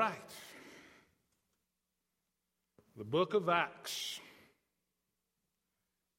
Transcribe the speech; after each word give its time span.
right. 0.00 0.32
The 2.96 3.04
book 3.04 3.34
of 3.34 3.50
Acts. 3.50 4.18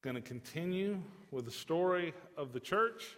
Going 0.03 0.15
to 0.15 0.21
continue 0.21 0.99
with 1.31 1.45
the 1.45 1.51
story 1.51 2.13
of 2.37 2.53
the 2.53 2.59
church. 2.59 3.17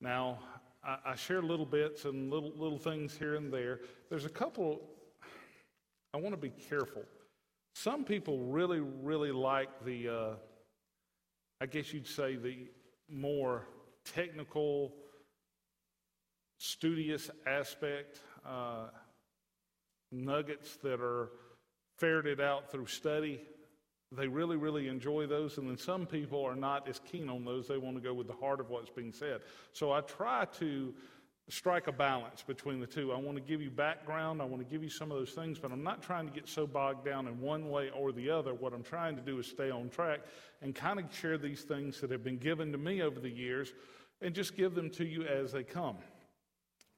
Now, 0.00 0.40
I, 0.84 0.96
I 1.06 1.14
share 1.14 1.42
little 1.42 1.64
bits 1.64 2.06
and 2.06 2.28
little, 2.28 2.52
little 2.56 2.78
things 2.78 3.16
here 3.16 3.36
and 3.36 3.52
there. 3.52 3.82
There's 4.10 4.24
a 4.24 4.28
couple, 4.28 4.80
I 6.12 6.16
want 6.16 6.32
to 6.34 6.40
be 6.40 6.50
careful. 6.50 7.04
Some 7.76 8.02
people 8.02 8.40
really, 8.46 8.80
really 8.80 9.30
like 9.30 9.68
the, 9.84 10.08
uh, 10.08 10.34
I 11.60 11.66
guess 11.66 11.92
you'd 11.92 12.08
say, 12.08 12.34
the 12.34 12.66
more 13.08 13.68
technical, 14.12 14.92
studious 16.58 17.30
aspect, 17.46 18.18
uh, 18.44 18.86
nuggets 20.24 20.76
that 20.82 21.00
are 21.00 21.30
ferreted 21.98 22.40
out 22.40 22.70
through 22.70 22.86
study. 22.86 23.40
They 24.12 24.28
really, 24.28 24.56
really 24.56 24.88
enjoy 24.88 25.26
those. 25.26 25.58
And 25.58 25.68
then 25.68 25.76
some 25.76 26.06
people 26.06 26.44
are 26.44 26.56
not 26.56 26.88
as 26.88 27.00
keen 27.00 27.28
on 27.28 27.44
those. 27.44 27.66
They 27.66 27.78
want 27.78 27.96
to 27.96 28.02
go 28.02 28.14
with 28.14 28.28
the 28.28 28.34
heart 28.34 28.60
of 28.60 28.70
what's 28.70 28.90
being 28.90 29.12
said. 29.12 29.40
So 29.72 29.92
I 29.92 30.00
try 30.00 30.46
to 30.58 30.94
strike 31.48 31.86
a 31.86 31.92
balance 31.92 32.42
between 32.42 32.80
the 32.80 32.86
two. 32.86 33.12
I 33.12 33.16
want 33.16 33.36
to 33.36 33.42
give 33.42 33.62
you 33.62 33.70
background, 33.70 34.42
I 34.42 34.44
want 34.44 34.62
to 34.62 34.68
give 34.68 34.82
you 34.82 34.90
some 34.90 35.12
of 35.12 35.18
those 35.18 35.30
things, 35.30 35.58
but 35.60 35.70
I'm 35.70 35.84
not 35.84 36.02
trying 36.02 36.26
to 36.26 36.32
get 36.32 36.48
so 36.48 36.66
bogged 36.66 37.04
down 37.04 37.28
in 37.28 37.40
one 37.40 37.70
way 37.70 37.90
or 37.90 38.10
the 38.10 38.30
other. 38.30 38.52
What 38.52 38.72
I'm 38.72 38.82
trying 38.82 39.14
to 39.14 39.22
do 39.22 39.38
is 39.38 39.46
stay 39.46 39.70
on 39.70 39.88
track 39.88 40.20
and 40.60 40.74
kind 40.74 40.98
of 40.98 41.04
share 41.14 41.38
these 41.38 41.62
things 41.62 42.00
that 42.00 42.10
have 42.10 42.24
been 42.24 42.38
given 42.38 42.72
to 42.72 42.78
me 42.78 43.00
over 43.00 43.20
the 43.20 43.30
years 43.30 43.72
and 44.20 44.34
just 44.34 44.56
give 44.56 44.74
them 44.74 44.90
to 44.90 45.04
you 45.04 45.22
as 45.22 45.52
they 45.52 45.62
come. 45.62 45.98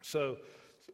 So 0.01 0.39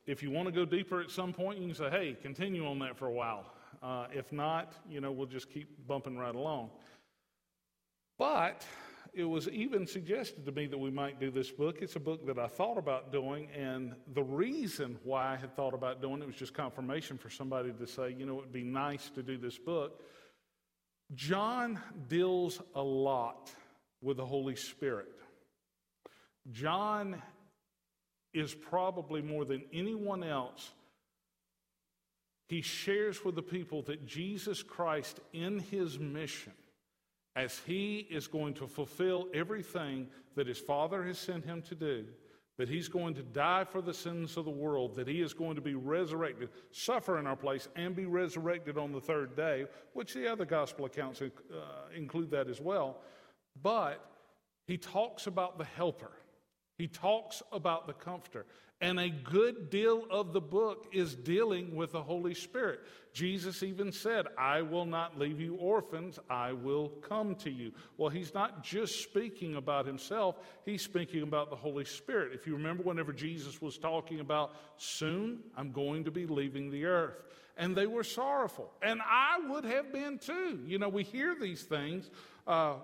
if 0.07 0.23
you 0.23 0.31
want 0.31 0.47
to 0.47 0.53
go 0.53 0.65
deeper 0.65 1.01
at 1.01 1.11
some 1.11 1.33
point, 1.33 1.59
you 1.59 1.67
can 1.67 1.75
say, 1.75 1.91
hey, 1.91 2.17
continue 2.21 2.67
on 2.67 2.79
that 2.81 2.97
for 2.97 3.07
a 3.07 3.13
while. 3.13 3.53
Uh, 3.83 4.07
if 4.13 4.33
not, 4.33 4.73
you 4.89 5.01
know, 5.01 5.13
we'll 5.13 5.27
just 5.27 5.51
keep 5.51 5.87
bumping 5.87 6.17
right 6.17 6.35
along. 6.35 6.71
But 8.19 8.65
it 9.13 9.25
was 9.25 9.49
even 9.49 9.87
suggested 9.87 10.45
to 10.45 10.53
me 10.53 10.67
that 10.67 10.79
we 10.79 10.91
might 10.91 11.21
do 11.21 11.31
this 11.31 11.51
book. 11.51 11.79
It's 11.81 11.97
a 11.97 12.01
book 12.01 12.27
that 12.27 12.39
I 12.39 12.49
thought 12.49 12.79
about 12.79 13.13
doing, 13.13 13.49
and 13.57 13.95
the 14.13 14.23
reason 14.23 14.99
why 15.05 15.33
I 15.33 15.37
had 15.37 15.55
thought 15.55 15.75
about 15.75 16.03
doing 16.03 16.21
it 16.21 16.27
was 16.27 16.37
just 16.37 16.55
confirmation 16.55 17.17
for 17.17 17.31
somebody 17.31 17.73
to 17.73 17.87
say, 17.87 18.15
you 18.17 18.27
know, 18.27 18.35
it 18.35 18.43
would 18.43 18.53
be 18.53 18.65
nice 18.65 19.11
to 19.11 19.23
do 19.23 19.39
this 19.39 19.59
book. 19.59 20.03
John 21.15 21.81
deals 22.09 22.61
a 22.75 22.83
lot 22.83 23.53
with 24.03 24.17
the 24.17 24.27
Holy 24.27 24.57
Spirit. 24.57 25.13
John 26.51 27.23
is 28.35 28.55
probably 28.55 29.23
more 29.23 29.45
than 29.45 29.63
anyone 29.73 30.23
else 30.23 30.73
he 32.49 32.61
shares 32.61 33.25
with 33.25 33.35
the 33.35 33.43
people 33.43 33.83
that 33.83 34.07
Jesus 34.07 34.63
Christ, 34.63 35.21
in 35.33 35.59
his 35.59 35.99
mission, 35.99 36.53
as 37.37 37.61
he 37.67 38.07
is 38.11 38.27
going 38.27 38.55
to 38.55 38.67
fulfill 38.67 39.29
everything 39.35 40.09
that 40.37 40.47
his 40.47 40.59
Father 40.59 41.03
has 41.05 41.19
sent 41.19 41.45
him 41.45 41.63
to 41.63 41.75
do, 41.75 42.05
that 42.59 42.69
he's 42.69 42.87
going 42.87 43.15
to 43.15 43.23
die 43.23 43.65
for 43.65 43.83
the 43.83 43.95
sins 43.95 44.37
of 44.37 44.45
the 44.45 44.51
world, 44.51 44.95
that 44.95 45.09
he 45.09 45.21
is 45.21 45.33
going 45.33 45.57
to 45.57 45.61
be 45.61 45.75
resurrected, 45.75 46.51
suffer 46.71 47.19
in 47.19 47.27
our 47.27 47.35
place, 47.35 47.67
and 47.75 47.97
be 47.97 48.07
resurrected 48.07 48.79
on 48.79 48.93
the 48.93 49.01
third 49.01 49.35
day, 49.35 49.65
which 49.95 50.15
the 50.15 50.31
other 50.31 50.45
gospel 50.45 50.85
accounts 50.85 51.23
uh, 51.23 51.29
include 51.97 52.31
that 52.31 52.49
as 52.49 52.61
well. 52.61 52.99
But 53.63 54.05
he 54.67 54.77
talks 54.77 55.27
about 55.27 55.59
the 55.59 55.65
helper. 55.65 56.13
He 56.77 56.89
talks 56.89 57.43
about 57.53 57.87
the 57.87 57.93
comforter. 57.93 58.47
And 58.81 58.99
a 58.99 59.09
good 59.09 59.71
deal 59.71 60.05
of 60.11 60.33
the 60.33 60.41
book 60.41 60.89
is 60.93 61.15
dealing 61.15 61.75
with 61.75 61.93
the 61.93 62.03
Holy 62.03 62.35
Spirit. 62.35 62.81
Jesus 63.13 63.63
even 63.63 63.93
said, 63.93 64.27
I 64.37 64.63
will 64.63 64.85
not 64.85 65.17
leave 65.17 65.41
you 65.41 65.55
orphans, 65.55 66.19
I 66.29 66.53
will 66.53 66.89
come 66.89 67.37
to 67.37 67.51
you. 67.51 67.73
Well, 67.97 68.11
he's 68.11 68.35
not 68.35 68.65
just 68.65 69.03
speaking 69.03 69.55
about 69.55 69.87
himself, 69.87 70.37
he's 70.67 70.83
speaking 70.83 71.23
about 71.23 71.49
the 71.49 71.57
Holy 71.57 71.85
Spirit. 71.85 72.33
If 72.35 72.47
you 72.47 72.55
remember, 72.55 72.83
whenever 72.83 73.13
Jesus 73.13 73.63
was 73.63 73.79
talking 73.79 74.19
about, 74.19 74.55
soon 74.77 75.39
I'm 75.57 75.71
going 75.71 76.05
to 76.05 76.11
be 76.11 76.27
leaving 76.27 76.71
the 76.71 76.85
earth. 76.85 77.23
And 77.57 77.77
they 77.77 77.87
were 77.87 78.03
sorrowful. 78.03 78.73
And 78.83 79.01
I 79.01 79.39
would 79.49 79.65
have 79.65 79.93
been 79.93 80.19
too. 80.19 80.61
You 80.67 80.81
know, 80.81 80.89
we 80.89 81.05
hear 81.05 81.37
these 81.41 81.63
things. 81.63 82.11
Uh, 82.47 82.75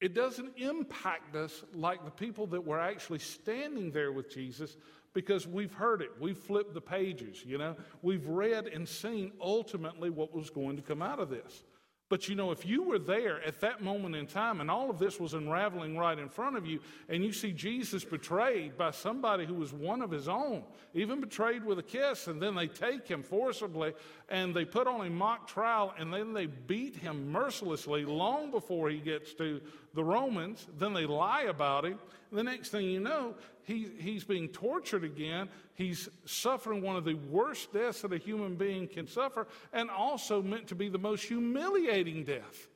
it 0.00 0.14
doesn't 0.14 0.52
impact 0.58 1.34
us 1.36 1.64
like 1.74 2.04
the 2.04 2.10
people 2.10 2.46
that 2.48 2.64
were 2.64 2.80
actually 2.80 3.18
standing 3.18 3.90
there 3.90 4.12
with 4.12 4.30
Jesus 4.30 4.76
because 5.14 5.46
we've 5.46 5.72
heard 5.72 6.02
it. 6.02 6.10
We've 6.20 6.36
flipped 6.36 6.74
the 6.74 6.80
pages, 6.80 7.42
you 7.46 7.56
know. 7.56 7.76
We've 8.02 8.26
read 8.26 8.66
and 8.66 8.86
seen 8.86 9.32
ultimately 9.40 10.10
what 10.10 10.34
was 10.34 10.50
going 10.50 10.76
to 10.76 10.82
come 10.82 11.00
out 11.00 11.18
of 11.18 11.30
this. 11.30 11.62
But 12.08 12.28
you 12.28 12.36
know, 12.36 12.52
if 12.52 12.64
you 12.64 12.84
were 12.84 13.00
there 13.00 13.42
at 13.42 13.60
that 13.62 13.82
moment 13.82 14.14
in 14.14 14.26
time 14.26 14.60
and 14.60 14.70
all 14.70 14.90
of 14.90 14.98
this 14.98 15.18
was 15.18 15.34
unraveling 15.34 15.98
right 15.98 16.16
in 16.16 16.28
front 16.28 16.56
of 16.56 16.64
you, 16.64 16.78
and 17.08 17.24
you 17.24 17.32
see 17.32 17.50
Jesus 17.50 18.04
betrayed 18.04 18.78
by 18.78 18.92
somebody 18.92 19.44
who 19.44 19.54
was 19.54 19.72
one 19.72 20.02
of 20.02 20.12
his 20.12 20.28
own, 20.28 20.62
even 20.94 21.20
betrayed 21.20 21.64
with 21.64 21.80
a 21.80 21.82
kiss, 21.82 22.28
and 22.28 22.40
then 22.40 22.54
they 22.54 22.68
take 22.68 23.08
him 23.08 23.24
forcibly 23.24 23.92
and 24.28 24.54
they 24.54 24.64
put 24.64 24.86
on 24.86 25.04
a 25.04 25.10
mock 25.10 25.48
trial 25.48 25.94
and 25.98 26.14
then 26.14 26.32
they 26.32 26.46
beat 26.46 26.94
him 26.94 27.32
mercilessly 27.32 28.04
long 28.04 28.52
before 28.52 28.88
he 28.88 28.98
gets 28.98 29.34
to 29.34 29.60
the 29.96 30.04
Romans, 30.04 30.66
then 30.78 30.92
they 30.92 31.06
lie 31.06 31.44
about 31.44 31.84
him. 31.84 31.98
The 32.30 32.44
next 32.44 32.68
thing 32.68 32.86
you 32.86 33.00
know, 33.00 33.34
he, 33.64 33.88
he's 33.98 34.22
being 34.22 34.48
tortured 34.48 35.02
again. 35.02 35.48
He's 35.74 36.08
suffering 36.24 36.82
one 36.82 36.96
of 36.96 37.04
the 37.04 37.14
worst 37.14 37.72
deaths 37.72 38.02
that 38.02 38.12
a 38.12 38.18
human 38.18 38.54
being 38.54 38.86
can 38.86 39.08
suffer, 39.08 39.48
and 39.72 39.90
also 39.90 40.42
meant 40.42 40.68
to 40.68 40.74
be 40.76 40.88
the 40.88 40.98
most 40.98 41.24
humiliating 41.24 42.24
death. 42.24 42.68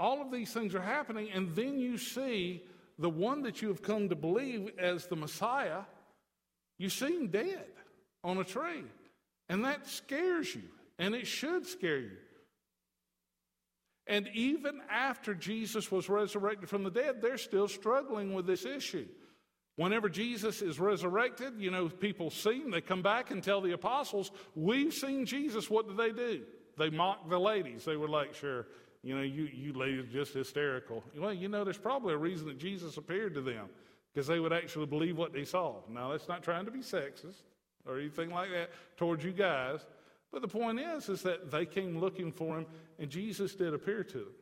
All 0.00 0.20
of 0.20 0.32
these 0.32 0.52
things 0.52 0.74
are 0.74 0.82
happening, 0.82 1.30
and 1.32 1.54
then 1.54 1.78
you 1.78 1.98
see 1.98 2.62
the 2.98 3.10
one 3.10 3.42
that 3.42 3.62
you 3.62 3.68
have 3.68 3.82
come 3.82 4.08
to 4.08 4.16
believe 4.16 4.70
as 4.78 5.06
the 5.06 5.16
Messiah, 5.16 5.82
you 6.78 6.88
see 6.88 7.14
him 7.16 7.28
dead 7.28 7.66
on 8.24 8.38
a 8.38 8.44
tree. 8.44 8.84
And 9.48 9.64
that 9.64 9.86
scares 9.86 10.54
you, 10.54 10.62
and 10.98 11.14
it 11.14 11.26
should 11.26 11.66
scare 11.66 11.98
you. 11.98 12.16
And 14.06 14.28
even 14.34 14.80
after 14.90 15.34
Jesus 15.34 15.90
was 15.90 16.08
resurrected 16.08 16.68
from 16.68 16.82
the 16.82 16.90
dead, 16.90 17.22
they're 17.22 17.38
still 17.38 17.68
struggling 17.68 18.34
with 18.34 18.46
this 18.46 18.64
issue. 18.64 19.06
Whenever 19.76 20.08
Jesus 20.08 20.60
is 20.60 20.78
resurrected, 20.78 21.54
you 21.58 21.70
know, 21.70 21.88
people 21.88 22.30
see 22.30 22.60
him, 22.60 22.70
they 22.70 22.80
come 22.80 23.00
back 23.00 23.30
and 23.30 23.42
tell 23.42 23.60
the 23.60 23.72
apostles, 23.72 24.30
We've 24.54 24.92
seen 24.92 25.24
Jesus. 25.24 25.70
What 25.70 25.88
did 25.88 25.96
they 25.96 26.10
do? 26.10 26.42
They 26.76 26.90
mock 26.90 27.28
the 27.28 27.38
ladies. 27.38 27.84
They 27.84 27.96
were 27.96 28.08
like, 28.08 28.34
Sure, 28.34 28.66
you 29.02 29.16
know, 29.16 29.22
you, 29.22 29.48
you 29.52 29.72
ladies 29.72 30.06
just 30.12 30.34
hysterical. 30.34 31.02
Well, 31.16 31.32
you 31.32 31.48
know, 31.48 31.64
there's 31.64 31.78
probably 31.78 32.14
a 32.14 32.18
reason 32.18 32.48
that 32.48 32.58
Jesus 32.58 32.96
appeared 32.96 33.34
to 33.34 33.40
them 33.40 33.68
because 34.12 34.26
they 34.26 34.40
would 34.40 34.52
actually 34.52 34.86
believe 34.86 35.16
what 35.16 35.32
they 35.32 35.44
saw. 35.44 35.76
Now, 35.88 36.10
that's 36.10 36.28
not 36.28 36.42
trying 36.42 36.66
to 36.66 36.70
be 36.70 36.80
sexist 36.80 37.42
or 37.86 37.98
anything 37.98 38.30
like 38.30 38.50
that 38.50 38.70
towards 38.96 39.24
you 39.24 39.32
guys. 39.32 39.86
But 40.32 40.40
the 40.40 40.48
point 40.48 40.80
is, 40.80 41.08
is 41.10 41.22
that 41.22 41.50
they 41.50 41.66
came 41.66 41.98
looking 41.98 42.32
for 42.32 42.56
him, 42.58 42.66
and 42.98 43.10
Jesus 43.10 43.54
did 43.54 43.74
appear 43.74 44.02
to 44.02 44.18
them. 44.18 44.34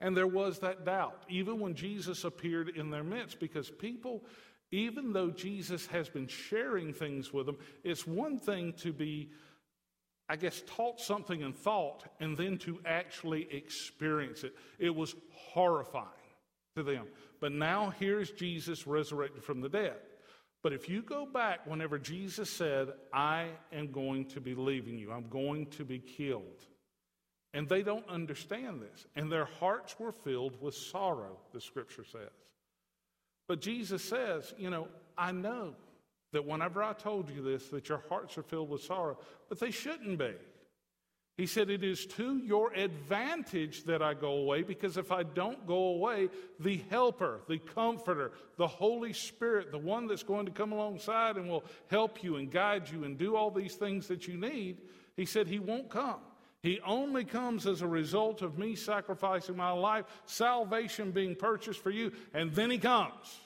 And 0.00 0.16
there 0.16 0.26
was 0.26 0.60
that 0.60 0.84
doubt, 0.84 1.24
even 1.28 1.58
when 1.58 1.74
Jesus 1.74 2.24
appeared 2.24 2.68
in 2.68 2.90
their 2.90 3.02
midst, 3.02 3.40
because 3.40 3.70
people, 3.70 4.24
even 4.70 5.12
though 5.12 5.30
Jesus 5.30 5.86
has 5.86 6.08
been 6.08 6.28
sharing 6.28 6.92
things 6.92 7.32
with 7.32 7.46
them, 7.46 7.56
it's 7.82 8.06
one 8.06 8.38
thing 8.38 8.74
to 8.78 8.92
be, 8.92 9.30
I 10.28 10.36
guess, 10.36 10.62
taught 10.66 11.00
something 11.00 11.42
and 11.42 11.56
thought, 11.56 12.04
and 12.20 12.36
then 12.36 12.58
to 12.58 12.80
actually 12.84 13.48
experience 13.52 14.44
it. 14.44 14.54
It 14.78 14.94
was 14.94 15.16
horrifying 15.32 16.06
to 16.76 16.82
them. 16.82 17.06
But 17.40 17.52
now 17.52 17.92
here's 17.98 18.30
Jesus 18.30 18.86
resurrected 18.86 19.42
from 19.42 19.60
the 19.60 19.68
dead. 19.68 19.96
But 20.64 20.72
if 20.72 20.88
you 20.88 21.02
go 21.02 21.26
back 21.26 21.66
whenever 21.66 21.98
Jesus 21.98 22.48
said, 22.48 22.88
I 23.12 23.48
am 23.70 23.92
going 23.92 24.24
to 24.30 24.40
be 24.40 24.54
leaving 24.54 24.98
you, 24.98 25.12
I'm 25.12 25.28
going 25.28 25.66
to 25.66 25.84
be 25.84 25.98
killed. 25.98 26.64
And 27.52 27.68
they 27.68 27.82
don't 27.82 28.08
understand 28.08 28.80
this. 28.80 29.06
And 29.14 29.30
their 29.30 29.44
hearts 29.44 29.94
were 30.00 30.10
filled 30.10 30.60
with 30.62 30.74
sorrow, 30.74 31.36
the 31.52 31.60
scripture 31.60 32.04
says. 32.10 32.30
But 33.46 33.60
Jesus 33.60 34.02
says, 34.02 34.54
you 34.56 34.70
know, 34.70 34.88
I 35.18 35.32
know 35.32 35.74
that 36.32 36.46
whenever 36.46 36.82
I 36.82 36.94
told 36.94 37.28
you 37.28 37.42
this, 37.42 37.68
that 37.68 37.90
your 37.90 38.02
hearts 38.08 38.38
are 38.38 38.42
filled 38.42 38.70
with 38.70 38.82
sorrow, 38.82 39.18
but 39.50 39.60
they 39.60 39.70
shouldn't 39.70 40.18
be. 40.18 40.32
He 41.36 41.46
said, 41.46 41.68
It 41.68 41.82
is 41.82 42.06
to 42.06 42.38
your 42.38 42.72
advantage 42.72 43.84
that 43.84 44.02
I 44.02 44.14
go 44.14 44.32
away, 44.34 44.62
because 44.62 44.96
if 44.96 45.10
I 45.10 45.24
don't 45.24 45.66
go 45.66 45.88
away, 45.88 46.28
the 46.60 46.80
helper, 46.90 47.40
the 47.48 47.58
comforter, 47.58 48.32
the 48.56 48.68
Holy 48.68 49.12
Spirit, 49.12 49.72
the 49.72 49.78
one 49.78 50.06
that's 50.06 50.22
going 50.22 50.46
to 50.46 50.52
come 50.52 50.72
alongside 50.72 51.36
and 51.36 51.48
will 51.48 51.64
help 51.88 52.22
you 52.22 52.36
and 52.36 52.50
guide 52.50 52.88
you 52.88 53.04
and 53.04 53.18
do 53.18 53.34
all 53.34 53.50
these 53.50 53.74
things 53.74 54.06
that 54.08 54.28
you 54.28 54.36
need, 54.36 54.82
he 55.16 55.26
said, 55.26 55.48
He 55.48 55.58
won't 55.58 55.90
come. 55.90 56.20
He 56.62 56.80
only 56.86 57.24
comes 57.24 57.66
as 57.66 57.82
a 57.82 57.86
result 57.86 58.40
of 58.40 58.56
me 58.56 58.74
sacrificing 58.74 59.56
my 59.56 59.72
life, 59.72 60.06
salvation 60.24 61.10
being 61.10 61.34
purchased 61.34 61.82
for 61.82 61.90
you, 61.90 62.12
and 62.32 62.54
then 62.54 62.70
He 62.70 62.78
comes. 62.78 63.40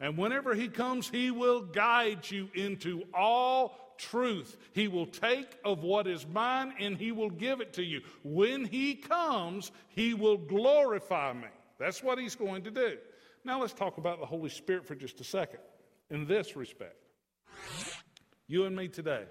And 0.00 0.16
whenever 0.16 0.54
he 0.54 0.68
comes, 0.68 1.10
he 1.10 1.30
will 1.30 1.60
guide 1.60 2.28
you 2.30 2.48
into 2.54 3.02
all 3.12 3.89
truth. 4.00 4.56
He 4.72 4.88
will 4.88 5.06
take 5.06 5.56
of 5.64 5.82
what 5.82 6.06
is 6.06 6.26
mine 6.26 6.74
and 6.78 6.96
he 6.96 7.12
will 7.12 7.30
give 7.30 7.60
it 7.60 7.74
to 7.74 7.84
you. 7.84 8.00
When 8.24 8.64
he 8.64 8.94
comes, 8.94 9.70
he 9.88 10.14
will 10.14 10.38
glorify 10.38 11.32
me. 11.32 11.48
That's 11.78 12.02
what 12.02 12.18
he's 12.18 12.34
going 12.34 12.62
to 12.64 12.70
do. 12.70 12.96
Now 13.44 13.60
let's 13.60 13.72
talk 13.72 13.98
about 13.98 14.20
the 14.20 14.26
Holy 14.26 14.50
Spirit 14.50 14.86
for 14.86 14.94
just 14.94 15.20
a 15.20 15.24
second 15.24 15.60
in 16.10 16.26
this 16.26 16.56
respect. 16.56 16.96
You 18.46 18.64
and 18.64 18.74
me 18.74 18.88
today. 18.88 19.24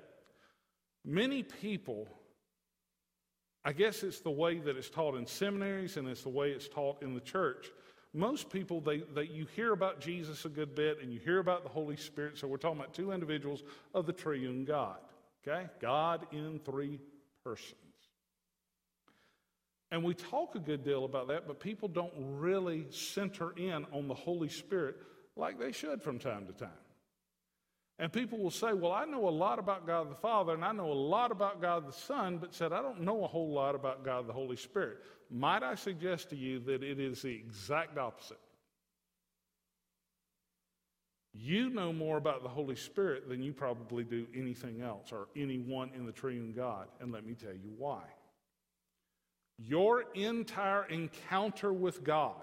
Many 1.05 1.43
people, 1.43 2.07
I 3.63 3.73
guess 3.73 4.03
it's 4.03 4.19
the 4.21 4.31
way 4.31 4.59
that 4.59 4.77
it's 4.77 4.89
taught 4.89 5.15
in 5.15 5.25
seminaries 5.25 5.97
and 5.97 6.07
it's 6.07 6.23
the 6.23 6.29
way 6.29 6.51
it's 6.51 6.67
taught 6.67 7.03
in 7.03 7.13
the 7.13 7.21
church. 7.21 7.69
Most 8.13 8.49
people, 8.49 8.81
they, 8.81 8.99
they, 9.13 9.23
you 9.23 9.45
hear 9.55 9.71
about 9.71 10.01
Jesus 10.01 10.45
a 10.45 10.49
good 10.49 10.73
bit 10.73 10.99
and 11.01 11.13
you 11.13 11.19
hear 11.19 11.39
about 11.39 11.63
the 11.63 11.69
Holy 11.69 11.95
Spirit. 11.95 12.37
So 12.37 12.47
we're 12.47 12.57
talking 12.57 12.79
about 12.79 12.93
two 12.93 13.11
individuals 13.11 13.63
of 13.93 14.07
the 14.07 14.13
triune 14.13 14.65
God. 14.65 14.97
Okay? 15.47 15.67
God 15.79 16.25
in 16.31 16.59
three 16.65 16.99
persons. 17.43 17.75
And 19.91 20.03
we 20.03 20.13
talk 20.13 20.55
a 20.55 20.59
good 20.59 20.83
deal 20.83 21.05
about 21.05 21.27
that, 21.29 21.47
but 21.47 21.59
people 21.59 21.87
don't 21.87 22.13
really 22.15 22.87
center 22.91 23.51
in 23.51 23.85
on 23.91 24.07
the 24.07 24.13
Holy 24.13 24.49
Spirit 24.49 24.97
like 25.35 25.59
they 25.59 25.71
should 25.71 26.01
from 26.01 26.19
time 26.19 26.45
to 26.47 26.53
time. 26.53 26.69
And 27.99 28.13
people 28.13 28.39
will 28.39 28.49
say, 28.49 28.71
Well, 28.71 28.93
I 28.93 29.03
know 29.03 29.27
a 29.27 29.29
lot 29.29 29.59
about 29.59 29.85
God 29.85 30.09
the 30.09 30.15
Father, 30.15 30.53
and 30.53 30.63
I 30.63 30.71
know 30.71 30.89
a 30.89 30.93
lot 30.93 31.31
about 31.31 31.61
God 31.61 31.85
the 31.85 31.93
Son, 31.93 32.37
but 32.37 32.55
said, 32.55 32.71
I 32.71 32.81
don't 32.81 33.01
know 33.01 33.25
a 33.25 33.27
whole 33.27 33.51
lot 33.51 33.75
about 33.75 34.05
God 34.05 34.25
the 34.25 34.33
Holy 34.33 34.55
Spirit. 34.55 34.99
Might 35.29 35.63
I 35.63 35.75
suggest 35.75 36.29
to 36.29 36.37
you 36.37 36.59
that 36.61 36.81
it 36.81 36.99
is 36.99 37.21
the 37.21 37.35
exact 37.35 37.97
opposite? 37.97 38.39
You 41.33 41.69
know 41.69 41.91
more 41.91 42.17
about 42.17 42.41
the 42.41 42.49
Holy 42.49 42.75
Spirit 42.75 43.27
than 43.27 43.43
you 43.43 43.53
probably 43.53 44.05
do 44.05 44.27
anything 44.33 44.81
else 44.81 45.11
or 45.11 45.27
anyone 45.35 45.91
in 45.93 46.05
the 46.05 46.11
triune 46.11 46.53
God. 46.53 46.87
And 47.01 47.11
let 47.11 47.25
me 47.25 47.33
tell 47.33 47.53
you 47.53 47.71
why. 47.77 48.01
Your 49.57 50.05
entire 50.15 50.85
encounter 50.85 51.71
with 51.71 52.03
God, 52.03 52.41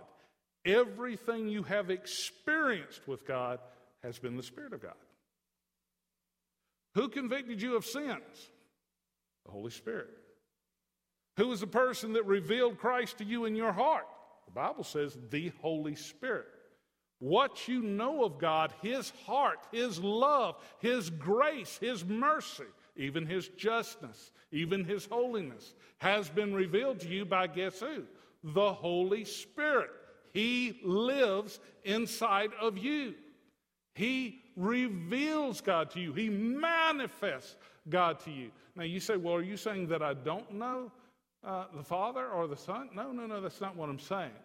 everything 0.66 1.48
you 1.48 1.62
have 1.62 1.90
experienced 1.90 3.08
with 3.08 3.26
God, 3.26 3.58
has 4.02 4.18
been 4.18 4.36
the 4.36 4.42
Spirit 4.42 4.74
of 4.74 4.82
God. 4.82 4.94
Who 6.96 7.10
convicted 7.10 7.60
you 7.60 7.76
of 7.76 7.84
sins? 7.84 8.50
The 9.44 9.52
Holy 9.52 9.70
Spirit. 9.70 10.08
Who 11.36 11.48
was 11.48 11.60
the 11.60 11.66
person 11.66 12.14
that 12.14 12.24
revealed 12.24 12.78
Christ 12.78 13.18
to 13.18 13.24
you 13.24 13.44
in 13.44 13.54
your 13.54 13.72
heart? 13.72 14.06
The 14.46 14.52
Bible 14.52 14.82
says 14.82 15.18
the 15.30 15.52
Holy 15.60 15.94
Spirit. 15.94 16.46
What 17.18 17.68
you 17.68 17.82
know 17.82 18.24
of 18.24 18.38
God, 18.38 18.72
His 18.80 19.12
heart, 19.26 19.58
His 19.72 20.00
love, 20.00 20.56
His 20.78 21.10
grace, 21.10 21.76
His 21.78 22.02
mercy, 22.02 22.64
even 22.96 23.26
His 23.26 23.48
justness, 23.48 24.32
even 24.50 24.82
His 24.82 25.04
holiness, 25.04 25.74
has 25.98 26.30
been 26.30 26.54
revealed 26.54 27.00
to 27.00 27.08
you 27.08 27.26
by 27.26 27.46
guess 27.46 27.78
who? 27.78 28.04
The 28.42 28.72
Holy 28.72 29.24
Spirit. 29.26 29.90
He 30.32 30.80
lives 30.82 31.60
inside 31.84 32.52
of 32.58 32.78
you. 32.78 33.14
He 33.96 34.42
reveals 34.56 35.62
God 35.62 35.90
to 35.92 36.00
you, 36.00 36.12
He 36.12 36.28
manifests 36.28 37.56
God 37.88 38.20
to 38.20 38.30
you. 38.30 38.50
Now, 38.74 38.84
you 38.84 39.00
say, 39.00 39.16
well, 39.16 39.36
are 39.36 39.42
you 39.42 39.56
saying 39.56 39.88
that 39.88 40.02
I 40.02 40.12
don't 40.12 40.52
know 40.52 40.92
uh, 41.42 41.64
the 41.74 41.82
Father 41.82 42.28
or 42.28 42.46
the 42.46 42.58
Son? 42.58 42.90
No, 42.94 43.10
no, 43.10 43.26
no, 43.26 43.40
that's 43.40 43.62
not 43.62 43.74
what 43.74 43.88
I'm 43.88 43.98
saying. 43.98 44.36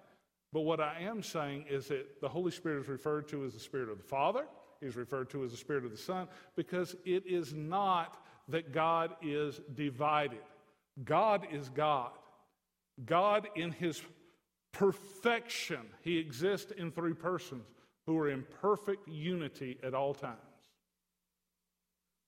But 0.54 0.62
what 0.62 0.80
I 0.80 1.02
am 1.02 1.22
saying 1.22 1.66
is 1.70 1.88
that 1.88 2.22
the 2.22 2.30
Holy 2.30 2.52
Spirit 2.52 2.84
is 2.84 2.88
referred 2.88 3.28
to 3.30 3.44
as 3.44 3.54
the 3.54 3.60
Spirit 3.60 3.90
of 3.90 3.98
the 3.98 4.06
Father, 4.06 4.46
is 4.82 4.96
referred 4.96 5.30
to 5.32 5.44
as 5.44 5.52
the 5.52 5.58
Spirit 5.58 5.84
of 5.84 5.92
the 5.92 5.98
Son, 5.98 6.30
because 6.56 6.96
it 7.04 7.28
is 7.28 7.54
not 7.54 8.24
that 8.48 8.72
God 8.72 9.16
is 9.22 9.60
divided. 9.76 10.40
God 11.04 11.46
is 11.52 11.68
God. 11.68 12.12
God, 13.06 13.50
in 13.58 13.74
His 13.74 14.02
perfection, 14.72 15.82
He 16.04 16.20
exists 16.20 16.72
in 16.72 16.92
three 16.92 17.14
persons 17.14 17.66
who 18.06 18.18
are 18.18 18.30
in 18.30 18.46
perfect 18.62 19.08
unity 19.08 19.78
at 19.84 19.94
all 19.94 20.14
times. 20.14 20.38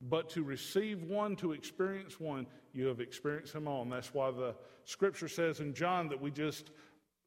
But 0.02 0.30
to 0.32 0.44
receive 0.44 1.04
one, 1.04 1.36
to 1.38 1.54
experience 1.54 2.20
one, 2.20 2.46
you 2.74 2.88
have 2.88 3.00
experienced 3.00 3.54
them 3.54 3.68
all. 3.68 3.84
And 3.84 3.92
that's 3.92 4.14
why 4.14 4.32
the 4.32 4.56
scripture 4.84 5.30
says 5.30 5.60
in 5.60 5.74
John 5.74 6.10
that 6.10 6.22
we 6.22 6.30
just 6.30 6.72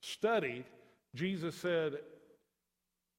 studied, 0.00 0.64
Jesus 1.14 1.54
said, 1.54 1.94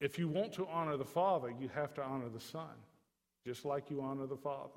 if 0.00 0.18
you 0.18 0.28
want 0.28 0.52
to 0.54 0.66
honor 0.68 0.96
the 0.96 1.04
Father, 1.04 1.52
you 1.58 1.68
have 1.74 1.92
to 1.94 2.02
honor 2.02 2.28
the 2.28 2.40
Son, 2.40 2.70
just 3.44 3.64
like 3.64 3.90
you 3.90 4.00
honor 4.00 4.26
the 4.26 4.36
Father. 4.36 4.70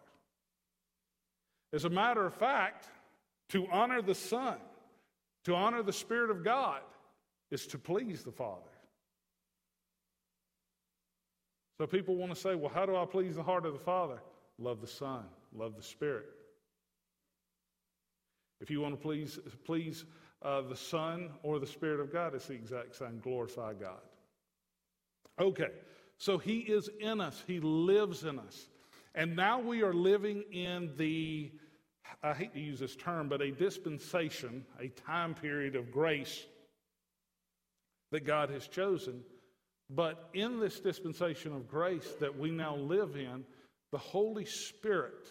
As 1.73 1.85
a 1.85 1.89
matter 1.89 2.25
of 2.25 2.33
fact, 2.33 2.87
to 3.49 3.67
honor 3.71 4.01
the 4.01 4.15
Son, 4.15 4.57
to 5.45 5.53
honor 5.53 5.83
the 5.83 5.93
Spirit 5.93 6.31
of 6.31 6.43
God, 6.43 6.81
is 7.51 7.67
to 7.67 7.77
please 7.77 8.23
the 8.23 8.31
Father. 8.31 8.70
So 11.81 11.87
people 11.87 12.15
want 12.15 12.31
to 12.31 12.39
say, 12.39 12.53
well, 12.53 12.71
how 12.71 12.85
do 12.85 12.95
I 12.95 13.05
please 13.05 13.37
the 13.37 13.41
heart 13.41 13.65
of 13.65 13.73
the 13.73 13.79
Father? 13.79 14.21
Love 14.59 14.81
the 14.81 14.87
Son, 14.87 15.23
love 15.51 15.75
the 15.75 15.81
Spirit. 15.81 16.27
If 18.59 18.69
you 18.69 18.81
want 18.81 18.93
to 18.93 19.01
please, 19.01 19.39
please 19.65 20.05
uh, 20.43 20.61
the 20.61 20.75
Son 20.75 21.31
or 21.41 21.57
the 21.57 21.65
Spirit 21.65 21.99
of 21.99 22.13
God, 22.13 22.35
it's 22.35 22.45
the 22.45 22.53
exact 22.53 22.95
same. 22.97 23.19
Glorify 23.23 23.73
God. 23.73 23.97
Okay, 25.39 25.69
so 26.19 26.37
He 26.37 26.59
is 26.59 26.87
in 26.99 27.19
us, 27.19 27.43
He 27.47 27.59
lives 27.59 28.25
in 28.25 28.37
us. 28.37 28.67
And 29.15 29.35
now 29.35 29.59
we 29.59 29.81
are 29.81 29.91
living 29.91 30.43
in 30.51 30.91
the, 30.97 31.51
I 32.21 32.35
hate 32.35 32.53
to 32.53 32.59
use 32.59 32.79
this 32.79 32.95
term, 32.95 33.27
but 33.27 33.41
a 33.41 33.49
dispensation, 33.49 34.67
a 34.79 34.89
time 34.89 35.33
period 35.33 35.75
of 35.75 35.91
grace 35.91 36.45
that 38.11 38.23
God 38.23 38.51
has 38.51 38.67
chosen 38.67 39.23
but 39.93 40.29
in 40.33 40.59
this 40.59 40.79
dispensation 40.79 41.53
of 41.53 41.67
grace 41.67 42.07
that 42.19 42.37
we 42.37 42.49
now 42.49 42.75
live 42.75 43.15
in, 43.15 43.43
the 43.91 43.97
Holy 43.97 44.45
Spirit 44.45 45.27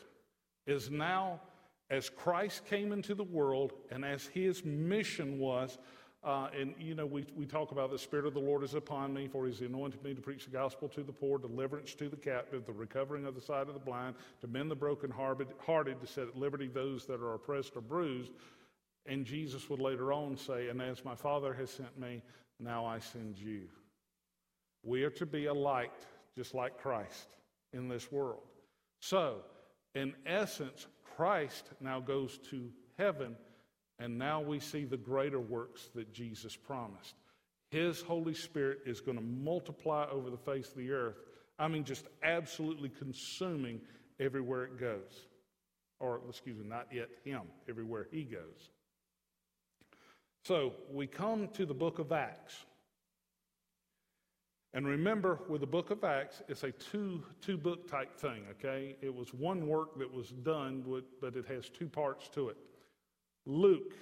is 0.67 0.91
now, 0.91 1.41
as 1.89 2.11
Christ 2.11 2.67
came 2.67 2.93
into 2.93 3.15
the 3.15 3.25
world 3.25 3.73
and 3.91 4.05
as 4.05 4.27
his 4.27 4.65
mission 4.65 5.39
was, 5.39 5.79
uh, 6.23 6.49
and 6.59 6.75
you 6.79 6.95
know, 6.95 7.07
we, 7.07 7.25
we 7.35 7.47
talk 7.47 7.73
about 7.73 7.91
the 7.91 7.99
Spirit 7.99 8.27
of 8.27 8.35
the 8.35 8.41
Lord 8.41 8.63
is 8.63 8.75
upon 8.75 9.15
me, 9.15 9.27
for 9.27 9.47
he's 9.47 9.63
anointed 9.63 10.05
me 10.05 10.13
to 10.13 10.21
preach 10.21 10.45
the 10.45 10.51
gospel 10.51 10.87
to 10.91 11.03
the 11.03 11.13
poor, 11.13 11.39
deliverance 11.39 11.95
to 11.95 12.11
the 12.11 12.17
captive, 12.17 12.67
the 12.67 12.73
recovering 12.73 13.25
of 13.25 13.35
the 13.35 13.41
sight 13.41 13.69
of 13.69 13.73
the 13.73 13.81
blind, 13.81 14.15
to 14.43 14.47
mend 14.47 14.71
the 14.71 14.75
broken-hearted, 14.75 15.49
to 16.01 16.07
set 16.07 16.29
at 16.29 16.37
liberty 16.37 16.69
those 16.69 17.07
that 17.07 17.23
are 17.23 17.33
oppressed 17.33 17.75
or 17.75 17.81
bruised. 17.81 18.33
And 19.07 19.25
Jesus 19.25 19.71
would 19.71 19.81
later 19.81 20.13
on 20.13 20.37
say, 20.37 20.69
And 20.69 20.83
as 20.83 21.03
my 21.03 21.15
Father 21.15 21.55
has 21.55 21.71
sent 21.71 21.99
me, 21.99 22.23
now 22.59 22.85
I 22.85 22.99
send 22.99 23.39
you. 23.39 23.63
We 24.83 25.05
are 25.05 25.11
to 25.11 25.27
be 25.27 25.47
a 25.47 25.55
light 25.55 25.93
just 26.37 26.55
like 26.55 26.81
Christ 26.81 27.29
in 27.73 27.89
this 27.89 28.11
world. 28.11 28.43
So, 29.01 29.43
in 29.95 30.15
essence, 30.27 30.87
Christ 31.17 31.67
now 31.81 32.01
goes 32.01 32.39
to 32.51 32.71
heaven, 32.99 33.37
and 33.99 34.19
now 34.19 34.41
we 34.41 34.61
see 34.61 34.85
the 34.85 34.97
greater 34.97 35.41
works 35.41 35.91
that 35.95 36.13
Jesus 36.13 36.57
promised. 36.57 37.15
His 37.71 38.01
Holy 38.01 38.35
Spirit 38.35 38.81
is 38.87 39.01
going 39.01 39.17
to 39.17 39.23
multiply 39.23 40.07
over 40.11 40.31
the 40.31 40.37
face 40.37 40.69
of 40.69 40.77
the 40.77 40.91
earth. 40.91 41.17
I 41.59 41.69
mean, 41.69 41.85
just 41.85 42.07
absolutely 42.23 42.89
consuming 42.89 43.81
everywhere 44.19 44.65
it 44.65 44.79
goes. 44.79 45.27
Or, 46.01 46.21
excuse 46.29 46.57
me, 46.57 46.67
not 46.67 46.89
yet 46.93 47.09
Him, 47.25 47.43
everywhere 47.69 48.07
He 48.11 48.25
goes. 48.25 48.71
So, 50.45 50.73
we 50.91 51.07
come 51.07 51.49
to 51.49 51.67
the 51.67 51.75
book 51.75 51.99
of 51.99 52.13
Acts. 52.13 52.65
And 54.73 54.87
remember, 54.87 55.41
with 55.49 55.63
the 55.63 55.67
book 55.67 55.91
of 55.91 56.05
Acts, 56.05 56.43
it's 56.49 56.63
a 56.63 56.71
two, 56.71 57.25
two 57.41 57.57
book 57.57 57.91
type 57.91 58.17
thing, 58.17 58.45
okay? 58.53 58.97
It 59.01 59.13
was 59.13 59.35
one 59.35 59.67
work 59.67 59.99
that 59.99 60.13
was 60.13 60.29
done, 60.29 60.85
but 61.21 61.35
it 61.35 61.45
has 61.47 61.69
two 61.69 61.89
parts 61.89 62.29
to 62.35 62.51
it. 62.51 62.57
Luke 63.47 63.95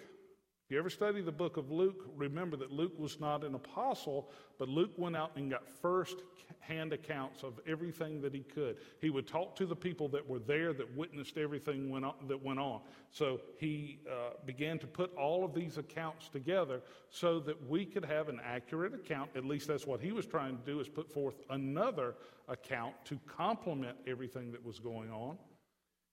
if 0.68 0.72
you 0.72 0.78
ever 0.78 0.90
study 0.90 1.22
the 1.22 1.32
book 1.32 1.56
of 1.56 1.70
Luke, 1.70 2.04
remember 2.14 2.54
that 2.58 2.70
Luke 2.70 2.92
was 2.98 3.18
not 3.18 3.42
an 3.42 3.54
apostle, 3.54 4.30
but 4.58 4.68
Luke 4.68 4.90
went 4.98 5.16
out 5.16 5.30
and 5.34 5.50
got 5.50 5.66
first 5.66 6.18
hand 6.60 6.92
accounts 6.92 7.42
of 7.42 7.58
everything 7.66 8.20
that 8.20 8.34
he 8.34 8.40
could. 8.40 8.76
He 9.00 9.08
would 9.08 9.26
talk 9.26 9.56
to 9.56 9.64
the 9.64 9.74
people 9.74 10.08
that 10.08 10.28
were 10.28 10.40
there 10.40 10.74
that 10.74 10.94
witnessed 10.94 11.38
everything 11.38 11.88
went 11.88 12.04
on, 12.04 12.12
that 12.26 12.44
went 12.44 12.58
on. 12.58 12.82
So 13.12 13.40
he 13.56 14.00
uh, 14.06 14.32
began 14.44 14.78
to 14.80 14.86
put 14.86 15.16
all 15.16 15.42
of 15.42 15.54
these 15.54 15.78
accounts 15.78 16.28
together 16.28 16.82
so 17.08 17.40
that 17.40 17.66
we 17.66 17.86
could 17.86 18.04
have 18.04 18.28
an 18.28 18.38
accurate 18.44 18.92
account. 18.92 19.30
At 19.34 19.46
least 19.46 19.68
that's 19.68 19.86
what 19.86 20.02
he 20.02 20.12
was 20.12 20.26
trying 20.26 20.58
to 20.58 20.64
do, 20.66 20.80
is 20.80 20.88
put 20.88 21.10
forth 21.10 21.36
another 21.48 22.14
account 22.46 22.92
to 23.06 23.18
complement 23.26 23.96
everything 24.06 24.52
that 24.52 24.62
was 24.62 24.78
going 24.78 25.10
on. 25.10 25.38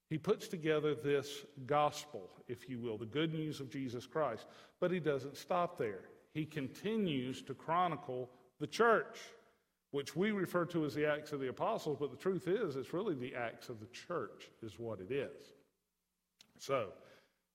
He 0.08 0.18
puts 0.18 0.46
together 0.48 0.94
this 0.94 1.44
gospel, 1.66 2.30
if 2.46 2.68
you 2.68 2.78
will, 2.78 2.96
the 2.96 3.06
good 3.06 3.34
news 3.34 3.60
of 3.60 3.70
Jesus 3.70 4.06
Christ, 4.06 4.46
but 4.80 4.90
he 4.90 5.00
doesn't 5.00 5.36
stop 5.36 5.76
there. 5.78 6.02
He 6.32 6.44
continues 6.44 7.42
to 7.42 7.54
chronicle 7.54 8.30
the 8.60 8.66
church. 8.66 9.18
which 9.92 10.14
we 10.16 10.30
refer 10.30 10.64
to 10.66 10.84
as 10.84 10.94
the 10.94 11.06
Acts 11.06 11.32
of 11.32 11.40
the 11.40 11.48
Apostles, 11.48 11.96
but 11.98 12.10
the 12.10 12.16
truth 12.16 12.48
is, 12.48 12.76
it's 12.76 12.92
really 12.92 13.14
the 13.14 13.34
Acts 13.34 13.68
of 13.68 13.80
the 13.80 13.86
church, 13.86 14.50
is 14.62 14.78
what 14.78 15.00
it 15.00 15.10
is. 15.10 15.54
So, 16.58 16.88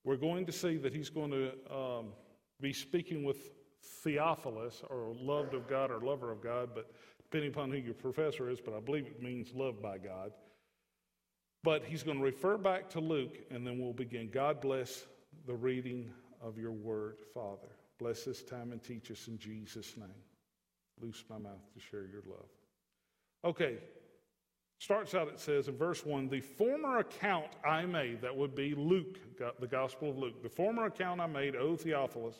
we're 0.03 0.15
going 0.15 0.45
to 0.47 0.51
see 0.51 0.77
that 0.77 0.93
he's 0.93 1.09
going 1.09 1.31
to 1.31 1.51
um, 1.71 2.07
be 2.59 2.73
speaking 2.73 3.23
with 3.23 3.51
Theophilus, 4.03 4.81
or 4.89 5.13
loved 5.19 5.53
of 5.53 5.67
God, 5.67 5.91
or 5.91 5.99
lover 5.99 6.31
of 6.31 6.41
God, 6.41 6.69
but 6.73 6.91
depending 7.21 7.51
upon 7.51 7.69
who 7.71 7.77
your 7.77 7.93
professor 7.93 8.49
is, 8.49 8.59
but 8.59 8.73
I 8.73 8.79
believe 8.79 9.05
it 9.05 9.21
means 9.21 9.53
loved 9.53 9.81
by 9.81 9.97
God. 9.97 10.31
But 11.63 11.83
he's 11.83 12.03
going 12.03 12.17
to 12.17 12.23
refer 12.23 12.57
back 12.57 12.89
to 12.91 12.99
Luke, 12.99 13.37
and 13.51 13.65
then 13.65 13.79
we'll 13.79 13.93
begin. 13.93 14.29
God 14.29 14.61
bless 14.61 15.05
the 15.45 15.53
reading 15.53 16.11
of 16.41 16.57
your 16.57 16.71
word, 16.71 17.17
Father. 17.33 17.69
Bless 17.99 18.23
this 18.23 18.41
time 18.41 18.71
and 18.71 18.83
teach 18.83 19.11
us 19.11 19.27
in 19.27 19.37
Jesus' 19.37 19.95
name. 19.95 20.09
Loose 20.99 21.23
my 21.29 21.37
mouth 21.37 21.73
to 21.73 21.79
share 21.79 22.05
your 22.07 22.23
love. 22.27 22.49
Okay, 23.43 23.77
starts 24.79 25.13
out, 25.13 25.27
it 25.27 25.39
says 25.39 25.67
in 25.67 25.77
verse 25.77 26.03
1 26.05 26.29
The 26.29 26.41
former 26.41 26.99
account 26.99 27.47
I 27.63 27.85
made, 27.85 28.21
that 28.21 28.35
would 28.35 28.55
be 28.55 28.73
Luke, 28.75 29.19
the 29.59 29.67
Gospel 29.67 30.09
of 30.09 30.17
Luke, 30.17 30.41
the 30.41 30.49
former 30.49 30.85
account 30.85 31.21
I 31.21 31.27
made, 31.27 31.55
O 31.55 31.75
Theophilus, 31.75 32.37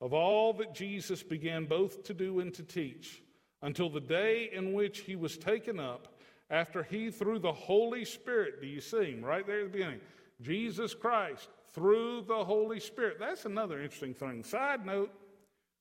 of 0.00 0.12
all 0.12 0.52
that 0.54 0.74
Jesus 0.74 1.22
began 1.22 1.66
both 1.66 2.04
to 2.04 2.14
do 2.14 2.40
and 2.40 2.52
to 2.54 2.62
teach, 2.62 3.22
until 3.62 3.90
the 3.90 4.00
day 4.00 4.50
in 4.52 4.72
which 4.72 5.00
he 5.00 5.16
was 5.16 5.36
taken 5.36 5.78
up, 5.80 6.15
after 6.50 6.82
he, 6.82 7.10
through 7.10 7.40
the 7.40 7.52
Holy 7.52 8.04
Spirit, 8.04 8.60
do 8.60 8.66
you 8.66 8.80
see 8.80 9.12
him 9.12 9.24
right 9.24 9.46
there 9.46 9.60
at 9.60 9.72
the 9.72 9.78
beginning? 9.78 10.00
Jesus 10.40 10.94
Christ, 10.94 11.48
through 11.72 12.22
the 12.22 12.44
Holy 12.44 12.80
Spirit. 12.80 13.16
That's 13.18 13.44
another 13.44 13.80
interesting 13.80 14.14
thing. 14.14 14.44
Side 14.44 14.86
note, 14.86 15.12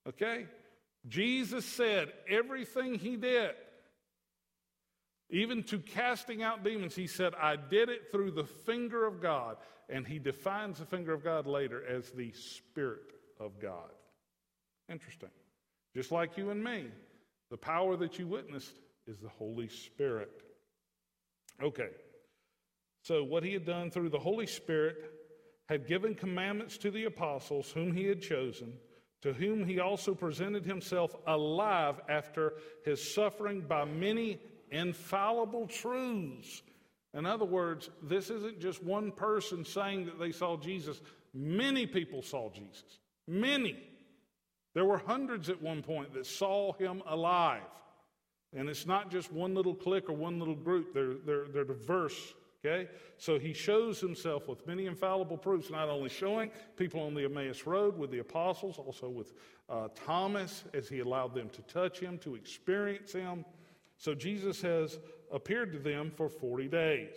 okay? 0.08 0.48
Jesus 1.08 1.66
said 1.66 2.12
everything 2.28 2.96
he 2.96 3.16
did, 3.16 3.52
even 5.30 5.64
to 5.64 5.80
casting 5.80 6.44
out 6.44 6.64
demons, 6.64 6.96
he 6.96 7.08
said, 7.08 7.34
I 7.40 7.56
did 7.56 7.90
it 7.90 8.12
through 8.12 8.32
the 8.32 8.44
finger 8.44 9.06
of 9.06 9.22
God. 9.22 9.58
And 9.90 10.08
he 10.08 10.18
defines 10.18 10.80
the 10.80 10.86
finger 10.86 11.14
of 11.14 11.24
God 11.24 11.46
later 11.46 11.84
as 11.86 12.10
the 12.10 12.32
Spirit 12.32 13.14
of 13.40 13.60
God. 13.60 13.92
Interesting. 14.90 15.30
Just 15.96 16.12
like 16.12 16.38
you 16.38 16.50
and 16.50 16.64
me, 16.64 16.86
the 17.52 17.58
power 17.58 17.96
that 17.98 18.18
you 18.18 18.28
witnessed 18.28 18.74
is 19.08 19.20
the 19.20 19.30
Holy 19.30 19.68
Spirit. 19.68 20.45
Okay. 21.64 21.90
So, 23.02 23.24
what 23.24 23.44
he 23.44 23.54
had 23.54 23.66
done 23.66 23.92
through 23.92 24.10
the 24.10 24.20
Holy 24.20 24.48
Spirit 24.48 24.96
had 25.70 25.88
given 25.88 26.16
commandments 26.16 26.78
to 26.80 26.92
the 26.92 27.06
apostles 27.06 27.72
whom 27.72 27.94
he 27.94 28.06
had 28.06 28.22
chosen, 28.22 28.74
to 29.22 29.34
whom 29.34 29.66
he 29.66 29.80
also 29.80 30.14
presented 30.14 30.66
himself 30.66 31.16
alive 31.28 32.00
after 32.10 32.54
his 32.84 33.14
suffering 33.14 33.62
by 33.62 33.86
many 33.86 34.40
infallible 34.72 35.68
truths. 35.68 36.62
In 37.14 37.26
other 37.26 37.46
words, 37.46 37.90
this 38.04 38.30
isn't 38.30 38.60
just 38.60 38.84
one 38.84 39.12
person 39.12 39.64
saying 39.64 40.06
that 40.06 40.20
they 40.20 40.32
saw 40.32 40.58
Jesus. 40.58 41.02
Many 41.34 41.88
people 41.88 42.22
saw 42.22 42.50
Jesus. 42.50 43.00
Many. 43.28 43.78
There 44.74 44.86
were 44.86 44.98
hundreds 44.98 45.50
at 45.50 45.62
one 45.62 45.82
point 45.82 46.14
that 46.14 46.26
saw 46.26 46.74
him 46.74 47.02
alive. 47.08 47.64
And 48.56 48.70
it's 48.70 48.86
not 48.86 49.12
just 49.12 49.32
one 49.32 49.54
little 49.54 49.76
clique 49.76 50.10
or 50.10 50.14
one 50.14 50.40
little 50.40 50.56
group, 50.56 50.94
they're, 50.94 51.16
they're, 51.26 51.48
they're 51.48 51.66
diverse. 51.66 52.34
Okay? 52.66 52.90
So 53.18 53.38
he 53.38 53.54
shows 53.54 54.00
himself 54.00 54.48
with 54.48 54.66
many 54.66 54.88
infallible 54.88 55.38
proofs, 55.38 55.70
not 55.70 55.90
only 55.90 56.10
showing 56.10 56.50
people 56.78 57.02
on 57.02 57.14
the 57.14 57.26
Emmaus 57.26 57.68
Road 57.68 57.98
with 57.98 58.12
the 58.12 58.20
apostles, 58.20 58.80
also 58.80 59.10
with 59.10 59.34
uh, 59.70 59.90
Thomas 60.06 60.64
as 60.74 60.90
he 60.90 61.00
allowed 61.00 61.36
them 61.36 61.50
to 61.50 61.62
touch 61.64 62.00
him, 62.00 62.18
to 62.20 62.36
experience 62.36 63.12
him. 63.12 63.46
So 63.98 64.16
Jesus 64.16 64.62
has 64.62 65.00
appeared 65.32 65.74
to 65.74 65.80
them 65.80 66.12
for 66.16 66.30
40 66.30 66.68
days. 66.68 67.16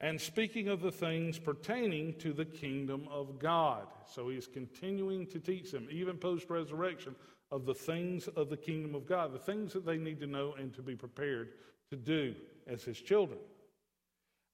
And 0.00 0.20
speaking 0.20 0.68
of 0.68 0.82
the 0.82 0.92
things 0.92 1.38
pertaining 1.38 2.14
to 2.18 2.32
the 2.32 2.44
kingdom 2.44 3.08
of 3.10 3.38
God. 3.38 3.86
So 4.06 4.28
he's 4.28 4.46
continuing 4.46 5.26
to 5.28 5.40
teach 5.40 5.70
them, 5.70 5.88
even 5.90 6.18
post 6.18 6.50
resurrection, 6.50 7.16
of 7.50 7.64
the 7.64 7.74
things 7.74 8.28
of 8.28 8.50
the 8.50 8.56
kingdom 8.56 8.94
of 8.94 9.06
God, 9.06 9.32
the 9.32 9.38
things 9.38 9.72
that 9.72 9.86
they 9.86 9.96
need 9.96 10.20
to 10.20 10.26
know 10.26 10.54
and 10.58 10.74
to 10.74 10.82
be 10.82 10.96
prepared 10.96 11.50
to 11.90 11.96
do 11.96 12.34
as 12.66 12.82
his 12.82 13.00
children. 13.00 13.38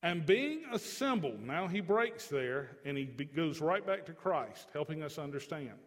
And 0.03 0.27
being 0.27 0.65
assembled, 0.73 1.41
now 1.41 1.69
he 1.69 1.81
breaks 1.81 2.27
there 2.27 2.77
and 2.85 2.97
he 2.99 3.05
goes 3.05 3.61
right 3.61 3.87
back 3.87 4.05
to 4.07 4.13
Christ, 4.13 4.69
helping 4.73 5.03
us 5.03 5.19
understand. 5.19 5.79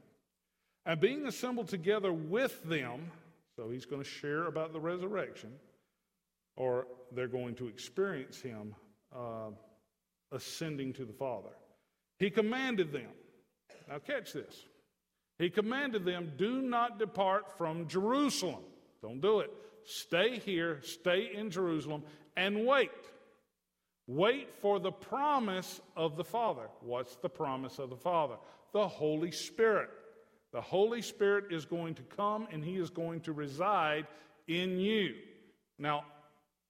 And 0.86 1.00
being 1.00 1.28
assembled 1.28 1.68
together 1.68 2.14
with 2.14 2.64
them, 2.64 3.12
so 3.56 3.70
he's 3.70 3.86
going 3.86 4.02
to 4.02 4.10
share 4.10 4.46
about 4.46 4.72
the 4.72 4.80
resurrection, 4.80 5.52
or 6.56 6.88
they're 7.12 7.28
going 7.28 7.56
to 7.56 7.68
experience 7.68 8.40
him 8.40 8.74
uh, 9.14 9.50
ascending 10.32 10.94
to 10.94 11.06
the 11.06 11.14
Father. 11.14 11.50
He 12.20 12.30
commanded 12.30 12.94
them, 12.94 13.10
now 13.90 14.00
catch 14.00 14.34
this. 14.34 14.66
He 15.38 15.50
commanded 15.50 16.06
them, 16.06 16.34
do 16.38 16.62
not 16.62 16.98
depart 16.98 17.58
from 17.58 17.88
Jerusalem. 17.88 18.64
Don't 19.02 19.22
do 19.22 19.40
it. 19.40 19.52
Stay 19.84 20.40
here, 20.40 20.80
stay 20.82 21.30
in 21.34 21.52
Jerusalem, 21.52 22.04
and 22.36 22.66
wait. 22.66 22.92
Wait 24.08 24.50
for 24.62 24.80
the 24.80 24.92
promise 24.92 25.82
of 25.96 26.16
the 26.16 26.24
Father. 26.24 26.68
What's 26.82 27.16
the 27.18 27.30
promise 27.30 27.80
of 27.80 27.90
the 27.90 27.98
Father? 27.98 28.36
The 28.72 28.88
Holy 28.88 29.32
Spirit. 29.32 29.90
The 30.52 30.62
Holy 30.62 31.02
Spirit 31.02 31.52
is 31.52 31.66
going 31.66 31.96
to 31.96 32.04
come 32.04 32.48
and 32.52 32.64
He 32.64 32.76
is 32.76 32.90
going 32.90 33.22
to 33.22 33.34
reside 33.34 34.08
in 34.48 34.80
you. 34.80 35.16
Now, 35.78 36.06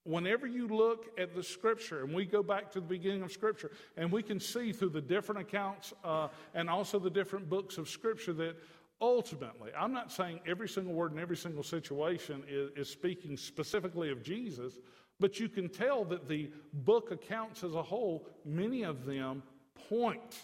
whenever 0.05 0.47
you 0.47 0.67
look 0.67 1.07
at 1.19 1.35
the 1.35 1.43
Scripture, 1.43 2.03
and 2.03 2.13
we 2.13 2.25
go 2.25 2.41
back 2.41 2.71
to 2.71 2.79
the 2.79 2.85
beginning 2.85 3.23
of 3.23 3.31
Scripture, 3.31 3.71
and 3.97 4.11
we 4.11 4.23
can 4.23 4.39
see 4.39 4.71
through 4.71 4.89
the 4.89 5.01
different 5.01 5.41
accounts 5.41 5.93
uh, 6.03 6.29
and 6.53 6.69
also 6.69 6.97
the 6.97 7.09
different 7.09 7.49
books 7.49 7.77
of 7.77 7.89
Scripture 7.89 8.31
that 8.33 8.55
ultimately, 9.01 9.71
I'm 9.77 9.91
not 9.91 10.11
saying 10.11 10.39
every 10.47 10.69
single 10.69 10.93
word 10.93 11.11
in 11.11 11.19
every 11.19 11.35
single 11.35 11.63
situation 11.63 12.43
is, 12.47 12.69
is 12.77 12.89
speaking 12.89 13.35
specifically 13.35 14.11
of 14.11 14.23
Jesus, 14.23 14.79
but 15.19 15.39
you 15.39 15.49
can 15.49 15.69
tell 15.69 16.05
that 16.05 16.27
the 16.27 16.51
book 16.71 17.11
accounts 17.11 17.63
as 17.63 17.73
a 17.73 17.83
whole, 17.83 18.27
many 18.45 18.83
of 18.83 19.05
them 19.05 19.43
point 19.89 20.39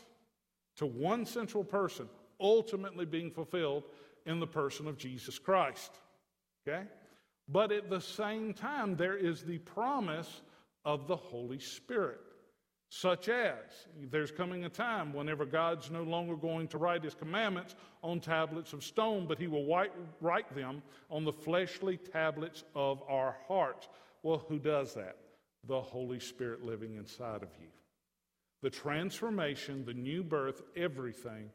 to 0.78 0.86
one 0.86 1.26
central 1.26 1.64
person 1.64 2.10
ultimately 2.40 3.06
being 3.06 3.30
fulfilled 3.30 3.84
in 4.26 4.40
the 4.40 4.48
person 4.48 4.88
of 4.88 4.98
Jesus 4.98 5.38
Christ. 5.38 5.92
Okay? 6.68 6.84
But 7.48 7.72
at 7.72 7.90
the 7.90 8.02
same 8.02 8.54
time, 8.54 8.96
there 8.96 9.18
is 9.18 9.44
the 9.44 9.58
promise 9.60 10.42
of 10.86 11.08
the 11.08 11.16
Holy 11.16 11.60
Spirit, 11.60 12.20
such 12.90 13.30
as 13.30 13.56
there's 14.10 14.32
coming 14.32 14.66
a 14.66 14.70
time 14.70 15.14
whenever 15.14 15.46
God's 15.46 15.92
no 15.92 16.04
longer 16.04 16.36
going 16.36 16.68
to 16.70 16.78
write 16.78 17.04
his 17.04 17.14
commandments 17.14 17.76
on 18.04 18.20
tablets 18.20 18.74
of 18.74 18.84
stone, 18.84 19.26
but 19.28 19.40
he 19.40 19.48
will 19.48 19.66
write, 19.66 19.92
write 20.20 20.54
them 20.56 20.82
on 21.10 21.24
the 21.24 21.32
fleshly 21.32 21.98
tablets 21.98 22.64
of 22.76 23.02
our 23.10 23.38
hearts. 23.48 23.88
Well, 24.24 24.46
who 24.48 24.60
does 24.60 24.94
that? 24.94 25.18
The 25.68 25.82
Holy 25.82 26.20
Spirit 26.20 26.66
living 26.66 26.96
inside 26.96 27.44
of 27.44 27.50
you. 27.60 27.68
The 28.62 28.70
transformation, 28.70 29.86
the 29.86 29.94
new 29.94 30.24
birth, 30.24 30.62
everything 30.76 31.50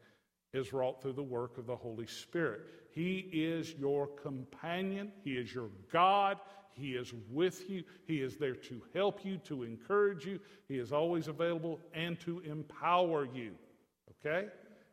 is 0.57 0.73
wrought 0.73 1.03
through 1.03 1.13
the 1.13 1.23
work 1.23 1.59
of 1.59 1.67
the 1.67 1.77
Holy 1.77 2.07
Spirit. 2.07 2.63
He 2.91 3.29
is 3.33 3.75
your 3.75 4.07
companion, 4.07 5.13
He 5.23 5.33
is 5.33 5.55
your 5.55 5.69
God, 5.93 6.39
He 6.73 6.93
is 6.93 7.13
with 7.31 7.69
you, 7.69 7.85
He 8.07 8.23
is 8.23 8.37
there 8.37 8.55
to 8.55 8.83
help 8.95 9.25
you, 9.25 9.37
to 9.39 9.65
encourage 9.65 10.25
you, 10.25 10.41
He 10.69 10.79
is 10.79 10.93
always 10.93 11.29
available, 11.29 11.81
and 11.95 12.19
to 12.21 12.41
empower 12.41 13.27
you. 13.27 13.53
Okay? 14.25 14.49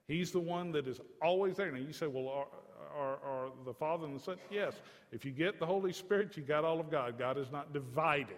He's 0.08 0.32
the 0.32 0.40
one 0.40 0.72
that 0.74 0.88
is 0.88 1.00
always 1.22 1.56
there. 1.56 1.72
Now 1.72 1.80
you 1.80 1.94
say, 1.94 2.08
well, 2.08 2.48
are, 2.96 3.18
are 3.24 3.50
the 3.66 3.74
Father 3.74 4.06
and 4.06 4.20
the 4.20 4.24
Son? 4.24 4.38
Yes. 4.52 4.74
If 5.12 5.24
you 5.24 5.32
get 5.32 5.60
the 5.60 5.66
Holy 5.66 5.94
Spirit, 5.94 6.36
you 6.36 6.44
got 6.44 6.66
all 6.66 6.80
of 6.80 6.92
God. 6.92 7.18
God 7.18 7.38
is 7.38 7.52
not 7.52 7.74
divided, 7.74 8.36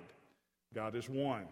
God 0.74 0.96
is 0.96 1.10
one. 1.10 1.48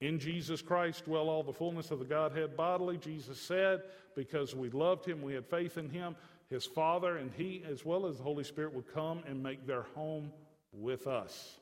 In 0.00 0.18
Jesus 0.18 0.60
Christ 0.60 1.06
dwell 1.06 1.28
all 1.28 1.42
the 1.42 1.52
fullness 1.52 1.90
of 1.90 1.98
the 1.98 2.04
Godhead 2.04 2.56
bodily, 2.56 2.98
Jesus 2.98 3.40
said, 3.40 3.82
because 4.14 4.54
we 4.54 4.68
loved 4.70 5.06
him, 5.06 5.22
we 5.22 5.34
had 5.34 5.46
faith 5.46 5.78
in 5.78 5.88
him, 5.88 6.16
his 6.50 6.66
Father 6.66 7.16
and 7.16 7.32
he, 7.36 7.64
as 7.68 7.84
well 7.84 8.06
as 8.06 8.18
the 8.18 8.22
Holy 8.22 8.44
Spirit, 8.44 8.74
would 8.74 8.92
come 8.92 9.22
and 9.26 9.42
make 9.42 9.66
their 9.66 9.82
home 9.94 10.30
with 10.72 11.06
us. 11.06 11.60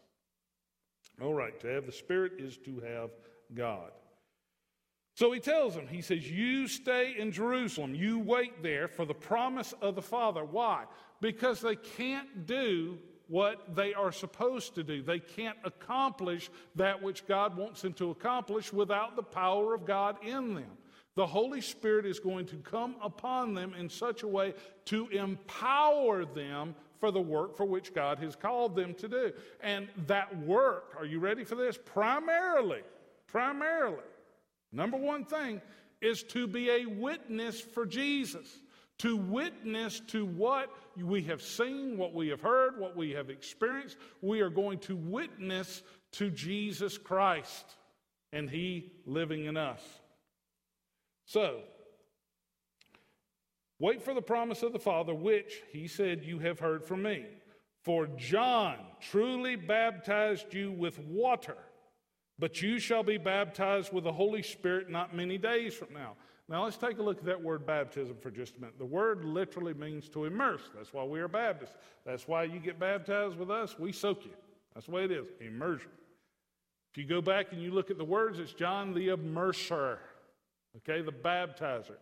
All 1.22 1.34
right, 1.34 1.58
to 1.60 1.68
have 1.68 1.86
the 1.86 1.92
Spirit 1.92 2.32
is 2.38 2.56
to 2.58 2.80
have 2.80 3.10
God. 3.54 3.92
So 5.14 5.30
he 5.30 5.38
tells 5.38 5.76
them, 5.76 5.86
he 5.86 6.02
says, 6.02 6.28
You 6.28 6.66
stay 6.66 7.14
in 7.16 7.30
Jerusalem. 7.30 7.94
You 7.94 8.18
wait 8.18 8.64
there 8.64 8.88
for 8.88 9.04
the 9.04 9.14
promise 9.14 9.72
of 9.80 9.94
the 9.94 10.02
Father. 10.02 10.44
Why? 10.44 10.84
Because 11.20 11.60
they 11.60 11.76
can't 11.76 12.46
do 12.46 12.98
what 13.28 13.75
they 13.75 13.95
are 13.95 14.12
supposed 14.12 14.75
to 14.75 14.83
do. 14.83 15.02
They 15.02 15.19
can't 15.19 15.59
accomplish 15.64 16.50
that 16.76 17.02
which 17.02 17.26
God 17.26 17.57
wants 17.57 17.83
them 17.83 17.93
to 17.95 18.11
accomplish 18.11 18.73
without 18.73 19.16
the 19.16 19.23
power 19.23 19.75
of 19.75 19.87
God 19.87 20.16
in 20.25 20.54
them. 20.54 20.78
The 21.14 21.26
Holy 21.26 21.61
Spirit 21.61 22.07
is 22.07 22.19
going 22.19 22.47
to 22.47 22.57
come 22.57 22.97
upon 23.00 23.54
them 23.54 23.73
in 23.78 23.88
such 23.88 24.23
a 24.25 24.28
way 24.28 24.54
to 24.87 25.07
empower 25.09 26.25
them 26.25 26.75
for 26.99 27.11
the 27.11 27.21
work 27.21 27.57
for 27.57 27.64
which 27.64 27.95
God 27.95 28.19
has 28.19 28.35
called 28.35 28.75
them 28.75 28.95
to 28.95 29.09
do. 29.09 29.33
And 29.61 29.88
that 30.07 30.37
work, 30.38 30.95
are 30.99 31.04
you 31.04 31.21
ready 31.21 31.45
for 31.45 31.54
this? 31.54 31.78
Primarily, 31.85 32.83
primarily, 33.26 33.99
number 34.73 34.97
one 34.97 35.25
thing 35.25 35.61
is 36.00 36.23
to 36.25 36.47
be 36.47 36.71
a 36.71 36.87
witness 36.87 37.61
for 37.61 37.87
Jesus, 37.87 38.61
to 38.99 39.16
witness 39.16 40.00
to 40.09 40.26
what 40.26 40.75
we 40.96 41.22
have 41.24 41.42
seen, 41.42 41.96
what 41.96 42.14
we 42.14 42.28
have 42.28 42.40
heard, 42.40 42.78
what 42.78 42.96
we 42.96 43.12
have 43.12 43.30
experienced. 43.30 43.96
We 44.20 44.40
are 44.40 44.50
going 44.50 44.78
to 44.80 44.96
witness 44.96 45.82
to 46.12 46.30
Jesus 46.30 46.98
Christ 46.98 47.64
and 48.32 48.48
He 48.48 48.92
living 49.06 49.44
in 49.44 49.56
us. 49.56 49.80
So, 51.26 51.60
wait 53.78 54.02
for 54.02 54.14
the 54.14 54.22
promise 54.22 54.62
of 54.62 54.72
the 54.72 54.78
Father, 54.78 55.14
which 55.14 55.62
He 55.72 55.88
said, 55.88 56.24
You 56.24 56.38
have 56.40 56.58
heard 56.58 56.84
from 56.84 57.02
me. 57.02 57.24
For 57.82 58.06
John 58.16 58.76
truly 59.00 59.56
baptized 59.56 60.54
you 60.54 60.72
with 60.72 60.98
water 60.98 61.56
but 62.38 62.60
you 62.60 62.78
shall 62.78 63.02
be 63.02 63.18
baptized 63.18 63.92
with 63.92 64.04
the 64.04 64.12
Holy 64.12 64.42
Spirit 64.42 64.90
not 64.90 65.14
many 65.14 65.38
days 65.38 65.74
from 65.74 65.92
now. 65.92 66.16
Now 66.48 66.64
let's 66.64 66.76
take 66.76 66.98
a 66.98 67.02
look 67.02 67.18
at 67.18 67.24
that 67.24 67.42
word 67.42 67.66
baptism 67.66 68.16
for 68.20 68.30
just 68.30 68.56
a 68.56 68.60
minute. 68.60 68.78
The 68.78 68.84
word 68.84 69.24
literally 69.24 69.72
means 69.72 70.08
to 70.10 70.26
immerse. 70.26 70.62
That's 70.76 70.92
why 70.92 71.04
we 71.04 71.20
are 71.20 71.28
Baptists. 71.28 71.74
That's 72.04 72.28
why 72.28 72.44
you 72.44 72.58
get 72.58 72.78
baptized 72.78 73.38
with 73.38 73.50
us. 73.50 73.78
We 73.78 73.92
soak 73.92 74.26
you. 74.26 74.32
That's 74.74 74.86
the 74.86 74.92
way 74.92 75.04
it 75.04 75.12
is 75.12 75.28
immersion. 75.40 75.90
If 76.92 76.98
you 76.98 77.04
go 77.06 77.22
back 77.22 77.52
and 77.52 77.62
you 77.62 77.70
look 77.70 77.90
at 77.90 77.98
the 77.98 78.04
words, 78.04 78.38
it's 78.38 78.52
John 78.52 78.94
the 78.94 79.08
immerser, 79.08 79.98
okay, 80.76 81.02
the 81.02 81.12
baptizer. 81.12 81.96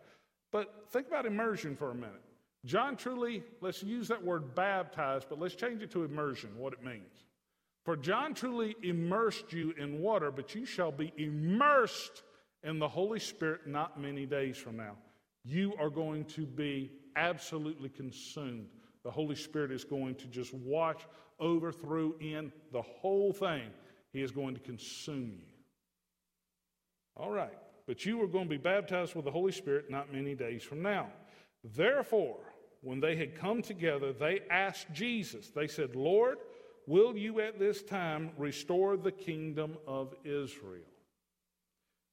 But 0.51 0.85
think 0.91 1.07
about 1.07 1.25
immersion 1.25 1.75
for 1.75 1.89
a 1.89 1.95
minute. 1.95 2.21
John 2.65 2.95
truly, 2.95 3.43
let's 3.59 3.81
use 3.81 4.07
that 4.09 4.23
word 4.23 4.53
baptized, 4.53 5.27
but 5.29 5.39
let's 5.39 5.55
change 5.55 5.81
it 5.81 5.91
to 5.91 6.03
immersion, 6.03 6.51
what 6.57 6.73
it 6.73 6.83
means. 6.83 7.25
For 7.85 7.97
John 7.97 8.33
truly 8.33 8.75
immersed 8.83 9.51
you 9.51 9.73
in 9.77 9.99
water, 9.99 10.31
but 10.31 10.53
you 10.53 10.65
shall 10.65 10.91
be 10.91 11.11
immersed 11.17 12.21
in 12.63 12.79
the 12.79 12.87
Holy 12.87 13.19
Spirit 13.19 13.67
not 13.67 13.99
many 13.99 14.25
days 14.25 14.57
from 14.57 14.77
now. 14.77 14.95
You 15.43 15.73
are 15.79 15.89
going 15.89 16.25
to 16.25 16.45
be 16.45 16.91
absolutely 17.15 17.89
consumed. 17.89 18.67
The 19.03 19.11
Holy 19.11 19.35
Spirit 19.35 19.71
is 19.71 19.83
going 19.83 20.15
to 20.15 20.27
just 20.27 20.53
wash 20.53 21.01
over, 21.39 21.71
through, 21.71 22.15
in 22.21 22.51
the 22.71 22.81
whole 22.81 23.33
thing. 23.33 23.69
He 24.13 24.21
is 24.21 24.31
going 24.31 24.53
to 24.53 24.61
consume 24.61 25.33
you. 25.37 25.53
All 27.17 27.31
right. 27.31 27.57
But 27.85 28.05
you 28.05 28.21
are 28.23 28.27
going 28.27 28.45
to 28.45 28.49
be 28.49 28.57
baptized 28.57 29.13
with 29.13 29.25
the 29.25 29.31
Holy 29.31 29.51
Spirit 29.51 29.91
not 29.91 30.13
many 30.13 30.35
days 30.35 30.63
from 30.63 30.81
now. 30.81 31.09
Therefore, 31.75 32.39
when 32.81 33.01
they 33.01 33.17
had 33.17 33.35
come 33.35 33.61
together, 33.61 34.13
they 34.13 34.41
asked 34.49 34.87
Jesus, 34.93 35.49
they 35.49 35.67
said, 35.67 35.95
Lord, 35.95 36.37
Will 36.85 37.15
you 37.15 37.39
at 37.39 37.59
this 37.59 37.81
time 37.81 38.31
restore 38.37 38.97
the 38.97 39.11
kingdom 39.11 39.77
of 39.87 40.13
Israel? 40.25 40.83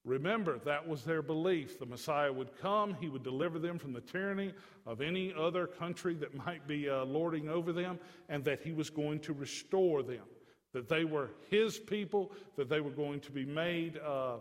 Remember, 0.04 0.58
that 0.60 0.88
was 0.88 1.04
their 1.04 1.20
belief. 1.20 1.78
The 1.78 1.86
Messiah 1.86 2.32
would 2.32 2.56
come, 2.56 2.94
he 2.94 3.08
would 3.08 3.22
deliver 3.22 3.58
them 3.58 3.78
from 3.78 3.92
the 3.92 4.00
tyranny 4.00 4.54
of 4.86 5.02
any 5.02 5.34
other 5.38 5.66
country 5.66 6.14
that 6.14 6.34
might 6.34 6.66
be 6.66 6.88
uh, 6.88 7.04
lording 7.04 7.48
over 7.48 7.72
them, 7.72 7.98
and 8.28 8.42
that 8.44 8.60
he 8.62 8.72
was 8.72 8.88
going 8.88 9.20
to 9.20 9.34
restore 9.34 10.02
them. 10.02 10.24
That 10.72 10.88
they 10.88 11.04
were 11.04 11.30
his 11.50 11.78
people, 11.78 12.32
that 12.56 12.68
they 12.68 12.80
were 12.80 12.90
going 12.90 13.20
to 13.20 13.32
be 13.32 13.44
made 13.44 13.98
uh, 13.98 14.36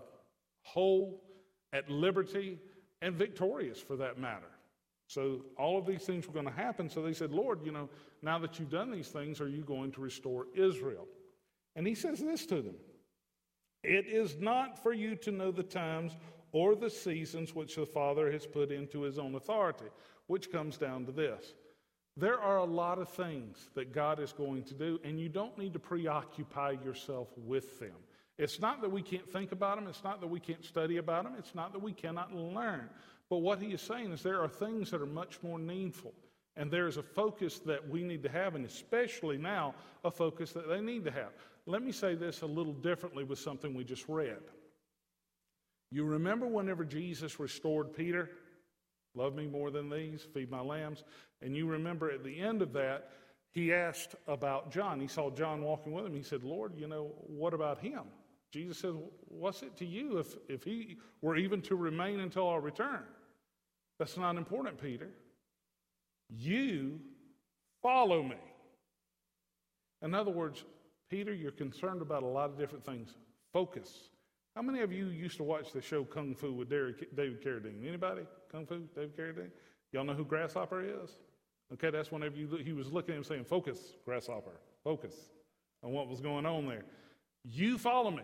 whole, 0.62 1.22
at 1.74 1.90
liberty, 1.90 2.60
and 3.02 3.16
victorious 3.16 3.80
for 3.80 3.98
that 3.98 4.18
matter. 4.18 4.50
So 5.08 5.42
all 5.58 5.78
of 5.78 5.86
these 5.86 6.04
things 6.04 6.28
were 6.28 6.34
going 6.34 6.46
to 6.46 6.52
happen. 6.52 6.90
So 6.90 7.02
they 7.02 7.14
said, 7.14 7.32
Lord, 7.32 7.66
you 7.66 7.72
know, 7.72 7.90
now 8.22 8.38
that 8.40 8.60
you've 8.60 8.70
done 8.70 8.92
these 8.92 9.08
things, 9.08 9.42
are 9.42 9.50
you 9.50 9.64
going 9.64 9.92
to 9.94 10.02
restore 10.02 10.46
Israel? 10.56 11.08
And 11.76 11.88
he 11.88 11.96
says 11.96 12.20
this 12.20 12.46
to 12.46 12.62
them 12.62 12.76
It 13.84 14.08
is 14.08 14.38
not 14.38 14.82
for 14.82 14.94
you 14.94 15.16
to 15.18 15.32
know 15.32 15.52
the 15.52 15.64
times 15.64 16.18
or 16.52 16.76
the 16.76 16.90
seasons 16.90 17.56
which 17.56 17.76
the 17.76 17.86
Father 17.86 18.32
has 18.32 18.46
put 18.46 18.72
into 18.72 19.02
his 19.02 19.20
own 19.20 19.36
authority, 19.36 19.86
which 20.28 20.52
comes 20.52 20.78
down 20.78 21.06
to 21.06 21.12
this. 21.12 21.54
There 22.18 22.40
are 22.40 22.58
a 22.58 22.66
lot 22.66 23.00
of 23.00 23.08
things 23.10 23.70
that 23.76 23.94
God 23.94 24.20
is 24.20 24.34
going 24.34 24.64
to 24.64 24.74
do, 24.74 25.00
and 25.04 25.20
you 25.20 25.30
don't 25.30 25.58
need 25.58 25.74
to 25.74 25.80
preoccupy 25.80 26.72
yourself 26.84 27.30
with 27.38 27.80
them. 27.80 27.96
It's 28.38 28.60
not 28.60 28.82
that 28.82 28.92
we 28.92 29.02
can't 29.02 29.30
think 29.32 29.52
about 29.52 29.78
them, 29.78 29.88
it's 29.88 30.04
not 30.04 30.20
that 30.22 30.28
we 30.28 30.40
can't 30.40 30.64
study 30.66 30.98
about 30.98 31.24
them, 31.24 31.36
it's 31.38 31.56
not 31.56 31.72
that 31.74 31.82
we 31.82 31.94
cannot 31.94 32.34
learn. 32.34 32.90
But 33.30 33.38
what 33.38 33.62
he 33.62 33.68
is 33.68 33.82
saying 33.82 34.12
is 34.12 34.24
there 34.24 34.42
are 34.42 34.48
things 34.48 34.92
that 34.92 35.02
are 35.02 35.06
much 35.06 35.42
more 35.44 35.60
needful. 35.60 36.14
And 36.56 36.70
there 36.70 36.88
is 36.88 36.98
a 36.98 37.04
focus 37.04 37.60
that 37.60 37.88
we 37.88 38.04
need 38.04 38.24
to 38.24 38.30
have, 38.30 38.56
and 38.56 38.66
especially 38.66 39.38
now, 39.38 39.76
a 40.04 40.12
focus 40.12 40.52
that 40.54 40.68
they 40.68 40.82
need 40.82 41.06
to 41.06 41.12
have. 41.12 41.32
Let 41.70 41.84
me 41.84 41.92
say 41.92 42.16
this 42.16 42.42
a 42.42 42.48
little 42.48 42.74
differently 42.74 43.24
with 43.24 43.38
something 43.38 43.76
we 43.76 43.84
just 43.84 44.10
read. 44.10 44.40
You 45.92 46.04
remember 46.04 46.48
whenever 46.48 46.84
Jesus 46.84 47.40
restored 47.40 47.94
Peter? 47.94 48.32
Love 49.14 49.36
me 49.36 49.46
more 49.46 49.70
than 49.70 49.88
these, 49.88 50.26
feed 50.34 50.50
my 50.50 50.62
lambs. 50.62 51.04
And 51.44 51.56
you 51.56 51.68
remember 51.68 52.10
at 52.10 52.24
the 52.24 52.40
end 52.40 52.64
of 52.64 52.74
that, 52.74 53.12
he 53.52 53.72
asked 53.72 54.16
about 54.28 54.72
John. 54.72 55.00
He 55.00 55.06
saw 55.06 55.30
John 55.30 55.62
walking 55.62 55.92
with 55.92 56.08
him. 56.08 56.16
He 56.16 56.24
said, 56.24 56.44
Lord, 56.44 56.74
you 56.76 56.88
know, 56.88 57.12
what 57.28 57.54
about 57.54 57.78
him? 57.78 58.02
Jesus 58.52 58.80
said, 58.80 58.96
What's 59.28 59.62
it 59.62 59.78
to 59.78 59.86
you 59.86 60.18
if, 60.18 60.36
if 60.48 60.64
he 60.64 60.98
were 61.22 61.36
even 61.36 61.62
to 61.64 61.76
remain 61.76 62.20
until 62.22 62.48
our 62.48 62.62
return? 62.62 63.04
That's 64.00 64.18
not 64.18 64.38
important, 64.38 64.82
Peter. 64.82 65.10
You 66.30 67.00
follow 67.84 68.24
me. 68.24 68.38
In 70.02 70.16
other 70.16 70.32
words, 70.32 70.64
Peter, 71.10 71.34
you're 71.34 71.52
concerned 71.52 72.02
about 72.02 72.24
a 72.24 72.28
lot 72.28 72.50
of 72.50 72.58
different 72.58 72.86
things. 72.86 73.16
Focus. 73.52 74.10
How 74.56 74.62
many 74.62 74.82
of 74.82 74.92
you 74.92 75.08
used 75.08 75.38
to 75.38 75.44
watch 75.44 75.72
the 75.72 75.82
show 75.82 76.04
Kung 76.04 76.36
Fu 76.36 76.54
with 76.54 76.70
David 76.70 77.44
Carradine? 77.44 77.88
Anybody? 77.88 78.24
Kung 78.52 78.66
Fu, 78.66 78.82
David 78.96 79.18
Carradine? 79.18 79.52
Y'all 79.92 80.04
know 80.04 80.14
who 80.14 80.26
Grasshopper 80.26 80.84
is? 80.84 81.18
Okay, 81.74 81.90
that's 81.90 82.12
whenever 82.12 82.36
you, 82.36 82.48
he 82.64 82.74
was 82.74 82.92
looking 82.92 83.14
at 83.14 83.18
him 83.18 83.24
saying, 83.24 83.46
Focus, 83.46 83.94
Grasshopper, 84.06 84.60
focus 84.84 85.16
on 85.84 85.92
what 85.92 86.08
was 86.08 86.20
going 86.20 86.46
on 86.46 86.68
there. 86.68 86.86
You 87.44 87.78
follow 87.78 88.12
me. 88.12 88.24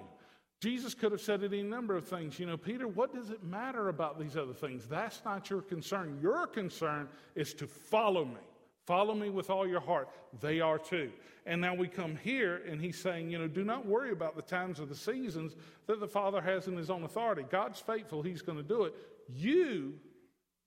Jesus 0.62 0.94
could 0.94 1.12
have 1.12 1.22
said 1.22 1.44
any 1.44 1.62
number 1.62 1.96
of 1.96 2.08
things. 2.08 2.40
You 2.40 2.48
know, 2.48 2.58
Peter, 2.58 2.88
what 2.88 3.14
does 3.14 3.30
it 3.30 3.44
matter 3.44 3.90
about 3.90 4.20
these 4.20 4.36
other 4.36 4.54
things? 4.54 4.88
That's 4.88 5.22
not 5.24 5.50
your 5.50 5.62
concern. 5.62 6.18
Your 6.22 6.48
concern 6.48 7.08
is 7.36 7.54
to 7.56 7.68
follow 7.68 8.26
me. 8.26 8.42
Follow 8.86 9.14
me 9.14 9.30
with 9.30 9.50
all 9.50 9.68
your 9.68 9.80
heart. 9.80 10.10
They 10.42 10.60
are 10.60 10.78
too. 10.78 11.12
And 11.46 11.62
now 11.62 11.76
we 11.76 11.88
come 11.88 12.18
here, 12.24 12.62
and 12.68 12.82
he's 12.82 13.00
saying, 13.00 13.30
you 13.30 13.38
know, 13.38 13.48
do 13.48 13.64
not 13.64 13.86
worry 13.86 14.12
about 14.12 14.36
the 14.36 14.42
times 14.42 14.80
of 14.80 14.90
the 14.90 14.96
seasons 14.96 15.56
that 15.88 16.00
the 16.00 16.08
Father 16.08 16.42
has 16.42 16.68
in 16.68 16.76
his 16.76 16.90
own 16.90 17.04
authority. 17.04 17.46
God's 17.50 17.80
faithful, 17.80 18.22
he's 18.22 18.42
going 18.42 18.58
to 18.58 18.64
do 18.64 18.84
it. 18.84 18.96
You 19.28 19.94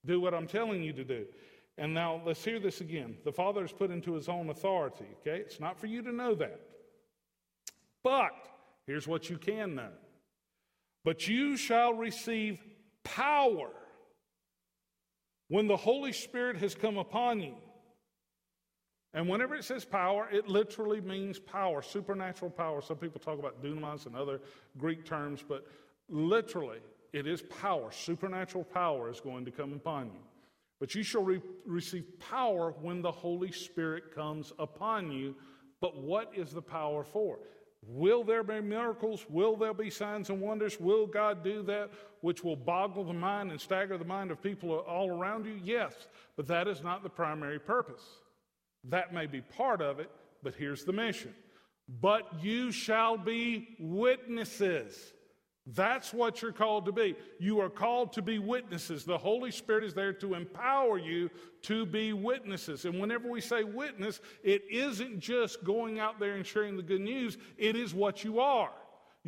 do 0.04 0.20
what 0.20 0.34
I'm 0.34 0.46
telling 0.46 0.82
you 0.82 0.92
to 0.92 1.04
do. 1.04 1.26
And 1.76 1.94
now 1.94 2.20
let's 2.24 2.44
hear 2.44 2.58
this 2.58 2.80
again. 2.80 3.16
The 3.24 3.32
Father 3.32 3.64
is 3.64 3.72
put 3.72 3.90
into 3.90 4.14
his 4.14 4.28
own 4.28 4.50
authority, 4.50 5.06
okay? 5.20 5.40
It's 5.40 5.60
not 5.60 5.78
for 5.78 5.86
you 5.86 6.02
to 6.02 6.12
know 6.12 6.34
that. 6.34 6.60
But 8.02 8.32
Here's 8.88 9.06
what 9.06 9.28
you 9.28 9.36
can 9.36 9.74
know. 9.74 9.90
But 11.04 11.28
you 11.28 11.58
shall 11.58 11.92
receive 11.92 12.58
power 13.04 13.68
when 15.48 15.66
the 15.66 15.76
Holy 15.76 16.14
Spirit 16.14 16.56
has 16.56 16.74
come 16.74 16.96
upon 16.96 17.40
you. 17.42 17.54
And 19.14 19.28
whenever 19.28 19.54
it 19.54 19.64
says 19.64 19.84
power, 19.84 20.28
it 20.30 20.48
literally 20.48 21.00
means 21.00 21.38
power, 21.38 21.82
supernatural 21.82 22.50
power. 22.50 22.82
Some 22.82 22.98
people 22.98 23.20
talk 23.20 23.38
about 23.38 23.62
dunamis 23.62 24.06
and 24.06 24.14
other 24.14 24.40
Greek 24.76 25.04
terms, 25.04 25.42
but 25.46 25.66
literally, 26.08 26.78
it 27.12 27.26
is 27.26 27.42
power. 27.42 27.90
Supernatural 27.90 28.64
power 28.64 29.10
is 29.10 29.20
going 29.20 29.44
to 29.46 29.50
come 29.50 29.72
upon 29.72 30.06
you. 30.06 30.20
But 30.78 30.94
you 30.94 31.02
shall 31.02 31.24
re- 31.24 31.42
receive 31.64 32.04
power 32.20 32.74
when 32.82 33.02
the 33.02 33.10
Holy 33.10 33.50
Spirit 33.50 34.14
comes 34.14 34.52
upon 34.58 35.10
you. 35.10 35.34
But 35.80 35.96
what 35.96 36.32
is 36.36 36.50
the 36.52 36.62
power 36.62 37.02
for? 37.02 37.38
Will 37.86 38.24
there 38.24 38.42
be 38.42 38.60
miracles? 38.60 39.24
Will 39.28 39.56
there 39.56 39.72
be 39.72 39.88
signs 39.88 40.30
and 40.30 40.40
wonders? 40.40 40.78
Will 40.78 41.06
God 41.06 41.42
do 41.42 41.62
that 41.62 41.90
which 42.20 42.44
will 42.44 42.56
boggle 42.56 43.04
the 43.04 43.12
mind 43.12 43.50
and 43.50 43.60
stagger 43.60 43.96
the 43.96 44.04
mind 44.04 44.30
of 44.30 44.42
people 44.42 44.70
all 44.80 45.10
around 45.10 45.46
you? 45.46 45.58
Yes, 45.62 45.94
but 46.36 46.46
that 46.48 46.68
is 46.68 46.82
not 46.82 47.02
the 47.02 47.08
primary 47.08 47.58
purpose. 47.58 48.02
That 48.84 49.12
may 49.12 49.26
be 49.26 49.40
part 49.40 49.80
of 49.80 50.00
it, 50.00 50.10
but 50.42 50.54
here's 50.54 50.84
the 50.84 50.92
mission. 50.92 51.34
But 52.00 52.42
you 52.42 52.70
shall 52.70 53.16
be 53.16 53.76
witnesses 53.78 55.12
that's 55.74 56.14
what 56.14 56.40
you're 56.40 56.52
called 56.52 56.86
to 56.86 56.92
be. 56.92 57.14
You 57.38 57.60
are 57.60 57.68
called 57.68 58.14
to 58.14 58.22
be 58.22 58.38
witnesses. 58.38 59.04
The 59.04 59.18
Holy 59.18 59.50
Spirit 59.50 59.84
is 59.84 59.92
there 59.92 60.14
to 60.14 60.34
empower 60.34 60.98
you 60.98 61.30
to 61.62 61.84
be 61.84 62.14
witnesses. 62.14 62.86
And 62.86 62.98
whenever 62.98 63.28
we 63.28 63.42
say 63.42 63.64
witness, 63.64 64.20
it 64.42 64.62
isn't 64.70 65.20
just 65.20 65.62
going 65.64 65.98
out 65.98 66.18
there 66.18 66.36
and 66.36 66.46
sharing 66.46 66.76
the 66.76 66.82
good 66.82 67.02
news, 67.02 67.36
it 67.58 67.76
is 67.76 67.92
what 67.92 68.24
you 68.24 68.40
are. 68.40 68.72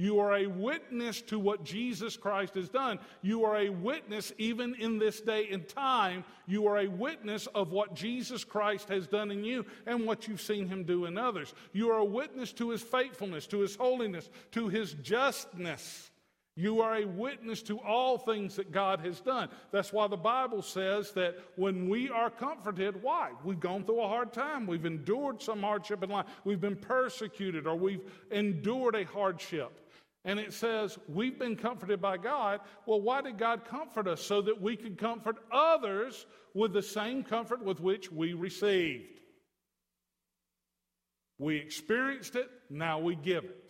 You 0.01 0.19
are 0.21 0.35
a 0.35 0.47
witness 0.47 1.21
to 1.23 1.39
what 1.39 1.63
Jesus 1.63 2.17
Christ 2.17 2.55
has 2.55 2.71
done. 2.71 2.99
You 3.21 3.45
are 3.45 3.59
a 3.59 3.69
witness, 3.69 4.33
even 4.39 4.75
in 4.77 4.99
this 4.99 5.21
day 5.21 5.51
and 5.53 5.69
time, 5.69 6.25
you 6.47 6.67
are 6.69 6.79
a 6.79 6.87
witness 6.87 7.47
of 7.49 7.71
what 7.71 7.95
Jesus 7.95 8.43
Christ 8.43 8.89
has 8.89 9.07
done 9.07 9.31
in 9.31 9.45
you 9.45 9.67
and 9.85 10.07
what 10.07 10.27
you've 10.27 10.41
seen 10.41 10.67
him 10.67 10.85
do 10.85 11.05
in 11.05 11.19
others. 11.19 11.53
You 11.75 11.91
are 11.91 11.99
a 11.99 12.05
witness 12.05 12.51
to 12.55 12.71
his 12.71 12.81
faithfulness, 12.81 13.47
to 13.49 13.59
his 13.59 13.77
holiness, 13.77 14.31
to 14.53 14.69
his 14.69 14.95
justness. 14.95 16.11
You 16.57 16.81
are 16.81 16.97
a 16.97 17.05
witness 17.05 17.61
to 17.65 17.79
all 17.81 18.17
things 18.17 18.57
that 18.57 18.73
God 18.73 19.01
has 19.01 19.21
done. 19.21 19.51
That's 19.71 19.93
why 19.93 20.09
the 20.09 20.17
Bible 20.17 20.63
says 20.63 21.13
that 21.13 21.37
when 21.57 21.91
we 21.91 22.09
are 22.09 22.31
comforted, 22.31 23.03
why? 23.03 23.33
We've 23.45 23.61
gone 23.61 23.85
through 23.85 24.01
a 24.01 24.09
hard 24.09 24.33
time. 24.33 24.67
We've 24.67 24.87
endured 24.87 25.43
some 25.43 25.61
hardship 25.61 26.03
in 26.03 26.09
life. 26.09 26.27
We've 26.45 26.61
been 26.61 26.77
persecuted 26.77 27.67
or 27.67 27.77
we've 27.77 28.11
endured 28.31 28.95
a 28.95 29.05
hardship. 29.05 29.89
And 30.25 30.39
it 30.39 30.53
says, 30.53 30.99
we've 31.09 31.39
been 31.39 31.57
comforted 31.57 32.01
by 32.01 32.19
God. 32.19 32.61
Well, 32.85 33.01
why 33.01 33.23
did 33.23 33.39
God 33.39 33.65
comfort 33.65 34.07
us? 34.07 34.21
So 34.21 34.43
that 34.43 34.61
we 34.61 34.77
could 34.77 34.99
comfort 34.99 35.37
others 35.51 36.27
with 36.53 36.73
the 36.73 36.83
same 36.83 37.23
comfort 37.23 37.65
with 37.65 37.81
which 37.81 38.13
we 38.13 38.35
received. 38.35 39.21
We 41.39 41.57
experienced 41.57 42.37
it, 42.37 42.51
now 42.69 42.99
we 42.99 43.17
give 43.17 43.45
it. 43.45 43.65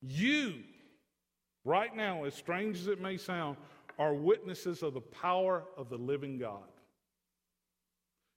You, 0.00 0.54
right 1.66 1.94
now, 1.94 2.24
as 2.24 2.34
strange 2.34 2.78
as 2.78 2.86
it 2.86 3.02
may 3.02 3.18
sound, 3.18 3.58
are 3.98 4.14
witnesses 4.14 4.82
of 4.82 4.94
the 4.94 5.02
power 5.02 5.64
of 5.76 5.90
the 5.90 5.98
living 5.98 6.38
God. 6.38 6.62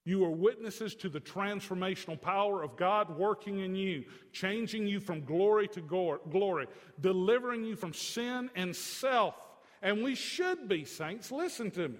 You 0.04 0.24
are 0.24 0.30
witnesses 0.30 0.94
to 0.96 1.08
the 1.08 1.20
transformational 1.20 2.20
power 2.20 2.62
of 2.62 2.76
God 2.76 3.16
working 3.16 3.60
in 3.60 3.74
you, 3.74 4.04
changing 4.32 4.86
you 4.86 5.00
from 5.00 5.24
glory 5.24 5.66
to 5.68 5.80
glory, 5.80 6.66
delivering 7.00 7.64
you 7.64 7.74
from 7.74 7.94
sin 7.94 8.50
and 8.54 8.76
self. 8.76 9.34
And 9.80 10.02
we 10.02 10.14
should 10.14 10.68
be, 10.68 10.84
saints. 10.84 11.32
Listen 11.32 11.70
to 11.72 11.88
me. 11.88 11.98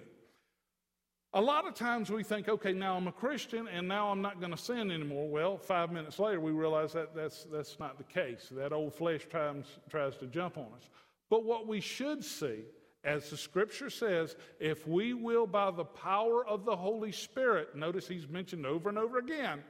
A 1.33 1.41
lot 1.41 1.67
of 1.67 1.73
times 1.73 2.09
we 2.09 2.23
think, 2.23 2.47
okay, 2.47 2.71
now 2.71 2.95
I'm 2.95 3.07
a 3.07 3.11
Christian 3.11 3.67
and 3.67 3.87
now 3.87 4.09
I'm 4.09 4.21
not 4.21 4.39
going 4.39 4.51
to 4.51 4.57
sin 4.57 4.89
anymore. 4.89 5.27
Well, 5.27 5.57
five 5.57 5.91
minutes 5.91 6.17
later, 6.17 6.39
we 6.39 6.51
realize 6.51 6.93
that 6.93 7.13
that's, 7.13 7.43
that's 7.51 7.77
not 7.77 7.97
the 7.97 8.05
case. 8.05 8.47
That 8.51 8.71
old 8.71 8.93
flesh 8.93 9.27
tries, 9.29 9.65
tries 9.89 10.15
to 10.17 10.27
jump 10.27 10.57
on 10.57 10.67
us. 10.77 10.89
But 11.29 11.43
what 11.43 11.67
we 11.67 11.81
should 11.81 12.23
see, 12.23 12.61
as 13.05 13.29
the 13.29 13.37
scripture 13.37 13.89
says, 13.89 14.35
if 14.59 14.87
we 14.87 15.13
will, 15.13 15.45
by 15.45 15.71
the 15.71 15.85
power 15.85 16.45
of 16.45 16.65
the 16.65 16.75
Holy 16.75 17.11
Spirit, 17.11 17.75
notice 17.75 18.07
he's 18.07 18.27
mentioned 18.27 18.65
over 18.65 18.89
and 18.89 18.97
over 18.97 19.19
again, 19.19 19.63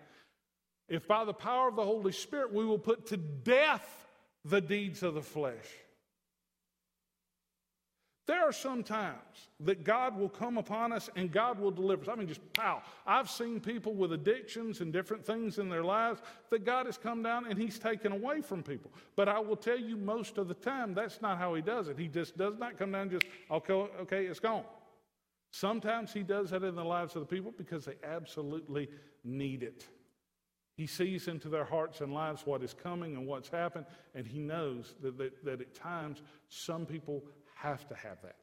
if 0.88 1.08
by 1.08 1.26
the 1.26 1.34
power 1.34 1.68
of 1.68 1.76
the 1.76 1.84
Holy 1.84 2.14
Spirit 2.14 2.54
we 2.54 2.66
will 2.66 2.80
put 2.80 3.08
to 3.08 3.18
death 3.18 4.08
the 4.46 4.62
deeds 4.62 5.04
of 5.04 5.14
the 5.16 5.22
flesh. 5.22 5.68
There 8.28 8.42
are 8.42 8.52
some 8.52 8.82
times 8.82 9.50
that 9.60 9.84
God 9.84 10.18
will 10.18 10.30
come 10.30 10.58
upon 10.58 10.92
us 10.92 11.10
and 11.16 11.32
God 11.32 11.60
will 11.60 11.70
deliver 11.70 12.02
us. 12.04 12.08
I 12.10 12.16
mean, 12.16 12.28
just 12.28 12.42
pow. 12.54 12.82
I've 13.06 13.30
seen 13.30 13.60
people 13.60 13.94
with 13.94 14.14
addictions 14.14 14.82
and 14.82 14.92
different 14.92 15.24
things 15.24 15.60
in 15.60 15.70
their 15.70 15.84
lives 15.84 16.22
that 16.50 16.66
God 16.66 16.88
has 16.88 16.98
come 16.98 17.22
down 17.22 17.46
and 17.46 17.58
He's 17.58 17.78
taken 17.78 18.12
away 18.12 18.42
from 18.42 18.64
people. 18.64 18.92
But 19.16 19.30
I 19.30 19.38
will 19.38 19.56
tell 19.56 19.80
you, 19.80 19.96
most 19.96 20.40
of 20.40 20.48
the 20.48 20.56
time, 20.56 20.96
that's 20.96 21.22
not 21.22 21.38
how 21.38 21.54
He 21.54 21.62
does 21.62 21.88
it. 21.88 22.00
He 22.00 22.08
just 22.08 22.36
does 22.36 22.58
not 22.58 22.80
come 22.80 22.94
down 22.94 23.04
and 23.04 23.12
just, 23.12 23.26
okay, 23.52 23.74
okay, 23.74 24.26
it's 24.26 24.40
gone. 24.40 24.64
Sometimes 25.52 26.12
He 26.12 26.24
does 26.24 26.50
that 26.50 26.64
in 26.64 26.74
the 26.74 26.84
lives 26.84 27.16
of 27.16 27.20
the 27.20 27.28
people 27.28 27.54
because 27.56 27.86
they 27.86 27.96
absolutely 28.04 28.90
need 29.24 29.62
it. 29.62 29.86
He 30.78 30.88
sees 30.88 31.28
into 31.28 31.48
their 31.48 31.64
hearts 31.64 32.02
and 32.02 32.14
lives 32.14 32.46
what 32.46 32.62
is 32.62 32.74
coming 32.74 33.16
and 33.16 33.26
what's 33.26 33.48
happened, 33.48 33.86
and 34.14 34.28
he 34.28 34.40
knows 34.40 34.96
that, 35.02 35.18
that, 35.18 35.46
that, 35.46 35.62
at 35.62 35.74
times 35.74 36.22
some 36.50 36.86
people 36.86 37.24
have 37.56 37.88
to 37.88 37.96
have 37.96 38.22
that. 38.22 38.38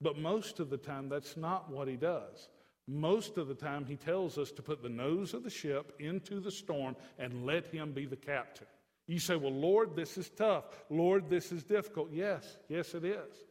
But 0.00 0.18
most 0.18 0.60
of 0.60 0.70
the 0.70 0.76
time, 0.76 1.08
that's 1.08 1.36
not 1.36 1.70
what 1.70 1.88
he 1.88 1.96
does. 1.96 2.48
Most 2.86 3.38
of 3.38 3.48
the 3.48 3.54
time, 3.54 3.86
he 3.86 3.96
tells 3.96 4.36
us 4.36 4.52
to 4.52 4.62
put 4.62 4.82
the 4.82 4.88
nose 4.88 5.32
of 5.32 5.42
the 5.42 5.50
ship 5.50 5.94
into 5.98 6.40
the 6.40 6.50
storm 6.50 6.94
and 7.18 7.46
let 7.46 7.66
him 7.66 7.92
be 7.92 8.04
the 8.04 8.16
captain. 8.16 8.66
You 9.06 9.18
say, 9.18 9.36
Well, 9.36 9.54
Lord, 9.54 9.96
this 9.96 10.18
is 10.18 10.28
tough. 10.30 10.64
Lord, 10.90 11.30
this 11.30 11.52
is 11.52 11.64
difficult. 11.64 12.10
Yes, 12.12 12.58
yes, 12.68 12.94
it 12.94 13.04
is. 13.04 13.44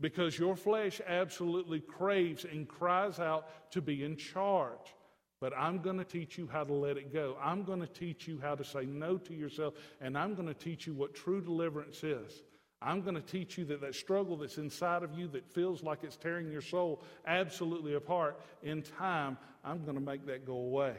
Because 0.00 0.38
your 0.38 0.56
flesh 0.56 1.00
absolutely 1.06 1.80
craves 1.80 2.44
and 2.44 2.66
cries 2.66 3.20
out 3.20 3.70
to 3.72 3.82
be 3.82 4.02
in 4.02 4.16
charge. 4.16 4.94
But 5.40 5.52
I'm 5.56 5.78
going 5.78 5.98
to 5.98 6.04
teach 6.04 6.36
you 6.36 6.48
how 6.50 6.64
to 6.64 6.72
let 6.72 6.96
it 6.96 7.12
go. 7.12 7.36
I'm 7.42 7.62
going 7.64 7.80
to 7.80 7.86
teach 7.86 8.26
you 8.26 8.38
how 8.42 8.54
to 8.54 8.64
say 8.64 8.84
no 8.84 9.16
to 9.18 9.34
yourself, 9.34 9.74
and 10.00 10.16
I'm 10.16 10.34
going 10.34 10.48
to 10.48 10.54
teach 10.54 10.86
you 10.86 10.94
what 10.94 11.14
true 11.14 11.40
deliverance 11.40 12.02
is. 12.02 12.42
I'm 12.82 13.02
going 13.02 13.14
to 13.14 13.20
teach 13.20 13.58
you 13.58 13.64
that 13.66 13.82
that 13.82 13.94
struggle 13.94 14.36
that's 14.36 14.56
inside 14.56 15.02
of 15.02 15.12
you 15.12 15.28
that 15.28 15.46
feels 15.46 15.82
like 15.82 15.98
it's 16.02 16.16
tearing 16.16 16.50
your 16.50 16.62
soul 16.62 17.02
absolutely 17.26 17.94
apart, 17.94 18.40
in 18.62 18.82
time, 18.82 19.36
I'm 19.62 19.84
going 19.84 19.96
to 19.96 20.02
make 20.02 20.26
that 20.26 20.46
go 20.46 20.54
away. 20.54 20.96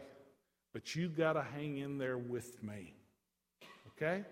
But 0.74 0.96
you 0.96 1.10
got 1.10 1.34
to 1.34 1.42
hang 1.42 1.78
in 1.78 1.98
there 1.98 2.18
with 2.18 2.62
me. 2.64 2.94
Okay? 3.98 4.24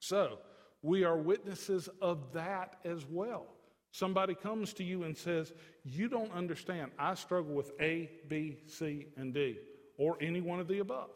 So, 0.00 0.38
we 0.82 1.04
are 1.04 1.16
witnesses 1.16 1.88
of 2.02 2.32
that 2.32 2.76
as 2.84 3.06
well. 3.08 3.46
Somebody 3.90 4.34
comes 4.34 4.72
to 4.74 4.84
you 4.84 5.04
and 5.04 5.16
says, 5.16 5.52
You 5.84 6.08
don't 6.08 6.32
understand. 6.32 6.90
I 6.98 7.14
struggle 7.14 7.54
with 7.54 7.70
A, 7.80 8.10
B, 8.28 8.58
C, 8.66 9.06
and 9.16 9.32
D, 9.32 9.58
or 9.96 10.18
any 10.20 10.40
one 10.40 10.58
of 10.58 10.66
the 10.66 10.80
above. 10.80 11.10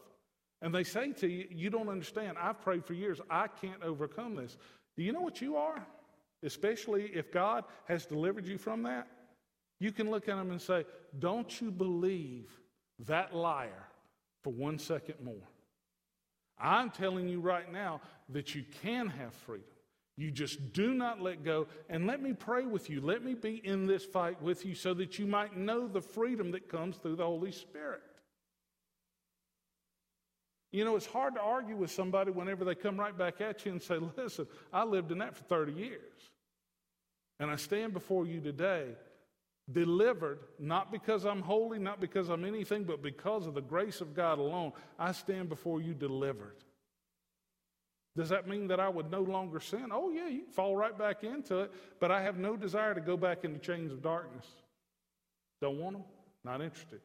And 0.63 0.75
they 0.75 0.85
say 0.85 1.13
to 1.15 1.29
you, 1.29 1.49
You 1.51 1.71
don't 1.71 1.89
understand. 1.89 2.39
I've 2.41 2.63
prayed 2.63 2.85
for 2.85 2.95
years. 2.95 3.21
I 3.29 3.49
can't 3.49 3.83
overcome 3.83 4.37
this. 4.37 4.57
Do 4.99 5.05
you 5.05 5.13
know 5.13 5.21
what 5.21 5.41
you 5.41 5.57
are? 5.57 5.87
Especially 6.43 7.05
if 7.15 7.31
God 7.31 7.65
has 7.87 8.05
delivered 8.05 8.47
you 8.47 8.59
from 8.59 8.83
that. 8.83 9.07
You 9.79 9.93
can 9.93 10.11
look 10.11 10.29
at 10.29 10.37
them 10.37 10.51
and 10.51 10.61
say, 10.61 10.85
Don't 11.17 11.61
you 11.61 11.71
believe 11.71 12.51
that 13.07 13.33
liar 13.35 13.87
for 14.43 14.53
one 14.53 14.77
second 14.77 15.15
more? 15.23 15.49
I'm 16.59 16.91
telling 16.91 17.29
you 17.29 17.39
right 17.39 17.73
now 17.73 18.01
that 18.31 18.57
you 18.57 18.65
can 18.83 19.09
have 19.09 19.33
freedom. 19.33 19.69
You 20.17 20.33
just 20.33 20.73
do 20.73 20.93
not 20.95 21.23
let 21.23 21.45
go. 21.45 21.69
And 21.89 22.09
let 22.09 22.21
me 22.21 22.33
pray 22.33 22.67
with 22.67 22.91
you. 22.91 23.01
Let 23.01 23.25
me 23.25 23.35
be 23.35 23.65
in 23.65 23.87
this 23.87 24.05
fight 24.05 24.43
with 24.43 24.67
you 24.67 24.75
so 24.75 24.95
that 24.95 25.17
you 25.17 25.27
might 25.27 25.57
know 25.57 25.87
the 25.87 26.01
freedom 26.01 26.51
that 26.51 26.69
comes 26.69 26.97
through 26.97 27.17
the 27.17 27.25
Holy 27.25 27.53
Spirit. 27.53 28.03
You 30.71 30.85
know, 30.85 30.97
it's 30.97 31.07
hard 31.07 31.35
to 31.35 31.41
argue 31.41 31.77
with 31.77 31.91
somebody 31.91 32.31
whenever 32.31 32.65
they 32.65 32.75
come 32.75 32.99
right 32.99 33.17
back 33.17 33.41
at 33.41 33.65
you 33.65 33.73
and 33.73 33.83
say, 33.83 33.99
Listen, 34.17 34.47
I 34.73 34.85
lived 34.85 35.13
in 35.13 35.19
that 35.19 35.37
for 35.37 35.45
30 35.45 35.73
years. 35.73 36.31
And 37.41 37.51
I 37.51 37.57
stand 37.57 37.93
before 37.93 38.27
you 38.27 38.41
today 38.41 38.89
delivered, 39.71 40.41
not 40.59 40.91
because 40.91 41.25
I'm 41.25 41.43
holy, 41.43 41.79
not 41.79 42.01
because 42.01 42.29
I'm 42.29 42.45
anything, 42.45 42.85
but 42.85 43.03
because 43.03 43.47
of 43.47 43.55
the 43.55 43.61
grace 43.61 44.01
of 44.01 44.15
God 44.15 44.39
alone. 44.39 44.73
I 44.99 45.13
stand 45.13 45.49
before 45.49 45.81
you 45.81 45.95
delivered. 45.95 46.57
Does 48.17 48.31
that 48.31 48.49
mean 48.49 48.67
that 48.69 48.81
I 48.81 48.89
would 48.89 49.11
no 49.11 49.23
longer 49.23 49.61
sin? 49.61 49.91
Oh, 49.93 50.11
yeah, 50.11 50.27
you 50.27 50.45
fall 50.51 50.75
right 50.75 50.97
back 50.99 51.23
into 51.23 51.61
it, 51.61 51.73
but 52.01 52.11
I 52.11 52.23
have 52.23 52.37
no 52.37 52.57
desire 52.57 52.95
to 52.95 53.01
go 53.01 53.17
back 53.17 53.45
into 53.45 53.59
chains 53.59 53.93
of 53.93 54.03
darkness. 54.03 54.47
Don't 55.61 55.79
want 55.79 55.97
them, 55.97 56.05
not 56.45 56.61
interested. 56.61 57.01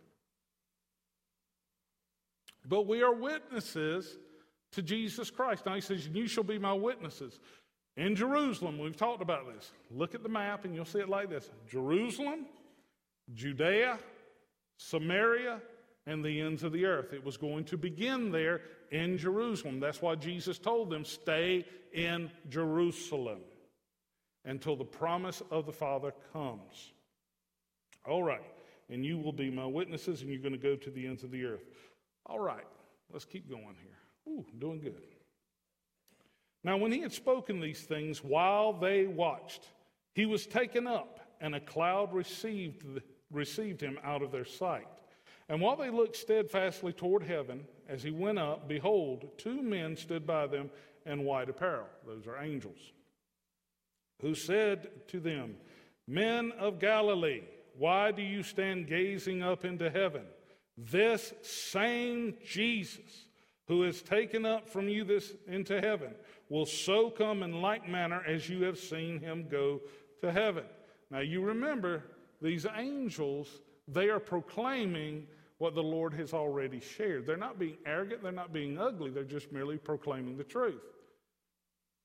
But 2.68 2.88
we 2.88 3.02
are 3.02 3.14
witnesses 3.14 4.18
to 4.72 4.82
Jesus 4.82 5.30
Christ. 5.30 5.66
Now 5.66 5.76
he 5.76 5.82
says, 5.82 6.08
You 6.08 6.28
shall 6.28 6.44
be 6.44 6.60
my 6.60 6.74
witnesses. 6.74 7.40
In 7.96 8.16
Jerusalem, 8.16 8.80
we've 8.80 8.98
talked 8.98 9.22
about 9.22 9.54
this. 9.54 9.72
Look 9.92 10.16
at 10.16 10.24
the 10.24 10.30
map 10.30 10.66
and 10.66 10.74
you'll 10.74 10.86
see 10.86 11.00
it 11.00 11.10
like 11.10 11.30
this 11.30 11.50
Jerusalem, 11.70 12.48
Judea, 13.34 14.00
Samaria, 14.78 15.62
and 16.06 16.24
the 16.24 16.42
ends 16.42 16.64
of 16.64 16.72
the 16.72 16.86
earth. 16.86 17.14
It 17.14 17.24
was 17.24 17.38
going 17.38 17.66
to 17.66 17.78
begin 17.78 18.32
there 18.32 18.62
in 18.92 19.18
Jerusalem. 19.18 19.80
That's 19.80 20.02
why 20.02 20.16
Jesus 20.16 20.58
told 20.58 20.90
them, 20.90 21.06
Stay 21.06 21.66
in 21.94 22.32
Jerusalem 22.50 23.40
until 24.46 24.76
the 24.76 24.84
promise 24.84 25.42
of 25.52 25.66
the 25.66 25.72
Father 25.72 26.14
comes. 26.34 26.92
All 28.06 28.24
right. 28.24 28.42
And 28.90 29.06
you 29.06 29.18
will 29.18 29.32
be 29.32 29.50
my 29.50 29.66
witnesses, 29.66 30.22
and 30.22 30.30
you're 30.30 30.42
going 30.42 30.52
to 30.52 30.58
go 30.58 30.76
to 30.76 30.92
the 30.92 31.08
ends 31.08 31.24
of 31.24 31.32
the 31.32 31.46
earth. 31.46 31.64
All 32.26 32.40
right, 32.40 32.68
let's 33.12 33.26
keep 33.26 33.50
going 33.50 33.76
here. 33.82 34.34
Ooh, 34.34 34.46
doing 34.60 34.80
good. 34.80 35.02
Now, 36.64 36.78
when 36.78 36.92
he 36.92 37.02
had 37.02 37.12
spoken 37.12 37.60
these 37.60 37.82
things 37.82 38.24
while 38.24 38.72
they 38.74 39.06
watched, 39.06 39.68
he 40.16 40.26
was 40.26 40.46
taken 40.46 40.88
up, 40.88 41.20
and 41.42 41.56
a 41.56 41.60
cloud 41.60 42.14
received, 42.14 42.84
received 43.32 43.82
him 43.82 44.00
out 44.04 44.22
of 44.22 44.32
their 44.32 44.46
sight. 44.46 44.88
And 45.50 45.60
while 45.60 45.76
they 45.76 45.90
looked 45.90 46.16
steadfastly 46.16 46.94
toward 46.94 47.24
heaven, 47.24 47.66
as 47.90 48.02
he 48.02 48.12
went 48.12 48.40
up, 48.40 48.68
behold, 48.68 49.30
two 49.38 49.62
men 49.62 49.98
stood 49.98 50.26
by 50.26 50.48
them 50.48 50.70
in 51.06 51.26
white 51.26 51.50
apparel. 51.50 51.88
Those 52.08 52.28
are 52.28 52.42
angels. 52.42 52.94
Who 54.22 54.36
said 54.36 55.08
to 55.10 55.20
them, 55.20 55.58
Men 56.08 56.54
of 56.58 56.80
Galilee, 56.80 57.44
why 57.78 58.12
do 58.12 58.22
you 58.22 58.42
stand 58.42 58.88
gazing 58.88 59.42
up 59.42 59.66
into 59.66 59.90
heaven? 59.90 60.24
This 60.78 61.34
same 61.42 62.36
Jesus 62.46 63.28
who 63.68 63.84
is 63.84 64.02
taken 64.02 64.46
up 64.46 64.68
from 64.68 64.90
you 64.90 65.04
this 65.04 65.34
into 65.48 65.80
heaven 65.80 66.14
will 66.50 66.66
so 66.66 67.10
come 67.10 67.44
in 67.44 67.62
like 67.62 67.88
manner 67.88 68.24
as 68.28 68.50
you 68.50 68.64
have 68.64 68.78
seen 68.78 69.20
him 69.20 69.48
go 69.50 69.80
to 70.22 70.32
heaven. 70.32 70.66
Now 71.12 71.20
you 71.20 71.42
remember 71.42 72.04
these 72.42 72.66
angels, 72.76 73.62
they 73.88 74.10
are 74.10 74.20
proclaiming 74.20 75.28
what 75.60 75.76
the 75.76 75.84
Lord 75.84 76.14
has 76.16 76.34
already 76.34 76.80
shared. 76.80 77.26
They're 77.26 77.38
not 77.38 77.60
being 77.60 77.78
arrogant, 77.86 78.24
they're 78.24 78.32
not 78.32 78.52
being 78.52 78.78
ugly, 78.78 79.12
they're 79.12 79.24
just 79.24 79.52
merely 79.52 79.78
proclaiming 79.78 80.38
the 80.38 80.44
truth. 80.44 80.82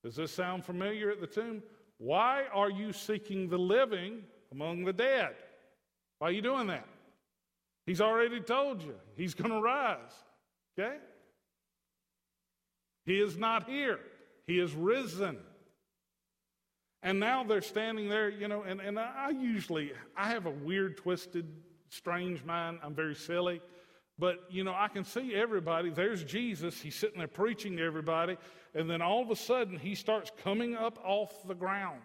Does 0.03 0.15
this 0.15 0.31
sound 0.31 0.63
familiar 0.63 1.11
at 1.11 1.19
the 1.19 1.27
tomb? 1.27 1.61
Why 1.97 2.45
are 2.53 2.69
you 2.69 2.93
seeking 2.93 3.49
the 3.49 3.57
living 3.57 4.23
among 4.53 4.85
the 4.85 4.93
dead? 4.93 5.35
Why 6.19 6.29
are 6.29 6.31
you 6.31 6.41
doing 6.41 6.67
that? 6.67 6.87
He's 7.89 8.01
already 8.01 8.39
told 8.39 8.83
you 8.83 8.93
he's 9.15 9.33
going 9.33 9.49
to 9.49 9.59
rise. 9.59 10.13
Okay? 10.77 10.97
He 13.03 13.19
is 13.19 13.35
not 13.35 13.67
here, 13.67 13.99
he 14.45 14.59
is 14.59 14.75
risen. 14.75 15.39
And 17.01 17.19
now 17.19 17.43
they're 17.43 17.63
standing 17.63 18.07
there, 18.07 18.29
you 18.29 18.47
know, 18.47 18.61
and, 18.61 18.79
and 18.79 18.99
I 18.99 19.31
usually, 19.31 19.91
I 20.15 20.29
have 20.29 20.45
a 20.45 20.51
weird, 20.51 20.97
twisted, 20.97 21.47
strange 21.87 22.43
mind. 22.43 22.77
I'm 22.83 22.93
very 22.93 23.15
silly. 23.15 23.59
But, 24.19 24.37
you 24.51 24.63
know, 24.63 24.75
I 24.77 24.89
can 24.89 25.03
see 25.03 25.33
everybody. 25.33 25.89
There's 25.89 26.23
Jesus. 26.23 26.79
He's 26.79 26.93
sitting 26.93 27.17
there 27.17 27.27
preaching 27.27 27.77
to 27.77 27.83
everybody. 27.83 28.37
And 28.75 28.87
then 28.87 29.01
all 29.01 29.23
of 29.23 29.31
a 29.31 29.35
sudden, 29.35 29.79
he 29.79 29.95
starts 29.95 30.29
coming 30.43 30.75
up 30.75 30.99
off 31.03 31.33
the 31.47 31.55
ground. 31.55 32.01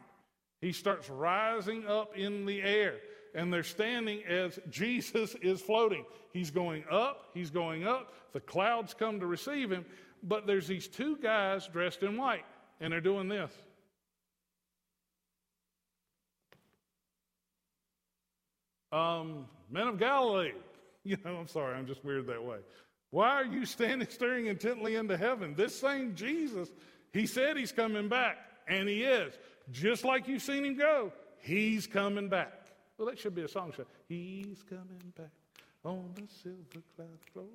He 0.62 0.72
starts 0.72 1.10
rising 1.10 1.86
up 1.86 2.16
in 2.16 2.46
the 2.46 2.62
air. 2.62 2.94
And 3.34 3.52
they're 3.52 3.62
standing 3.62 4.22
as 4.24 4.58
Jesus 4.70 5.34
is 5.42 5.60
floating. 5.60 6.04
He's 6.32 6.50
going 6.50 6.84
up. 6.90 7.30
He's 7.34 7.50
going 7.50 7.86
up. 7.86 8.12
The 8.32 8.40
clouds 8.40 8.94
come 8.94 9.20
to 9.20 9.26
receive 9.26 9.70
him. 9.70 9.84
But 10.22 10.46
there's 10.46 10.68
these 10.68 10.86
two 10.86 11.16
guys 11.16 11.66
dressed 11.66 12.02
in 12.02 12.16
white. 12.16 12.44
And 12.80 12.92
they're 12.92 13.00
doing 13.00 13.28
this. 13.28 13.50
Um, 18.92 19.46
men 19.70 19.88
of 19.88 19.98
Galilee. 19.98 20.52
You 21.06 21.18
know, 21.22 21.36
I'm 21.36 21.48
sorry, 21.48 21.76
I'm 21.76 21.86
just 21.86 22.02
weird 22.02 22.28
that 22.28 22.42
way. 22.42 22.56
Why 23.10 23.28
are 23.28 23.44
you 23.44 23.66
standing 23.66 24.08
staring 24.08 24.46
intently 24.46 24.96
into 24.96 25.18
heaven? 25.18 25.54
This 25.54 25.78
same 25.78 26.14
Jesus, 26.14 26.70
he 27.12 27.26
said 27.26 27.58
he's 27.58 27.72
coming 27.72 28.08
back, 28.08 28.38
and 28.66 28.88
he 28.88 29.02
is. 29.02 29.34
Just 29.70 30.02
like 30.02 30.26
you've 30.28 30.40
seen 30.40 30.64
him 30.64 30.78
go, 30.78 31.12
he's 31.40 31.86
coming 31.86 32.30
back. 32.30 32.63
Well, 32.96 33.08
that 33.08 33.18
should 33.18 33.34
be 33.34 33.42
a 33.42 33.48
song. 33.48 33.72
Show. 33.76 33.84
He's 34.08 34.62
coming 34.62 35.12
back 35.16 35.30
on 35.84 36.10
the 36.14 36.22
silver 36.42 36.84
cloud 36.96 37.08
floor. 37.32 37.46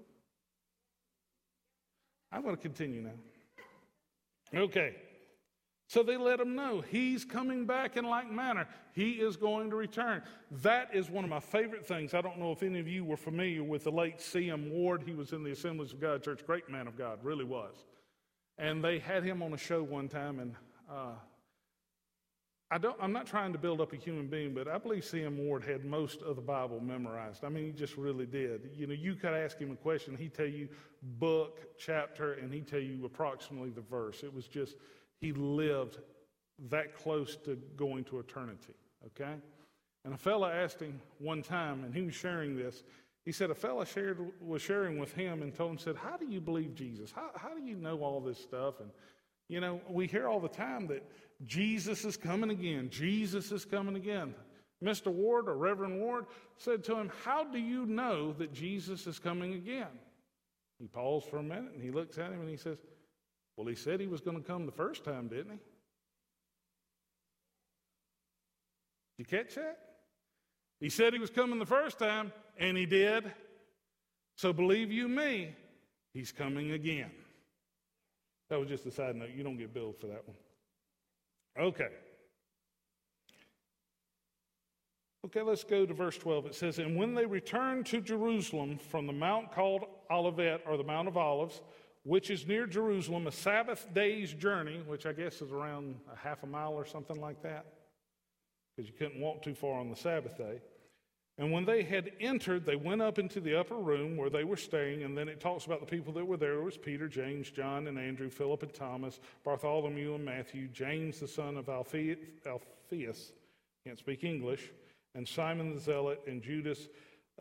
I'm 2.32 2.44
going 2.44 2.56
to 2.56 2.62
continue 2.62 3.02
now. 3.02 4.60
Okay. 4.60 4.96
So 5.88 6.04
they 6.04 6.18
let 6.18 6.40
him 6.40 6.56
know 6.56 6.82
he's 6.82 7.26
coming 7.26 7.66
back 7.66 7.98
in 7.98 8.06
like 8.06 8.30
manner. 8.30 8.68
He 8.94 9.14
is 9.14 9.36
going 9.36 9.72
to 9.72 9.76
return. 9.76 10.22
That 10.62 10.94
is 10.94 11.10
one 11.10 11.24
of 11.24 11.32
my 11.32 11.40
favorite 11.40 11.84
things. 11.84 12.14
I 12.14 12.22
don't 12.22 12.38
know 12.38 12.52
if 12.52 12.62
any 12.62 12.80
of 12.80 12.88
you 12.88 13.04
were 13.04 13.18
familiar 13.18 13.64
with 13.64 13.86
the 13.86 13.92
late 13.92 14.22
C.M. 14.22 14.70
Ward. 14.70 15.02
He 15.04 15.14
was 15.14 15.34
in 15.34 15.44
the 15.44 15.52
Assemblies 15.52 15.92
of 15.92 16.00
God 16.00 16.24
Church, 16.24 16.46
great 16.46 16.70
man 16.70 16.86
of 16.86 16.96
God, 16.96 17.18
really 17.24 17.44
was. 17.44 17.74
And 18.60 18.84
they 18.84 19.00
had 19.00 19.24
him 19.24 19.42
on 19.42 19.54
a 19.54 19.58
show 19.58 19.82
one 19.82 20.08
time, 20.08 20.40
and 20.40 20.54
uh, 20.88 21.14
I 22.72 22.78
don't, 22.78 22.96
I'm 23.02 23.12
not 23.12 23.26
trying 23.26 23.52
to 23.54 23.58
build 23.58 23.82
up 23.82 23.94
a 23.94 23.96
human 23.96 24.28
being, 24.28 24.54
but 24.54 24.68
I 24.68 24.78
believe 24.78 25.04
C.M. 25.04 25.40
Ward 25.40 25.64
had 25.64 25.86
most 25.86 26.22
of 26.22 26.36
the 26.36 26.42
Bible 26.42 26.80
memorized. 26.80 27.44
I 27.44 27.50
mean, 27.50 27.66
he 27.66 27.72
just 27.72 27.98
really 27.98 28.28
did. 28.28 28.70
You 28.76 28.86
know, 28.86 28.94
you 28.94 29.16
could 29.16 29.34
ask 29.34 29.58
him 29.58 29.72
a 29.72 29.76
question, 29.76 30.16
he'd 30.16 30.36
tell 30.36 30.46
you 30.46 30.70
book, 31.02 31.62
chapter, 31.80 32.34
and 32.34 32.54
he'd 32.54 32.68
tell 32.68 32.80
you 32.80 33.04
approximately 33.06 33.72
the 33.72 33.82
verse. 33.82 34.22
It 34.24 34.32
was 34.34 34.48
just 34.48 34.76
he 35.20 35.34
lived 35.34 35.98
that 36.70 36.96
close 36.96 37.38
to 37.46 37.56
going 37.76 38.04
to 38.06 38.20
eternity, 38.20 38.76
okay? 39.08 39.36
And 40.06 40.14
a 40.14 40.18
fella 40.18 40.54
asked 40.54 40.80
him 40.80 41.02
one 41.18 41.42
time, 41.42 41.84
and 41.84 41.94
he 41.94 42.04
was 42.04 42.14
sharing 42.14 42.56
this. 42.56 42.84
He 43.26 43.32
said 43.32 43.50
a 43.50 43.56
fella 43.56 43.86
shared, 43.86 44.20
was 44.40 44.62
sharing 44.62 45.00
with 45.00 45.14
him 45.14 45.42
and 45.42 45.54
told 45.56 45.72
him, 45.72 45.78
said, 45.80 45.96
How 45.96 46.18
do 46.18 46.26
you 46.26 46.40
believe 46.40 46.76
Jesus? 46.76 47.12
How, 47.12 47.32
how 47.36 47.54
do 47.54 47.62
you 47.62 47.76
know 47.76 48.00
all 48.02 48.22
this 48.22 48.40
stuff? 48.40 48.80
And, 48.80 48.92
you 49.50 49.60
know, 49.60 49.82
we 49.90 50.08
hear 50.08 50.28
all 50.28 50.40
the 50.40 50.48
time 50.48 50.88
that 50.88 51.04
Jesus 51.46 52.06
is 52.06 52.16
coming 52.16 52.52
again. 52.52 52.90
Jesus 52.90 53.52
is 53.52 53.66
coming 53.66 53.96
again. 53.96 54.34
Mr. 54.82 55.08
Ward 55.12 55.50
or 55.50 55.58
Reverend 55.58 56.00
Ward 56.00 56.28
said 56.58 56.86
to 56.86 56.96
him, 56.96 57.12
How 57.26 57.44
do 57.44 57.60
you 57.60 57.86
know 57.86 58.32
that 58.34 58.54
Jesus 58.54 59.08
is 59.08 59.20
coming 59.20 59.56
again? 59.56 59.88
He 60.80 60.88
paused 60.88 61.28
for 61.28 61.38
a 61.38 61.44
minute 61.44 61.74
and 61.74 61.84
he 61.84 61.92
looks 61.92 62.18
at 62.18 62.32
him 62.32 62.40
and 62.40 62.50
he 62.50 62.56
says, 62.56 62.78
well, 63.60 63.68
he 63.68 63.76
said 63.76 64.00
he 64.00 64.08
was 64.08 64.22
going 64.22 64.38
to 64.38 64.44
come 64.44 64.66
the 64.66 64.72
first 64.72 65.04
time, 65.04 65.28
didn't 65.28 65.52
he? 65.52 65.60
You 69.18 69.26
catch 69.26 69.56
that? 69.56 69.78
He 70.80 70.88
said 70.88 71.12
he 71.12 71.20
was 71.20 71.30
coming 71.30 71.60
the 71.60 71.66
first 71.66 72.00
time, 72.00 72.32
and 72.58 72.78
he 72.78 72.86
did. 72.86 73.30
So 74.38 74.54
believe 74.54 74.94
you 74.94 75.10
me, 75.10 75.54
he's 76.14 76.32
coming 76.32 76.72
again. 76.72 77.12
That 78.50 78.60
was 78.60 78.68
just 78.68 78.86
a 78.86 78.92
side 78.92 79.16
note. 79.16 79.30
You 79.36 79.44
don't 79.44 79.58
get 79.58 79.74
billed 79.74 79.98
for 80.00 80.08
that 80.08 80.28
one. 80.28 80.38
Okay. 81.68 81.90
Okay, 85.26 85.42
let's 85.42 85.64
go 85.64 85.86
to 85.86 85.94
verse 85.94 86.18
12. 86.18 86.48
It 86.48 86.56
says, 86.56 86.80
And 86.80 86.96
when 86.96 87.14
they 87.14 87.26
returned 87.26 87.86
to 87.88 88.02
Jerusalem 88.02 88.78
from 88.78 89.06
the 89.06 89.14
mount 89.14 89.52
called 89.52 89.84
Olivet, 90.10 90.62
or 90.66 90.78
the 90.78 90.84
Mount 90.84 91.08
of 91.08 91.18
Olives, 91.18 91.62
which 92.04 92.30
is 92.30 92.48
near 92.48 92.66
Jerusalem, 92.66 93.28
a 93.28 93.32
Sabbath 93.32 93.88
day's 93.94 94.34
journey, 94.34 94.82
which 94.88 95.06
I 95.06 95.14
guess 95.14 95.42
is 95.42 95.52
around 95.52 95.96
a 96.12 96.16
half 96.16 96.44
a 96.44 96.48
mile 96.48 96.74
or 96.74 96.86
something 96.86 97.20
like 97.20 97.44
that, 97.44 97.66
because 98.76 98.90
you 98.90 98.96
couldn't 98.98 99.20
walk 99.20 99.44
too 99.44 99.54
far 99.54 99.80
on 99.80 99.90
the 99.90 99.96
Sabbath 99.96 100.38
day. 100.38 100.62
And 101.40 101.54
when 101.54 101.64
they 101.64 101.84
had 101.84 102.12
entered, 102.20 102.66
they 102.66 102.76
went 102.76 103.02
up 103.02 103.18
into 103.18 103.40
the 103.40 103.58
upper 103.58 103.78
room 103.78 104.18
where 104.18 104.30
they 104.30 104.44
were 104.44 104.58
staying. 104.58 105.04
And 105.04 105.18
then 105.18 105.30
it 105.30 105.40
talks 105.40 105.66
about 105.66 105.80
the 105.80 105.86
people 105.86 106.12
that 106.14 106.26
were 106.26 106.36
there. 106.36 106.56
It 106.56 106.64
was 106.64 106.78
Peter, 106.78 107.08
James, 107.08 107.50
John, 107.50 107.88
and 107.88 107.98
Andrew, 107.98 108.30
Philip, 108.30 108.62
and 108.62 108.74
Thomas, 108.74 109.22
Bartholomew, 109.46 110.16
and 110.16 110.26
Matthew, 110.26 110.68
James, 110.68 111.22
the 111.22 111.30
son 111.30 111.56
of 111.56 111.70
Alphaeus, 111.70 113.32
can't 113.86 113.98
speak 113.98 114.26
English, 114.26 114.72
and 115.16 115.26
Simon 115.26 115.74
the 115.74 115.80
Zealot, 115.80 116.20
and 116.28 116.44
Judas, 116.44 116.90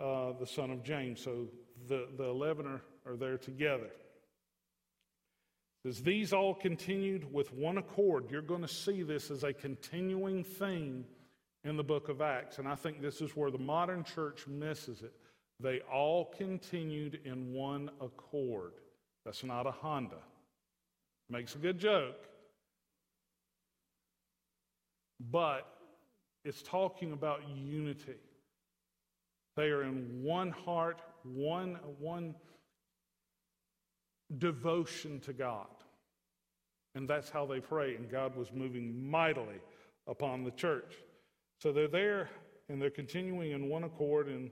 uh, 0.01 0.33
the 0.39 0.47
son 0.47 0.71
of 0.71 0.85
James. 0.85 1.21
So 1.21 1.49
the, 1.89 2.07
the 2.17 2.25
11 2.25 2.67
are, 2.67 2.83
are 3.05 3.17
there 3.17 3.37
together 3.37 3.91
says 5.85 6.03
these 6.03 6.33
all 6.33 6.55
continued 6.55 7.33
with 7.33 7.53
one 7.55 7.79
accord. 7.79 8.31
You're 8.31 8.43
going 8.43 8.63
to 8.63 8.69
see 8.69 9.03
this 9.03 9.31
as 9.31 9.45
a 9.45 9.53
continuing 9.53 10.43
theme 10.43 11.05
in 11.65 11.77
the 11.77 11.85
book 11.85 12.09
of 12.09 12.21
Acts. 12.21 12.59
And 12.59 12.69
I 12.69 12.75
think 12.75 13.01
this 13.01 13.21
is 13.21 13.37
where 13.37 13.51
the 13.51 13.59
modern 13.59 14.05
church 14.05 14.47
misses 14.47 15.03
it. 15.03 15.13
They 15.61 15.81
all 15.93 16.27
continued 16.37 17.21
in 17.25 17.53
one 17.53 17.91
accord. 18.01 18.73
That's 19.25 19.43
not 19.43 19.67
a 19.67 19.73
Honda. 19.73 20.23
Makes 21.31 21.55
a 21.57 21.59
good 21.59 21.79
joke. 21.79 22.29
But 25.31 25.67
it's 26.45 26.63
talking 26.63 27.13
about 27.13 27.41
unity. 27.49 28.21
They 29.57 29.71
are 29.71 29.83
in 29.83 30.23
one 30.23 30.53
heart, 30.53 31.03
one, 31.25 31.79
one 31.99 32.37
devotion 34.39 35.19
to 35.21 35.33
God. 35.33 35.67
And 36.95 37.09
that's 37.09 37.29
how 37.29 37.47
they 37.47 37.61
pray. 37.61 37.97
And 37.97 38.09
God 38.11 38.37
was 38.37 38.53
moving 38.53 39.11
mightily 39.11 39.61
upon 40.07 40.45
the 40.45 40.53
church. 40.53 40.95
So 41.59 41.73
they're 41.73 41.89
there 41.89 42.31
and 42.69 42.81
they're 42.81 42.91
continuing 42.91 43.53
in 43.53 43.69
one 43.69 43.85
accord 43.85 44.29
and 44.29 44.51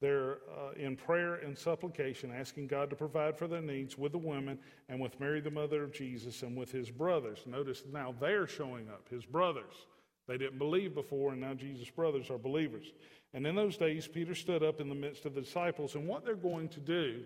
they're 0.00 0.38
uh, 0.54 0.72
in 0.76 0.96
prayer 0.96 1.36
and 1.36 1.56
supplication, 1.56 2.30
asking 2.30 2.66
God 2.66 2.90
to 2.90 2.96
provide 2.96 3.38
for 3.38 3.46
their 3.46 3.62
needs 3.62 3.96
with 3.96 4.12
the 4.12 4.18
women 4.18 4.58
and 4.88 5.00
with 5.00 5.18
Mary, 5.18 5.40
the 5.40 5.50
mother 5.50 5.82
of 5.82 5.92
Jesus, 5.92 6.42
and 6.42 6.56
with 6.56 6.70
his 6.70 6.90
brothers. 6.90 7.38
Notice 7.46 7.84
now 7.90 8.14
they're 8.20 8.46
showing 8.46 8.88
up, 8.90 9.08
his 9.08 9.24
brothers. 9.24 9.86
They 10.26 10.36
didn't 10.36 10.58
believe 10.58 10.94
before, 10.94 11.32
and 11.32 11.40
now 11.40 11.54
Jesus' 11.54 11.90
brothers 11.90 12.28
are 12.30 12.38
believers. 12.38 12.92
And 13.32 13.46
in 13.46 13.54
those 13.54 13.76
days, 13.76 14.06
Peter 14.06 14.34
stood 14.34 14.62
up 14.62 14.80
in 14.80 14.88
the 14.88 14.94
midst 14.94 15.26
of 15.26 15.34
the 15.34 15.40
disciples, 15.40 15.94
and 15.94 16.06
what 16.06 16.24
they're 16.24 16.34
going 16.34 16.68
to 16.70 16.80
do 16.80 17.22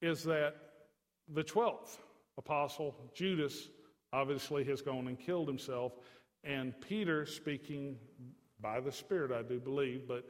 is 0.00 0.24
that 0.24 0.56
the 1.28 1.44
12th 1.44 1.98
apostle, 2.38 2.94
Judas, 3.14 3.68
obviously 4.12 4.64
has 4.64 4.82
gone 4.82 5.08
and 5.08 5.18
killed 5.18 5.48
himself. 5.48 5.92
And 6.44 6.74
Peter, 6.80 7.24
speaking 7.24 7.96
by 8.62 8.80
the 8.80 8.92
Spirit, 8.92 9.32
I 9.32 9.42
do 9.42 9.60
believe, 9.60 10.06
but 10.06 10.24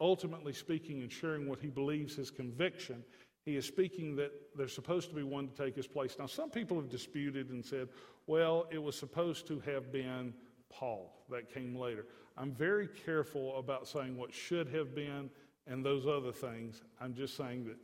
ultimately 0.00 0.52
speaking 0.52 1.02
and 1.02 1.12
sharing 1.12 1.48
what 1.48 1.58
he 1.58 1.68
believes 1.68 2.16
his 2.16 2.30
conviction, 2.30 3.04
he 3.44 3.56
is 3.56 3.66
speaking 3.66 4.16
that 4.16 4.30
there's 4.56 4.72
supposed 4.72 5.08
to 5.10 5.14
be 5.14 5.24
one 5.24 5.48
to 5.48 5.54
take 5.54 5.74
his 5.74 5.86
place. 5.86 6.16
Now, 6.18 6.26
some 6.26 6.48
people 6.48 6.76
have 6.76 6.88
disputed 6.88 7.50
and 7.50 7.64
said, 7.64 7.88
well, 8.26 8.66
it 8.70 8.78
was 8.78 8.96
supposed 8.96 9.46
to 9.48 9.60
have 9.60 9.92
been 9.92 10.32
Paul 10.70 11.24
that 11.28 11.52
came 11.52 11.76
later. 11.76 12.06
I'm 12.36 12.52
very 12.52 12.88
careful 12.88 13.58
about 13.58 13.88
saying 13.88 14.16
what 14.16 14.32
should 14.32 14.68
have 14.68 14.94
been 14.94 15.28
and 15.66 15.84
those 15.84 16.06
other 16.06 16.32
things. 16.32 16.82
I'm 17.00 17.14
just 17.14 17.36
saying 17.36 17.64
that 17.66 17.76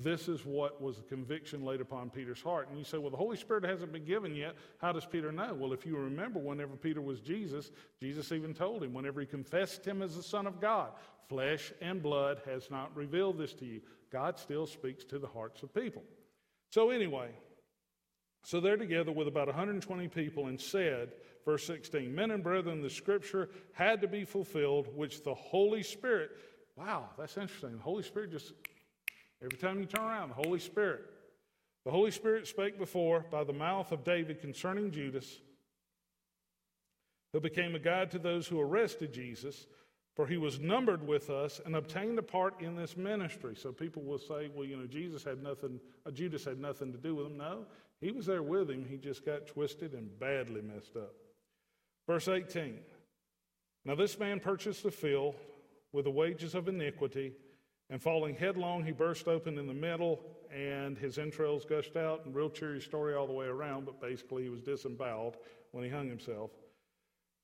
this 0.00 0.26
is 0.26 0.46
what 0.46 0.80
was 0.80 0.96
the 0.96 1.02
conviction 1.02 1.62
laid 1.64 1.82
upon 1.82 2.08
Peter's 2.08 2.40
heart. 2.40 2.68
And 2.70 2.78
you 2.78 2.84
say, 2.84 2.96
well, 2.96 3.10
the 3.10 3.16
Holy 3.18 3.36
Spirit 3.36 3.64
hasn't 3.64 3.92
been 3.92 4.06
given 4.06 4.34
yet. 4.34 4.54
How 4.78 4.90
does 4.90 5.04
Peter 5.04 5.30
know? 5.30 5.52
Well, 5.52 5.74
if 5.74 5.84
you 5.84 5.98
remember, 5.98 6.38
whenever 6.38 6.76
Peter 6.76 7.02
was 7.02 7.20
Jesus, 7.20 7.70
Jesus 8.00 8.32
even 8.32 8.54
told 8.54 8.82
him, 8.82 8.94
whenever 8.94 9.20
he 9.20 9.26
confessed 9.26 9.84
him 9.84 10.00
as 10.00 10.16
the 10.16 10.22
Son 10.22 10.46
of 10.46 10.62
God, 10.62 10.92
flesh 11.28 11.74
and 11.82 12.02
blood 12.02 12.40
has 12.46 12.70
not 12.70 12.96
revealed 12.96 13.36
this 13.36 13.52
to 13.54 13.66
you. 13.66 13.82
God 14.10 14.38
still 14.38 14.66
speaks 14.66 15.04
to 15.04 15.18
the 15.18 15.26
hearts 15.26 15.62
of 15.62 15.74
people. 15.74 16.02
So, 16.70 16.88
anyway, 16.88 17.28
so 18.44 18.60
they're 18.60 18.78
together 18.78 19.12
with 19.12 19.28
about 19.28 19.48
120 19.48 20.08
people 20.08 20.46
and 20.46 20.58
said, 20.58 21.12
verse 21.44 21.66
16, 21.66 22.14
Men 22.14 22.30
and 22.30 22.42
brethren, 22.42 22.80
the 22.80 22.88
scripture 22.88 23.50
had 23.72 24.00
to 24.00 24.08
be 24.08 24.24
fulfilled, 24.24 24.88
which 24.96 25.22
the 25.22 25.34
Holy 25.34 25.82
Spirit, 25.82 26.30
wow, 26.76 27.10
that's 27.18 27.36
interesting. 27.36 27.76
The 27.76 27.82
Holy 27.82 28.02
Spirit 28.02 28.30
just 28.30 28.54
Every 29.44 29.58
time 29.58 29.80
you 29.80 29.86
turn 29.86 30.04
around, 30.04 30.28
the 30.28 30.34
Holy 30.34 30.60
Spirit. 30.60 31.04
The 31.84 31.90
Holy 31.90 32.12
Spirit 32.12 32.46
spake 32.46 32.78
before 32.78 33.24
by 33.28 33.42
the 33.42 33.52
mouth 33.52 33.90
of 33.90 34.04
David 34.04 34.40
concerning 34.40 34.92
Judas, 34.92 35.40
who 37.32 37.40
became 37.40 37.74
a 37.74 37.80
guide 37.80 38.12
to 38.12 38.20
those 38.20 38.46
who 38.46 38.60
arrested 38.60 39.12
Jesus, 39.12 39.66
for 40.14 40.26
he 40.26 40.36
was 40.36 40.60
numbered 40.60 41.04
with 41.04 41.28
us 41.28 41.60
and 41.64 41.74
obtained 41.74 42.18
a 42.18 42.22
part 42.22 42.60
in 42.60 42.76
this 42.76 42.96
ministry. 42.96 43.56
So 43.56 43.72
people 43.72 44.02
will 44.02 44.18
say, 44.18 44.48
well, 44.54 44.66
you 44.66 44.76
know, 44.76 44.86
Jesus 44.86 45.24
had 45.24 45.42
nothing, 45.42 45.80
uh, 46.06 46.12
Judas 46.12 46.44
had 46.44 46.60
nothing 46.60 46.92
to 46.92 46.98
do 46.98 47.16
with 47.16 47.26
him. 47.26 47.38
No, 47.38 47.64
he 48.00 48.12
was 48.12 48.26
there 48.26 48.42
with 48.42 48.70
him. 48.70 48.84
He 48.88 48.96
just 48.96 49.24
got 49.24 49.48
twisted 49.48 49.94
and 49.94 50.18
badly 50.20 50.60
messed 50.60 50.96
up. 50.96 51.14
Verse 52.06 52.28
18 52.28 52.78
Now 53.84 53.96
this 53.96 54.18
man 54.18 54.38
purchased 54.38 54.84
the 54.84 54.90
field 54.90 55.34
with 55.92 56.04
the 56.04 56.10
wages 56.10 56.54
of 56.54 56.68
iniquity 56.68 57.32
and 57.92 58.00
falling 58.00 58.34
headlong, 58.34 58.82
he 58.82 58.90
burst 58.90 59.28
open 59.28 59.58
in 59.58 59.66
the 59.66 59.74
middle, 59.74 60.18
and 60.50 60.96
his 60.96 61.18
entrails 61.18 61.66
gushed 61.66 61.94
out. 61.94 62.24
And 62.24 62.34
real 62.34 62.48
cheery 62.48 62.80
story 62.80 63.14
all 63.14 63.26
the 63.26 63.34
way 63.34 63.44
around, 63.44 63.84
but 63.84 64.00
basically 64.00 64.44
he 64.44 64.48
was 64.48 64.62
disemboweled 64.62 65.36
when 65.72 65.84
he 65.84 65.90
hung 65.90 66.08
himself. 66.08 66.52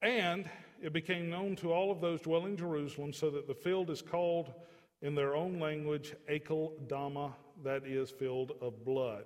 And 0.00 0.48
it 0.80 0.94
became 0.94 1.28
known 1.28 1.54
to 1.56 1.70
all 1.70 1.90
of 1.90 2.00
those 2.00 2.22
dwelling 2.22 2.52
in 2.52 2.56
Jerusalem, 2.56 3.12
so 3.12 3.28
that 3.28 3.46
the 3.46 3.54
field 3.54 3.90
is 3.90 4.00
called 4.00 4.54
in 5.02 5.14
their 5.14 5.36
own 5.36 5.60
language 5.60 6.14
Akel 6.30 6.72
Dama, 6.88 7.34
that 7.62 7.86
is, 7.86 8.10
field 8.10 8.52
of 8.62 8.86
blood. 8.86 9.24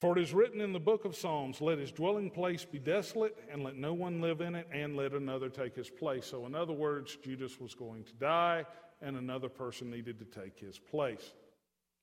For 0.00 0.16
it 0.16 0.22
is 0.22 0.32
written 0.32 0.62
in 0.62 0.72
the 0.72 0.80
book 0.80 1.04
of 1.04 1.16
Psalms, 1.16 1.60
Let 1.60 1.76
his 1.76 1.92
dwelling 1.92 2.30
place 2.30 2.64
be 2.64 2.78
desolate, 2.78 3.36
and 3.52 3.62
let 3.62 3.76
no 3.76 3.92
one 3.92 4.22
live 4.22 4.40
in 4.40 4.54
it, 4.54 4.68
and 4.72 4.96
let 4.96 5.12
another 5.12 5.50
take 5.50 5.76
his 5.76 5.90
place. 5.90 6.24
So, 6.24 6.46
in 6.46 6.54
other 6.54 6.72
words, 6.72 7.18
Judas 7.22 7.60
was 7.60 7.74
going 7.74 8.04
to 8.04 8.14
die 8.14 8.64
and 9.00 9.16
another 9.16 9.48
person 9.48 9.90
needed 9.90 10.18
to 10.18 10.40
take 10.40 10.58
his 10.58 10.78
place. 10.78 11.32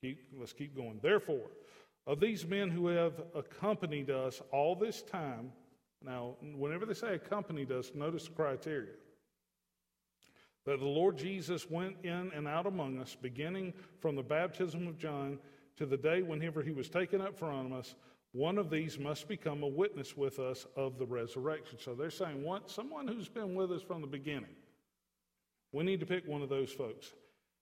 Keep, 0.01 0.19
let's 0.39 0.53
keep 0.53 0.75
going. 0.75 0.99
Therefore, 1.01 1.49
of 2.08 2.19
these 2.19 2.45
men 2.45 2.69
who 2.69 2.88
have 2.88 3.13
accompanied 3.34 4.10
us 4.10 4.41
all 4.51 4.75
this 4.75 5.01
time, 5.01 5.51
now, 6.03 6.36
whenever 6.55 6.86
they 6.86 6.93
say 6.93 7.15
accompanied 7.15 7.71
us, 7.71 7.91
notice 7.95 8.25
the 8.25 8.31
criteria. 8.31 8.93
That 10.65 10.79
the 10.79 10.86
Lord 10.86 11.17
Jesus 11.17 11.69
went 11.69 11.97
in 12.03 12.31
and 12.36 12.47
out 12.47 12.67
among 12.67 12.99
us, 12.99 13.15
beginning 13.19 13.73
from 13.99 14.15
the 14.15 14.23
baptism 14.23 14.88
of 14.88 14.97
John 14.97 15.39
to 15.77 15.86
the 15.86 15.97
day 15.97 16.21
whenever 16.21 16.62
he 16.62 16.71
was 16.71 16.89
taken 16.89 17.21
up 17.21 17.38
from 17.38 17.73
us, 17.73 17.95
one 18.31 18.58
of 18.58 18.69
these 18.69 18.99
must 18.99 19.27
become 19.27 19.63
a 19.63 19.67
witness 19.67 20.17
with 20.17 20.39
us 20.39 20.67
of 20.75 20.97
the 20.97 21.05
resurrection. 21.05 21.79
So 21.79 21.95
they're 21.95 22.10
saying, 22.10 22.43
what, 22.43 22.69
someone 22.69 23.08
who's 23.08 23.29
been 23.29 23.55
with 23.55 23.71
us 23.71 23.81
from 23.81 24.01
the 24.01 24.08
beginning. 24.08 24.55
We 25.75 25.83
need 25.83 25.99
to 25.99 26.05
pick 26.05 26.25
one 26.25 26.41
of 26.41 26.47
those 26.47 26.71
folks. 26.71 27.11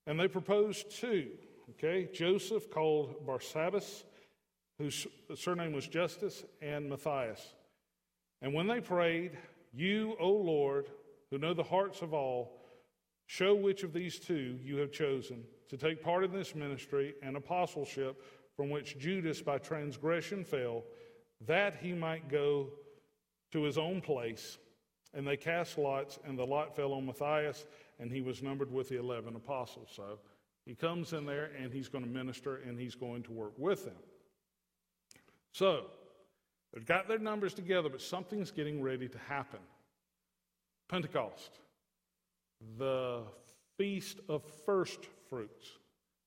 And 0.06 0.20
they 0.20 0.28
proposed 0.28 0.92
two, 0.92 1.32
okay? 1.72 2.08
Joseph, 2.14 2.70
called 2.70 3.26
Barsabbas, 3.26 4.04
whose 4.78 5.08
surname 5.34 5.74
was 5.74 5.88
Justus, 5.88 6.44
and 6.62 6.88
Matthias. 6.88 7.56
And 8.44 8.54
when 8.54 8.68
they 8.68 8.82
prayed, 8.82 9.32
You, 9.74 10.16
O 10.20 10.30
Lord, 10.30 10.92
who 11.32 11.40
know 11.40 11.56
the 11.56 11.64
hearts 11.64 12.04
of 12.04 12.14
all, 12.14 12.62
show 13.26 13.56
which 13.56 13.82
of 13.82 13.94
these 13.94 14.20
two 14.20 14.60
you 14.64 14.78
have 14.78 14.92
chosen 14.92 15.44
to 15.70 15.76
take 15.76 16.04
part 16.04 16.24
in 16.24 16.32
this 16.32 16.54
ministry 16.54 17.16
and 17.24 17.36
apostleship 17.36 18.22
from 18.56 18.70
which 18.70 19.00
Judas 19.00 19.42
by 19.42 19.58
transgression 19.58 20.44
fell, 20.44 20.84
that 21.48 21.78
he 21.78 21.94
might 21.94 22.30
go 22.30 22.70
to 23.54 23.64
his 23.64 23.80
own 23.80 24.02
place. 24.02 24.60
And 25.14 25.28
they 25.28 25.38
cast 25.38 25.78
lots, 25.78 26.18
and 26.26 26.38
the 26.38 26.46
lot 26.46 26.76
fell 26.76 26.94
on 26.94 27.06
Matthias 27.06 27.66
and 28.00 28.12
he 28.12 28.22
was 28.22 28.42
numbered 28.42 28.72
with 28.72 28.90
the 28.90 29.00
11 29.00 29.36
apostles. 29.36 29.90
So 29.96 30.20
he 30.66 30.76
comes 30.76 31.14
in 31.14 31.26
there 31.26 31.52
and 31.60 31.72
he's 31.72 31.88
going 31.88 32.04
to 32.04 32.10
minister 32.10 32.58
and 32.58 32.80
he's 32.80 32.96
going 32.96 33.24
to 33.24 33.32
work 33.32 33.54
with 33.58 33.86
them. 33.86 33.96
So 35.52 35.86
they've 36.74 36.86
got 36.86 37.08
their 37.08 37.20
numbers 37.20 37.54
together, 37.54 37.90
but 37.90 38.02
something's 38.02 38.52
getting 38.52 38.82
ready 38.82 39.08
to 39.08 39.18
happen. 39.30 39.60
Pentecost, 40.90 41.60
the 42.78 43.22
feast 43.78 44.20
of 44.30 44.44
first 44.66 45.00
fruits. 45.30 45.68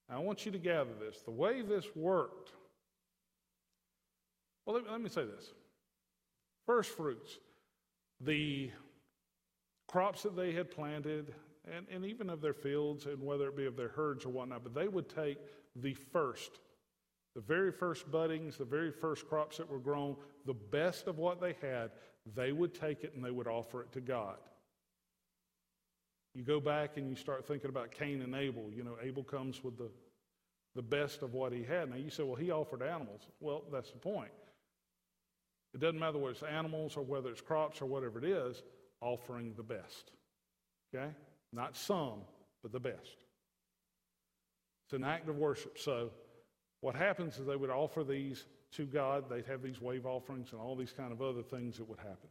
Now, 0.08 0.16
I 0.16 0.18
want 0.20 0.46
you 0.46 0.52
to 0.52 0.58
gather 0.58 0.92
this. 0.98 1.20
The 1.22 1.30
way 1.30 1.62
this 1.62 1.84
worked, 1.94 2.52
well, 4.64 4.76
let 4.76 4.84
me, 4.84 4.90
let 4.90 5.00
me 5.00 5.08
say 5.08 5.24
this 5.24 5.52
first 6.64 6.90
fruits, 6.90 7.38
the 8.20 8.70
crops 9.88 10.22
that 10.22 10.36
they 10.36 10.52
had 10.52 10.70
planted, 10.70 11.34
and, 11.70 11.86
and 11.90 12.04
even 12.04 12.30
of 12.30 12.40
their 12.40 12.54
fields, 12.54 13.06
and 13.06 13.22
whether 13.22 13.48
it 13.48 13.56
be 13.56 13.66
of 13.66 13.76
their 13.76 13.88
herds 13.88 14.24
or 14.24 14.30
whatnot, 14.30 14.62
but 14.62 14.74
they 14.74 14.88
would 14.88 15.08
take 15.08 15.38
the 15.76 15.94
first, 15.94 16.58
the 17.34 17.40
very 17.40 17.72
first 17.72 18.10
buddings, 18.10 18.56
the 18.56 18.64
very 18.64 18.90
first 18.90 19.28
crops 19.28 19.58
that 19.58 19.70
were 19.70 19.78
grown, 19.78 20.16
the 20.44 20.54
best 20.54 21.06
of 21.06 21.18
what 21.18 21.40
they 21.40 21.54
had, 21.60 21.90
they 22.34 22.52
would 22.52 22.74
take 22.74 23.04
it 23.04 23.14
and 23.14 23.24
they 23.24 23.30
would 23.30 23.46
offer 23.46 23.82
it 23.82 23.92
to 23.92 24.00
God. 24.00 24.36
You 26.34 26.42
go 26.42 26.60
back 26.60 26.96
and 26.96 27.08
you 27.08 27.16
start 27.16 27.46
thinking 27.46 27.70
about 27.70 27.92
Cain 27.92 28.20
and 28.20 28.34
Abel. 28.34 28.70
You 28.74 28.84
know, 28.84 28.96
Abel 29.02 29.22
comes 29.22 29.64
with 29.64 29.78
the, 29.78 29.90
the 30.74 30.82
best 30.82 31.22
of 31.22 31.32
what 31.32 31.52
he 31.52 31.62
had. 31.62 31.88
Now 31.88 31.96
you 31.96 32.10
say, 32.10 32.24
well, 32.24 32.34
he 32.34 32.50
offered 32.50 32.82
animals. 32.82 33.22
Well, 33.40 33.64
that's 33.72 33.90
the 33.90 33.98
point. 33.98 34.32
It 35.76 35.80
doesn't 35.80 36.00
matter 36.00 36.16
whether 36.16 36.32
it's 36.32 36.42
animals 36.42 36.96
or 36.96 37.02
whether 37.02 37.28
it's 37.28 37.42
crops 37.42 37.82
or 37.82 37.86
whatever 37.86 38.18
it 38.18 38.24
is, 38.24 38.62
offering 39.02 39.52
the 39.58 39.62
best. 39.62 40.10
Okay? 40.88 41.10
Not 41.52 41.76
some, 41.76 42.20
but 42.62 42.72
the 42.72 42.80
best. 42.80 43.26
It's 44.86 44.94
an 44.94 45.04
act 45.04 45.28
of 45.28 45.36
worship. 45.36 45.78
So 45.78 46.12
what 46.80 46.94
happens 46.94 47.38
is 47.38 47.44
they 47.44 47.56
would 47.56 47.68
offer 47.68 48.04
these 48.04 48.46
to 48.72 48.86
God. 48.86 49.28
They'd 49.28 49.44
have 49.44 49.60
these 49.60 49.78
wave 49.78 50.06
offerings 50.06 50.52
and 50.52 50.62
all 50.62 50.76
these 50.76 50.94
kind 50.94 51.12
of 51.12 51.20
other 51.20 51.42
things 51.42 51.76
that 51.76 51.86
would 51.86 51.98
happen. 51.98 52.30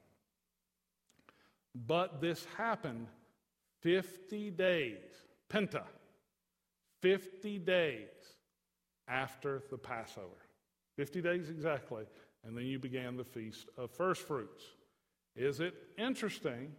But 1.75 2.21
this 2.21 2.47
happened 2.57 3.05
50 3.83 4.49
days, 4.49 4.97
Penta, 5.51 5.83
50 7.03 7.59
days 7.59 8.07
after 9.07 9.61
the 9.69 9.77
Passover. 9.77 10.47
50 10.97 11.21
days 11.21 11.49
exactly. 11.51 12.05
And 12.45 12.55
then 12.55 12.65
you 12.65 12.79
began 12.79 13.17
the 13.17 13.23
Feast 13.23 13.67
of 13.77 13.91
First 13.91 14.21
Fruits. 14.21 14.63
Is 15.35 15.59
it 15.59 15.73
interesting 15.97 16.71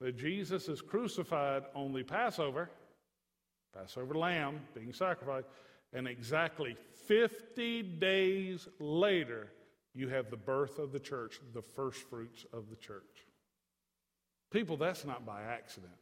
that 0.00 0.16
Jesus 0.16 0.68
is 0.68 0.80
crucified 0.80 1.64
on 1.74 1.92
the 1.92 2.02
Passover, 2.02 2.70
Passover 3.76 4.14
lamb 4.14 4.60
being 4.74 4.92
sacrificed, 4.92 5.48
and 5.92 6.06
exactly 6.06 6.76
50 7.06 7.82
days 7.82 8.68
later, 8.78 9.48
you 9.94 10.08
have 10.08 10.30
the 10.30 10.36
birth 10.36 10.78
of 10.78 10.92
the 10.92 11.00
church, 11.00 11.40
the 11.52 11.62
first 11.62 11.98
fruits 12.08 12.46
of 12.52 12.70
the 12.70 12.76
church. 12.76 13.26
People, 14.50 14.76
that's 14.76 15.04
not 15.04 15.26
by 15.26 15.42
accident. 15.42 15.92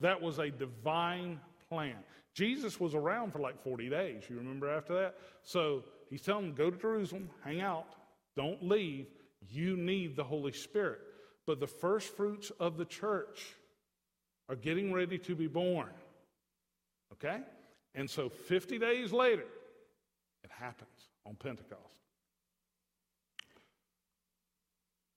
That 0.00 0.20
was 0.20 0.38
a 0.38 0.50
divine 0.50 1.40
plan. 1.68 1.96
Jesus 2.34 2.78
was 2.78 2.94
around 2.94 3.32
for 3.32 3.40
like 3.40 3.62
40 3.62 3.88
days. 3.88 4.24
You 4.28 4.36
remember 4.36 4.70
after 4.70 4.94
that? 4.94 5.16
So 5.42 5.84
he's 6.10 6.22
telling 6.22 6.46
them, 6.46 6.54
go 6.54 6.70
to 6.70 6.76
Jerusalem, 6.76 7.30
hang 7.44 7.60
out, 7.60 7.86
don't 8.38 8.62
leave. 8.62 9.08
You 9.50 9.76
need 9.76 10.14
the 10.14 10.22
Holy 10.22 10.52
Spirit. 10.52 11.00
But 11.44 11.58
the 11.58 11.66
first 11.66 12.16
fruits 12.16 12.52
of 12.60 12.76
the 12.76 12.84
church 12.84 13.44
are 14.48 14.54
getting 14.54 14.92
ready 14.92 15.18
to 15.18 15.34
be 15.34 15.48
born. 15.48 15.90
Okay? 17.14 17.40
And 17.96 18.08
so 18.08 18.28
50 18.28 18.78
days 18.78 19.12
later, 19.12 19.44
it 20.44 20.50
happens 20.50 21.10
on 21.26 21.34
Pentecost. 21.34 21.82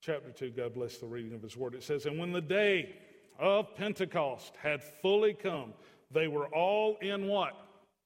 Chapter 0.02 0.32
2, 0.32 0.50
God 0.50 0.74
bless 0.74 0.98
the 0.98 1.06
reading 1.06 1.36
of 1.36 1.44
his 1.44 1.56
word. 1.56 1.76
It 1.76 1.84
says, 1.84 2.08
And 2.08 2.18
when 2.18 2.32
the 2.32 2.42
day 2.42 2.96
of 3.38 3.76
Pentecost 3.76 4.56
had 4.64 4.82
fully 4.84 5.36
come, 5.36 5.74
they 6.10 6.28
were 6.28 6.48
all 6.48 6.98
in 7.04 7.28
what? 7.28 7.54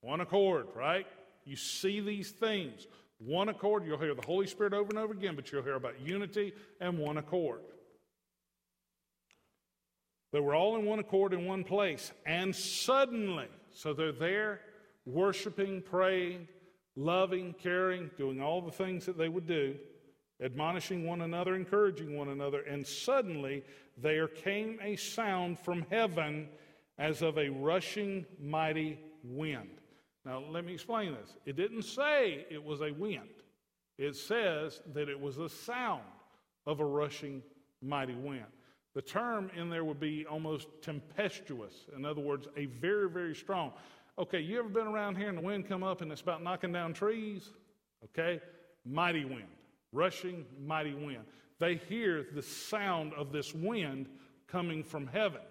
One 0.01 0.19
accord, 0.19 0.67
right? 0.75 1.07
You 1.45 1.55
see 1.55 2.01
these 2.01 2.31
themes. 2.31 2.85
One 3.19 3.49
accord, 3.49 3.85
you'll 3.85 3.97
hear 3.97 4.13
the 4.13 4.25
Holy 4.25 4.47
Spirit 4.47 4.73
over 4.73 4.89
and 4.89 4.97
over 4.97 5.13
again, 5.13 5.35
but 5.35 5.51
you'll 5.51 5.63
hear 5.63 5.75
about 5.75 5.99
unity 5.99 6.53
and 6.79 6.99
one 6.99 7.17
accord. 7.17 7.61
They 10.33 10.39
were 10.39 10.53
all 10.53 10.75
in 10.75 10.85
one 10.85 10.99
accord 10.99 11.33
in 11.33 11.45
one 11.45 11.63
place. 11.63 12.11
And 12.25 12.55
suddenly, 12.55 13.47
so 13.71 13.93
they're 13.93 14.11
there 14.11 14.61
worshiping, 15.05 15.81
praying. 15.81 16.47
loving, 16.95 17.53
caring, 17.61 18.09
doing 18.17 18.41
all 18.41 18.61
the 18.61 18.71
things 18.71 19.05
that 19.05 19.17
they 19.17 19.27
would 19.27 19.45
do, 19.45 19.75
admonishing 20.41 21.05
one 21.05 21.21
another, 21.21 21.55
encouraging 21.55 22.17
one 22.17 22.29
another, 22.29 22.61
and 22.61 22.87
suddenly 22.87 23.63
there 23.97 24.27
came 24.27 24.79
a 24.81 24.95
sound 24.95 25.59
from 25.59 25.85
heaven 25.89 26.47
as 26.97 27.21
of 27.21 27.37
a 27.37 27.49
rushing 27.49 28.25
mighty 28.41 28.97
wind. 29.23 29.81
Now, 30.25 30.43
let 30.49 30.65
me 30.65 30.73
explain 30.73 31.13
this. 31.13 31.37
It 31.45 31.55
didn't 31.55 31.83
say 31.83 32.45
it 32.49 32.63
was 32.63 32.81
a 32.81 32.91
wind, 32.91 33.29
it 33.97 34.15
says 34.15 34.81
that 34.93 35.07
it 35.07 35.19
was 35.19 35.37
the 35.37 35.49
sound 35.49 36.01
of 36.65 36.79
a 36.79 36.85
rushing 36.85 37.43
mighty 37.81 38.15
wind. 38.15 38.45
The 38.95 39.01
term 39.01 39.51
in 39.55 39.69
there 39.69 39.83
would 39.83 39.99
be 39.99 40.25
almost 40.25 40.67
tempestuous. 40.81 41.73
In 41.95 42.05
other 42.05 42.21
words, 42.21 42.47
a 42.55 42.65
very, 42.65 43.09
very 43.09 43.35
strong. 43.35 43.73
Okay, 44.17 44.39
you 44.39 44.57
ever 44.57 44.69
been 44.69 44.87
around 44.87 45.17
here 45.17 45.27
and 45.27 45.37
the 45.37 45.41
wind 45.41 45.67
come 45.67 45.83
up 45.83 46.01
and 46.01 46.11
it's 46.11 46.21
about 46.21 46.41
knocking 46.41 46.71
down 46.71 46.93
trees? 46.93 47.51
Okay, 48.05 48.41
mighty 48.85 49.25
wind, 49.25 49.49
rushing 49.91 50.45
mighty 50.65 50.93
wind. 50.93 51.25
They 51.59 51.75
hear 51.75 52.25
the 52.33 52.41
sound 52.41 53.13
of 53.13 53.33
this 53.33 53.53
wind 53.53 54.07
coming 54.47 54.83
from 54.83 55.07
heaven. 55.07 55.41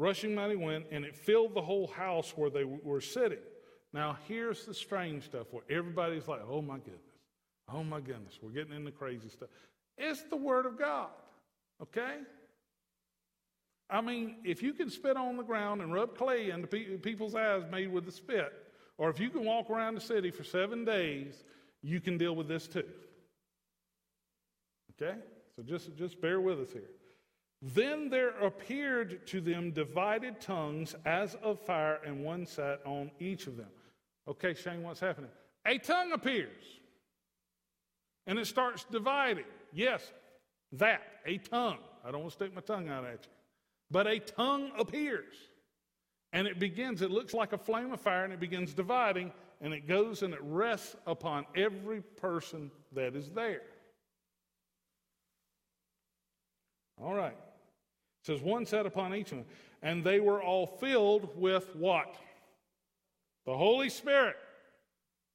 Rushing 0.00 0.34
mighty 0.34 0.56
wind, 0.56 0.86
and 0.90 1.04
it 1.04 1.14
filled 1.14 1.52
the 1.52 1.60
whole 1.60 1.86
house 1.86 2.32
where 2.34 2.48
they 2.48 2.64
were 2.64 3.02
sitting. 3.02 3.44
Now, 3.92 4.16
here's 4.26 4.64
the 4.64 4.72
strange 4.72 5.24
stuff 5.24 5.48
where 5.50 5.62
everybody's 5.68 6.26
like, 6.26 6.40
oh 6.48 6.62
my 6.62 6.78
goodness, 6.78 7.02
oh 7.70 7.84
my 7.84 8.00
goodness, 8.00 8.38
we're 8.40 8.48
getting 8.48 8.72
into 8.72 8.92
crazy 8.92 9.28
stuff. 9.28 9.50
It's 9.98 10.22
the 10.22 10.38
Word 10.38 10.64
of 10.64 10.78
God, 10.78 11.10
okay? 11.82 12.16
I 13.90 14.00
mean, 14.00 14.36
if 14.42 14.62
you 14.62 14.72
can 14.72 14.88
spit 14.88 15.18
on 15.18 15.36
the 15.36 15.42
ground 15.42 15.82
and 15.82 15.92
rub 15.92 16.16
clay 16.16 16.48
into 16.48 16.66
pe- 16.66 16.96
people's 16.96 17.34
eyes 17.34 17.64
made 17.70 17.92
with 17.92 18.06
the 18.06 18.12
spit, 18.12 18.54
or 18.96 19.10
if 19.10 19.20
you 19.20 19.28
can 19.28 19.44
walk 19.44 19.68
around 19.68 19.96
the 19.96 20.00
city 20.00 20.30
for 20.30 20.44
seven 20.44 20.82
days, 20.82 21.44
you 21.82 22.00
can 22.00 22.16
deal 22.16 22.34
with 22.34 22.48
this 22.48 22.66
too. 22.66 22.88
Okay? 24.92 25.18
So 25.56 25.62
just, 25.62 25.94
just 25.98 26.22
bear 26.22 26.40
with 26.40 26.58
us 26.58 26.72
here. 26.72 26.88
Then 27.62 28.08
there 28.08 28.30
appeared 28.40 29.26
to 29.28 29.40
them 29.40 29.72
divided 29.72 30.40
tongues 30.40 30.94
as 31.04 31.34
of 31.42 31.60
fire, 31.60 32.00
and 32.06 32.24
one 32.24 32.46
sat 32.46 32.80
on 32.86 33.10
each 33.20 33.46
of 33.46 33.56
them. 33.56 33.68
Okay, 34.26 34.54
Shane, 34.54 34.82
what's 34.82 35.00
happening? 35.00 35.30
A 35.66 35.76
tongue 35.78 36.12
appears, 36.12 36.64
and 38.26 38.38
it 38.38 38.46
starts 38.46 38.86
dividing. 38.90 39.44
Yes, 39.72 40.10
that, 40.72 41.02
a 41.26 41.36
tongue. 41.38 41.78
I 42.04 42.10
don't 42.10 42.22
want 42.22 42.32
to 42.32 42.36
stick 42.36 42.54
my 42.54 42.62
tongue 42.62 42.88
out 42.88 43.04
at 43.04 43.24
you. 43.24 43.32
But 43.90 44.06
a 44.06 44.20
tongue 44.20 44.70
appears. 44.78 45.34
And 46.32 46.46
it 46.46 46.58
begins, 46.58 47.02
it 47.02 47.10
looks 47.10 47.34
like 47.34 47.52
a 47.52 47.58
flame 47.58 47.92
of 47.92 48.00
fire, 48.00 48.24
and 48.24 48.32
it 48.32 48.40
begins 48.40 48.72
dividing, 48.72 49.32
and 49.60 49.74
it 49.74 49.86
goes 49.86 50.22
and 50.22 50.32
it 50.32 50.40
rests 50.42 50.96
upon 51.06 51.44
every 51.56 52.00
person 52.00 52.70
that 52.92 53.14
is 53.16 53.30
there. 53.30 53.62
All 57.02 57.14
right. 57.14 57.36
It 58.22 58.26
says, 58.26 58.40
one 58.40 58.66
sat 58.66 58.86
upon 58.86 59.14
each 59.14 59.32
of 59.32 59.38
them, 59.38 59.46
and 59.82 60.04
they 60.04 60.20
were 60.20 60.42
all 60.42 60.66
filled 60.66 61.36
with 61.36 61.74
what? 61.74 62.16
The 63.46 63.56
Holy 63.56 63.88
Spirit. 63.88 64.36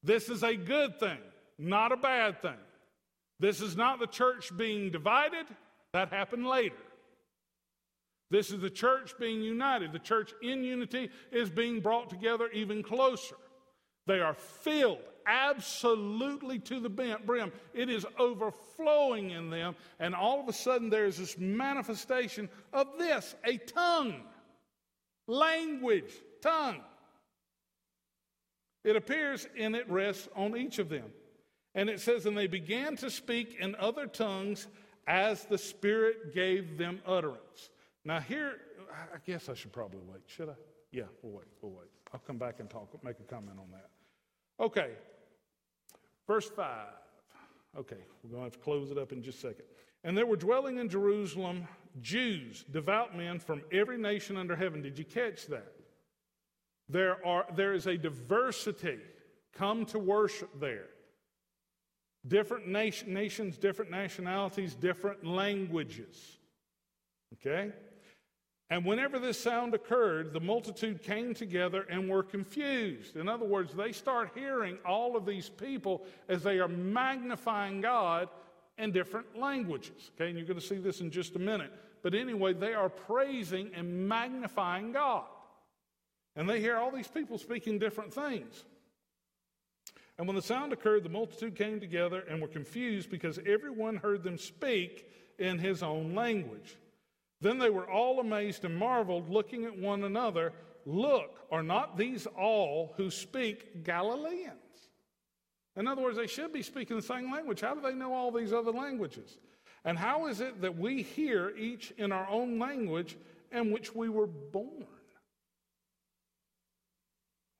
This 0.04 0.30
is 0.30 0.44
a 0.44 0.56
good 0.56 1.00
thing, 1.00 1.18
not 1.58 1.92
a 1.92 1.98
bad 1.98 2.42
thing. 2.42 2.58
This 3.40 3.60
is 3.60 3.76
not 3.76 4.00
the 4.00 4.08
church 4.08 4.56
being 4.56 4.92
divided, 4.92 5.48
that 5.94 6.10
happened 6.10 6.46
later. 6.46 6.76
This 8.30 8.52
is 8.52 8.60
the 8.60 8.70
church 8.70 9.14
being 9.20 9.42
united. 9.42 9.94
The 9.94 10.00
church 10.00 10.34
in 10.42 10.64
unity 10.64 11.10
is 11.32 11.50
being 11.50 11.80
brought 11.80 12.10
together 12.10 12.50
even 12.50 12.84
closer. 12.84 13.36
They 14.06 14.20
are 14.20 14.34
filled 14.34 15.00
absolutely 15.26 16.60
to 16.60 16.80
the 16.80 16.90
brim. 16.90 17.52
It 17.74 17.90
is 17.90 18.06
overflowing 18.20 19.32
in 19.32 19.50
them, 19.50 19.76
and 20.00 20.14
all 20.14 20.40
of 20.40 20.48
a 20.48 20.54
sudden 20.54 20.90
there's 20.90 21.18
this 21.18 21.38
manifestation 21.38 22.50
of 22.74 22.88
this 22.98 23.36
a 23.44 23.58
tongue, 23.58 24.22
language, 25.28 26.14
tongue. 26.42 26.82
It 28.84 28.96
appears 28.96 29.48
and 29.58 29.76
it 29.76 29.90
rests 29.90 30.30
on 30.36 30.56
each 30.56 30.78
of 30.78 30.90
them. 30.90 31.12
And 31.74 31.90
it 31.90 32.00
says, 32.00 32.28
And 32.28 32.38
they 32.38 32.46
began 32.46 32.96
to 32.98 33.10
speak 33.10 33.58
in 33.60 33.76
other 33.76 34.06
tongues 34.06 34.68
as 35.08 35.44
the 35.46 35.58
Spirit 35.58 36.34
gave 36.34 36.78
them 36.78 37.02
utterance. 37.06 37.72
Now, 38.06 38.20
here, 38.20 38.58
I 38.94 39.18
guess 39.26 39.50
I 39.50 39.56
should 39.56 39.74
probably 39.74 40.02
wait. 40.08 40.22
Should 40.28 40.50
I? 40.50 40.54
Yeah, 40.92 41.04
we'll 41.24 41.34
wait. 41.34 41.48
We'll 41.62 41.72
wait. 41.72 41.90
I'll 42.14 42.20
come 42.20 42.38
back 42.38 42.60
and 42.60 42.70
talk, 42.70 42.88
make 43.04 43.20
a 43.20 43.24
comment 43.24 43.58
on 43.60 43.72
that. 43.72 43.90
Okay, 44.60 44.92
verse 46.28 46.50
5. 46.50 46.68
Okay, 47.78 47.98
we're 48.24 48.30
going 48.30 48.42
to 48.42 48.46
have 48.46 48.54
to 48.54 48.60
close 48.60 48.90
it 48.92 48.98
up 48.98 49.12
in 49.12 49.22
just 49.22 49.40
a 49.40 49.42
second. 49.50 49.66
And 50.04 50.18
there 50.18 50.26
were 50.26 50.38
dwelling 50.38 50.78
in 50.78 50.88
Jerusalem 50.88 51.68
Jews, 52.02 52.64
devout 52.72 53.18
men 53.18 53.40
from 53.40 53.64
every 53.72 53.98
nation 53.98 54.38
under 54.38 54.56
heaven. 54.56 54.82
Did 54.82 54.98
you 54.98 55.06
catch 55.06 55.48
that? 55.48 55.74
There, 56.88 57.26
are, 57.26 57.46
there 57.56 57.74
is 57.74 57.88
a 57.88 57.98
diversity 57.98 59.00
come 59.54 59.86
to 59.88 60.00
worship 60.00 60.60
there. 60.60 60.88
Different 62.28 62.68
nation, 62.68 63.14
nations, 63.14 63.58
different 63.58 63.92
nationalities, 63.92 64.76
different 64.76 65.26
languages. 65.26 66.38
Okay? 67.34 67.72
And 68.76 68.84
whenever 68.84 69.20
this 69.20 69.40
sound 69.40 69.74
occurred, 69.74 70.34
the 70.34 70.42
multitude 70.42 71.02
came 71.02 71.34
together 71.34 71.86
and 71.90 72.10
were 72.10 72.24
confused. 72.24 73.16
In 73.16 73.30
other 73.30 73.46
words, 73.46 73.74
they 73.74 73.94
start 73.94 74.32
hearing 74.36 74.78
all 74.86 75.16
of 75.16 75.26
these 75.26 75.48
people 75.48 76.04
as 76.28 76.44
they 76.44 76.60
are 76.60 76.68
magnifying 76.68 77.80
God 77.80 78.28
in 78.78 78.92
different 78.92 79.40
languages. 79.40 80.12
Okay, 80.14 80.28
and 80.28 80.38
you're 80.38 80.46
going 80.46 80.60
to 80.60 80.66
see 80.66 80.76
this 80.76 81.00
in 81.00 81.10
just 81.10 81.38
a 81.38 81.40
minute. 81.40 81.72
But 82.02 82.16
anyway, 82.16 82.52
they 82.52 82.74
are 82.74 82.90
praising 82.90 83.72
and 83.74 84.10
magnifying 84.10 84.92
God. 84.92 85.24
And 86.36 86.50
they 86.50 86.60
hear 86.60 86.76
all 86.76 86.92
these 86.92 87.08
people 87.08 87.38
speaking 87.38 87.80
different 87.80 88.14
things. 88.14 88.66
And 90.18 90.28
when 90.28 90.36
the 90.36 90.42
sound 90.42 90.74
occurred, 90.74 91.06
the 91.06 91.10
multitude 91.10 91.56
came 91.56 91.80
together 91.80 92.26
and 92.30 92.42
were 92.42 92.50
confused 92.50 93.10
because 93.10 93.40
everyone 93.46 93.96
heard 93.96 94.22
them 94.22 94.38
speak 94.38 95.10
in 95.40 95.60
his 95.60 95.82
own 95.82 96.14
language. 96.14 96.76
Then 97.46 97.60
they 97.60 97.70
were 97.70 97.88
all 97.88 98.20
amazed 98.20 98.66
and 98.66 98.76
marveled, 98.76 99.30
looking 99.30 99.66
at 99.66 99.78
one 99.78 100.04
another. 100.04 100.52
Look, 100.84 101.46
are 101.52 101.62
not 101.62 101.96
these 101.96 102.26
all 102.26 102.96
who 102.98 103.12
speak 103.12 103.84
Galileans? 103.84 104.90
In 105.76 105.88
other 105.88 106.02
words, 106.02 106.18
they 106.18 106.26
should 106.26 106.52
be 106.52 106.64
speaking 106.64 106.96
the 106.96 107.04
same 107.04 107.32
language. 107.32 107.62
How 107.62 107.76
do 107.76 107.82
they 107.82 107.94
know 107.94 108.16
all 108.16 108.32
these 108.32 108.52
other 108.52 108.72
languages? 108.72 109.38
And 109.84 109.96
how 109.96 110.26
is 110.26 110.42
it 110.42 110.60
that 110.62 110.76
we 110.76 111.04
hear 111.04 111.54
each 111.56 111.92
in 112.00 112.12
our 112.12 112.28
own 112.28 112.58
language 112.58 113.16
in 113.52 113.70
which 113.70 113.94
we 113.94 114.10
were 114.10 114.26
born? 114.26 114.88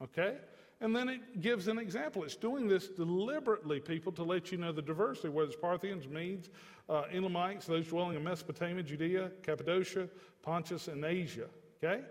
Okay? 0.02 0.38
And 0.82 0.96
then 0.96 1.10
it 1.10 1.42
gives 1.42 1.68
an 1.68 1.78
example. 1.78 2.24
It's 2.24 2.36
doing 2.36 2.68
this 2.68 2.88
deliberately, 2.88 3.80
people, 3.80 4.12
to 4.14 4.24
let 4.24 4.52
you 4.52 4.58
know 4.58 4.72
the 4.72 4.82
diversity, 4.82 5.30
whether 5.30 5.48
it's 5.48 5.56
Parthians, 5.56 6.08
Medes, 6.08 6.50
uh, 6.90 7.04
Elamites, 7.14 7.66
those 7.66 7.88
dwelling 7.88 8.16
in 8.16 8.24
Mesopotamia, 8.24 8.84
Judea, 8.84 9.32
Cappadocia, 9.44 10.08
Pontus, 10.42 10.88
and 10.88 11.04
Asia. 11.04 11.48
Okay? 11.84 12.02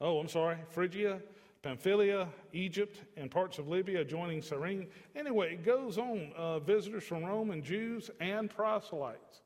Oh, 0.00 0.18
I'm 0.18 0.28
sorry, 0.28 0.56
Phrygia, 0.70 1.20
Pamphylia, 1.62 2.28
Egypt, 2.52 3.00
and 3.16 3.30
parts 3.30 3.58
of 3.58 3.68
Libya 3.68 4.00
adjoining 4.00 4.42
Cyrene. 4.42 4.86
Anyway, 5.16 5.54
it 5.54 5.64
goes 5.64 5.96
on. 5.96 6.32
Uh, 6.36 6.58
visitors 6.58 7.04
from 7.04 7.24
Rome 7.24 7.50
and 7.50 7.64
Jews 7.64 8.10
and 8.20 8.50
proselytes. 8.50 9.40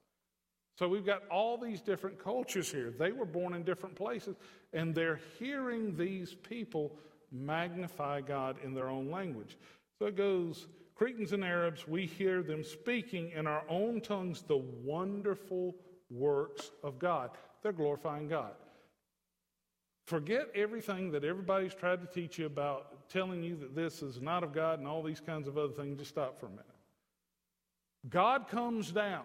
So 0.78 0.88
we've 0.88 1.06
got 1.06 1.22
all 1.28 1.58
these 1.58 1.80
different 1.80 2.22
cultures 2.22 2.70
here. 2.70 2.90
They 2.96 3.12
were 3.12 3.24
born 3.24 3.54
in 3.54 3.64
different 3.64 3.94
places, 3.94 4.36
and 4.72 4.94
they're 4.94 5.20
hearing 5.38 5.96
these 5.96 6.34
people 6.34 6.92
magnify 7.32 8.20
God 8.20 8.56
in 8.64 8.74
their 8.74 8.88
own 8.88 9.10
language. 9.10 9.56
So 9.98 10.06
it 10.06 10.16
goes 10.16 10.68
Cretans 10.98 11.32
and 11.32 11.44
Arabs, 11.44 11.86
we 11.86 12.06
hear 12.06 12.42
them 12.42 12.64
speaking 12.64 13.30
in 13.30 13.46
our 13.46 13.62
own 13.68 14.00
tongues 14.00 14.42
the 14.42 14.56
wonderful 14.56 15.76
works 16.10 16.72
of 16.82 16.98
God. 16.98 17.30
They're 17.62 17.70
glorifying 17.70 18.26
God. 18.26 18.50
Forget 20.06 20.48
everything 20.56 21.12
that 21.12 21.22
everybody's 21.22 21.74
tried 21.74 22.00
to 22.00 22.08
teach 22.08 22.36
you 22.36 22.46
about 22.46 23.08
telling 23.08 23.44
you 23.44 23.54
that 23.56 23.76
this 23.76 24.02
is 24.02 24.20
not 24.20 24.42
of 24.42 24.52
God 24.52 24.80
and 24.80 24.88
all 24.88 25.04
these 25.04 25.20
kinds 25.20 25.46
of 25.46 25.56
other 25.56 25.72
things. 25.72 25.98
Just 25.98 26.10
stop 26.10 26.40
for 26.40 26.46
a 26.46 26.50
minute. 26.50 26.64
God 28.08 28.48
comes 28.48 28.90
down, 28.90 29.24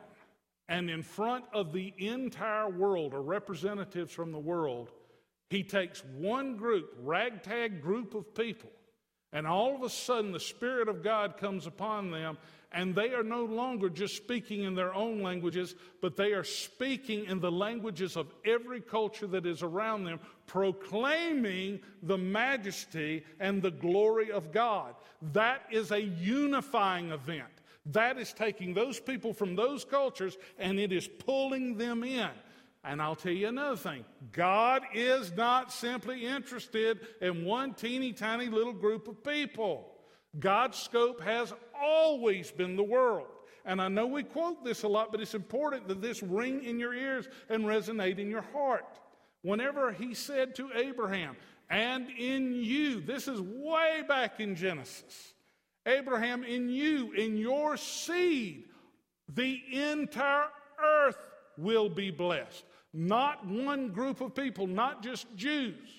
and 0.69 0.91
in 0.91 1.01
front 1.01 1.45
of 1.53 1.73
the 1.73 1.91
entire 1.97 2.69
world, 2.69 3.15
or 3.15 3.21
representatives 3.23 4.11
from 4.11 4.31
the 4.31 4.37
world, 4.37 4.91
he 5.49 5.63
takes 5.63 6.03
one 6.17 6.55
group, 6.55 6.93
ragtag 7.01 7.81
group 7.81 8.13
of 8.13 8.35
people, 8.35 8.69
And 9.33 9.47
all 9.47 9.75
of 9.75 9.81
a 9.81 9.89
sudden, 9.89 10.31
the 10.31 10.39
Spirit 10.39 10.87
of 10.87 11.03
God 11.03 11.37
comes 11.37 11.65
upon 11.65 12.11
them, 12.11 12.37
and 12.71 12.93
they 12.93 13.13
are 13.13 13.23
no 13.23 13.43
longer 13.45 13.89
just 13.89 14.15
speaking 14.15 14.63
in 14.63 14.75
their 14.75 14.93
own 14.93 15.21
languages, 15.21 15.75
but 16.01 16.15
they 16.15 16.33
are 16.33 16.43
speaking 16.43 17.25
in 17.25 17.39
the 17.39 17.51
languages 17.51 18.15
of 18.15 18.33
every 18.45 18.79
culture 18.79 19.27
that 19.27 19.47
is 19.47 19.63
around 19.63 20.03
them, 20.03 20.19
proclaiming 20.45 21.79
the 22.03 22.17
majesty 22.17 23.23
and 23.39 23.61
the 23.61 23.71
glory 23.71 24.31
of 24.31 24.51
God. 24.51 24.93
That 25.33 25.63
is 25.71 25.91
a 25.91 26.01
unifying 26.01 27.11
event. 27.11 27.49
That 27.87 28.17
is 28.17 28.33
taking 28.33 28.73
those 28.73 28.99
people 28.99 29.33
from 29.33 29.55
those 29.55 29.83
cultures 29.83 30.37
and 30.57 30.79
it 30.79 30.91
is 30.91 31.07
pulling 31.07 31.77
them 31.77 32.03
in. 32.03 32.29
And 32.83 33.01
I'll 33.01 33.15
tell 33.15 33.31
you 33.31 33.47
another 33.47 33.77
thing 33.77 34.03
God 34.31 34.83
is 34.93 35.31
not 35.35 35.71
simply 35.71 36.25
interested 36.25 36.99
in 37.21 37.45
one 37.45 37.73
teeny 37.73 38.11
tiny 38.11 38.47
little 38.47 38.73
group 38.73 39.07
of 39.07 39.23
people. 39.23 39.89
God's 40.39 40.77
scope 40.77 41.21
has 41.21 41.53
always 41.79 42.51
been 42.51 42.75
the 42.75 42.83
world. 42.83 43.27
And 43.65 43.81
I 43.81 43.87
know 43.87 44.07
we 44.07 44.23
quote 44.23 44.65
this 44.65 44.83
a 44.83 44.87
lot, 44.87 45.11
but 45.11 45.21
it's 45.21 45.35
important 45.35 45.87
that 45.87 46.01
this 46.01 46.21
ring 46.21 46.63
in 46.63 46.79
your 46.79 46.93
ears 46.93 47.27
and 47.49 47.63
resonate 47.63 48.19
in 48.19 48.29
your 48.29 48.41
heart. 48.53 48.99
Whenever 49.41 49.91
he 49.91 50.13
said 50.13 50.55
to 50.55 50.69
Abraham, 50.75 51.37
and 51.69 52.09
in 52.09 52.53
you, 52.53 52.99
this 52.99 53.27
is 53.27 53.39
way 53.41 54.03
back 54.07 54.39
in 54.39 54.55
Genesis, 54.55 55.33
Abraham, 55.85 56.43
in 56.43 56.69
you, 56.69 57.13
in 57.13 57.37
your 57.37 57.77
seed, 57.77 58.65
the 59.33 59.61
entire 59.71 60.47
earth 60.83 61.17
will 61.57 61.89
be 61.89 62.11
blessed. 62.11 62.63
Not 62.93 63.45
one 63.45 63.89
group 63.89 64.21
of 64.21 64.35
people, 64.35 64.67
not 64.67 65.01
just 65.01 65.27
Jews, 65.35 65.89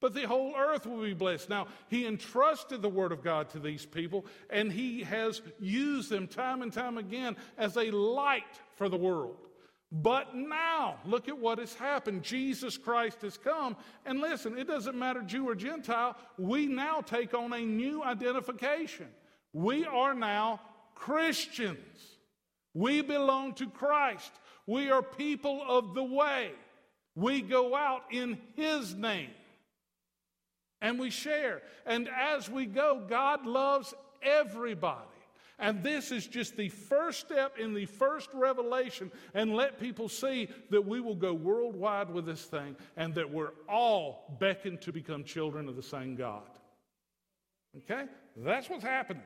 but 0.00 0.14
the 0.14 0.26
whole 0.26 0.54
earth 0.56 0.86
will 0.86 1.02
be 1.02 1.14
blessed. 1.14 1.48
Now, 1.48 1.68
he 1.88 2.06
entrusted 2.06 2.82
the 2.82 2.88
word 2.88 3.12
of 3.12 3.22
God 3.22 3.50
to 3.50 3.58
these 3.58 3.86
people, 3.86 4.26
and 4.48 4.72
he 4.72 5.02
has 5.02 5.42
used 5.60 6.10
them 6.10 6.26
time 6.26 6.62
and 6.62 6.72
time 6.72 6.98
again 6.98 7.36
as 7.58 7.76
a 7.76 7.90
light 7.90 8.60
for 8.74 8.88
the 8.88 8.96
world. 8.96 9.36
But 9.92 10.36
now, 10.36 10.98
look 11.04 11.28
at 11.28 11.36
what 11.36 11.58
has 11.58 11.74
happened. 11.74 12.22
Jesus 12.22 12.78
Christ 12.78 13.22
has 13.22 13.36
come. 13.36 13.76
And 14.06 14.20
listen, 14.20 14.56
it 14.56 14.68
doesn't 14.68 14.96
matter 14.96 15.20
Jew 15.20 15.48
or 15.48 15.56
Gentile, 15.56 16.16
we 16.38 16.66
now 16.66 17.00
take 17.00 17.34
on 17.34 17.52
a 17.52 17.60
new 17.60 18.02
identification. 18.02 19.08
We 19.52 19.84
are 19.84 20.14
now 20.14 20.60
Christians. 20.94 22.18
We 22.72 23.02
belong 23.02 23.54
to 23.54 23.68
Christ. 23.68 24.30
We 24.70 24.88
are 24.88 25.02
people 25.02 25.64
of 25.66 25.94
the 25.94 26.04
way. 26.04 26.52
We 27.16 27.42
go 27.42 27.74
out 27.74 28.04
in 28.12 28.38
His 28.54 28.94
name 28.94 29.30
and 30.80 30.96
we 30.96 31.10
share. 31.10 31.62
And 31.86 32.08
as 32.08 32.48
we 32.48 32.66
go, 32.66 33.04
God 33.08 33.46
loves 33.46 33.92
everybody. 34.22 35.08
And 35.58 35.82
this 35.82 36.12
is 36.12 36.24
just 36.28 36.56
the 36.56 36.68
first 36.68 37.18
step 37.18 37.58
in 37.58 37.74
the 37.74 37.84
first 37.84 38.30
revelation, 38.32 39.10
and 39.34 39.56
let 39.56 39.80
people 39.80 40.08
see 40.08 40.48
that 40.70 40.86
we 40.86 41.00
will 41.00 41.16
go 41.16 41.34
worldwide 41.34 42.08
with 42.08 42.24
this 42.24 42.44
thing 42.44 42.76
and 42.96 43.12
that 43.16 43.28
we're 43.28 43.52
all 43.68 44.36
beckoned 44.38 44.82
to 44.82 44.92
become 44.92 45.24
children 45.24 45.68
of 45.68 45.74
the 45.74 45.82
same 45.82 46.14
God. 46.14 46.48
Okay? 47.76 48.04
That's 48.36 48.70
what's 48.70 48.84
happening. 48.84 49.24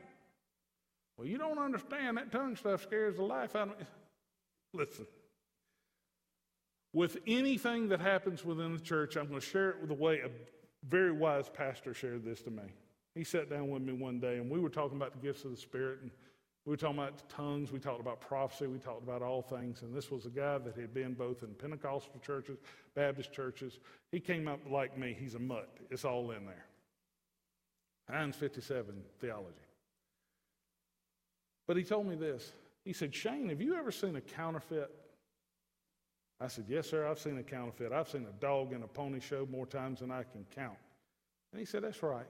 Well, 1.19 1.29
you 1.29 1.37
don't 1.37 1.59
understand. 1.59 2.17
That 2.17 2.33
tongue 2.33 2.57
stuff 2.57 2.83
scares 2.83 3.17
the 3.17 3.25
life 3.25 3.55
out 3.55 3.69
of 3.69 3.79
me. 3.79 3.85
Listen. 4.73 5.07
With 6.95 7.19
anything 7.27 7.89
that 7.89 8.01
happens 8.01 8.45
within 8.45 8.73
the 8.73 8.81
church, 8.81 9.17
I'm 9.17 9.27
going 9.27 9.41
to 9.41 9.47
share 9.47 9.71
it 9.71 9.81
with 9.81 9.89
the 9.89 9.95
way 9.95 10.21
a 10.21 10.31
very 10.89 11.11
wise 11.11 11.51
pastor 11.53 11.93
shared 11.93 12.25
this 12.25 12.41
to 12.43 12.51
me. 12.51 12.63
He 13.17 13.25
sat 13.25 13.51
down 13.51 13.69
with 13.69 13.83
me 13.83 13.93
one 13.93 14.21
day, 14.21 14.37
and 14.37 14.49
we 14.49 14.61
were 14.61 14.69
talking 14.69 14.97
about 14.97 15.13
the 15.13 15.19
gifts 15.19 15.45
of 15.45 15.51
the 15.51 15.57
Spirit, 15.57 15.99
and 16.03 16.13
we 16.65 16.71
were 16.71 16.77
talking 16.77 16.99
about 16.99 17.29
tongues, 17.29 17.73
we 17.73 17.81
talked 17.81 18.01
about 18.01 18.21
prophecy, 18.21 18.69
we 18.69 18.79
talked 18.79 19.03
about 19.03 19.23
all 19.23 19.43
things. 19.43 19.83
And 19.83 19.93
this 19.93 20.09
was 20.09 20.25
a 20.25 20.31
guy 20.31 20.59
that 20.59 20.77
had 20.77 20.95
been 20.95 21.15
both 21.15 21.43
in 21.43 21.49
Pentecostal 21.55 22.21
churches, 22.25 22.59
Baptist 22.95 23.33
churches. 23.33 23.81
He 24.13 24.21
came 24.21 24.47
up 24.47 24.61
like 24.71 24.97
me. 24.97 25.17
He's 25.19 25.35
a 25.35 25.41
mutt. 25.41 25.69
It's 25.91 26.05
all 26.05 26.31
in 26.31 26.47
there. 26.47 26.65
Heinz 28.09 28.37
57 28.37 28.95
theology. 29.21 29.57
But 31.67 31.77
he 31.77 31.83
told 31.83 32.07
me 32.07 32.15
this. 32.15 32.53
He 32.85 32.93
said, 32.93 33.15
Shane, 33.15 33.49
have 33.49 33.61
you 33.61 33.75
ever 33.75 33.91
seen 33.91 34.15
a 34.15 34.21
counterfeit? 34.21 34.91
I 36.45 36.49
said, 36.49 36.67
Yes, 36.69 36.91
sir, 36.91 37.09
I've 37.09 37.19
seen 37.19 37.39
a 37.39 37.43
counterfeit. 37.43 37.91
I've 37.91 38.09
seen 38.09 38.27
a 38.27 38.41
dog 38.41 38.75
in 38.75 38.83
a 38.83 38.87
pony 38.87 39.19
show 39.19 39.49
more 39.51 39.65
times 39.65 40.01
than 40.01 40.11
I 40.11 40.25
can 40.25 40.45
count. 40.55 40.77
And 41.53 41.59
he 41.59 41.65
said, 41.65 41.85
That's 41.85 42.03
right. 42.03 42.27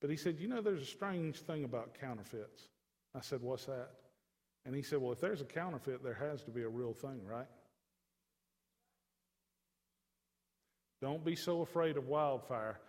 But 0.00 0.08
he 0.08 0.16
said, 0.16 0.38
You 0.38 0.48
know, 0.48 0.62
there's 0.62 0.80
a 0.80 0.86
strange 0.86 1.40
thing 1.40 1.64
about 1.64 1.94
counterfeits. 2.00 2.68
I 3.14 3.20
said, 3.20 3.42
What's 3.42 3.66
that? 3.66 3.90
And 4.64 4.74
he 4.74 4.80
said, 4.80 5.00
Well, 5.00 5.12
if 5.12 5.20
there's 5.20 5.42
a 5.42 5.44
counterfeit, 5.44 6.02
there 6.02 6.14
has 6.14 6.42
to 6.44 6.50
be 6.50 6.62
a 6.62 6.68
real 6.68 6.94
thing, 6.94 7.20
right? 7.26 7.46
Don't 11.02 11.24
be 11.24 11.36
so 11.36 11.60
afraid 11.60 11.98
of 11.98 12.08
wildfire 12.08 12.80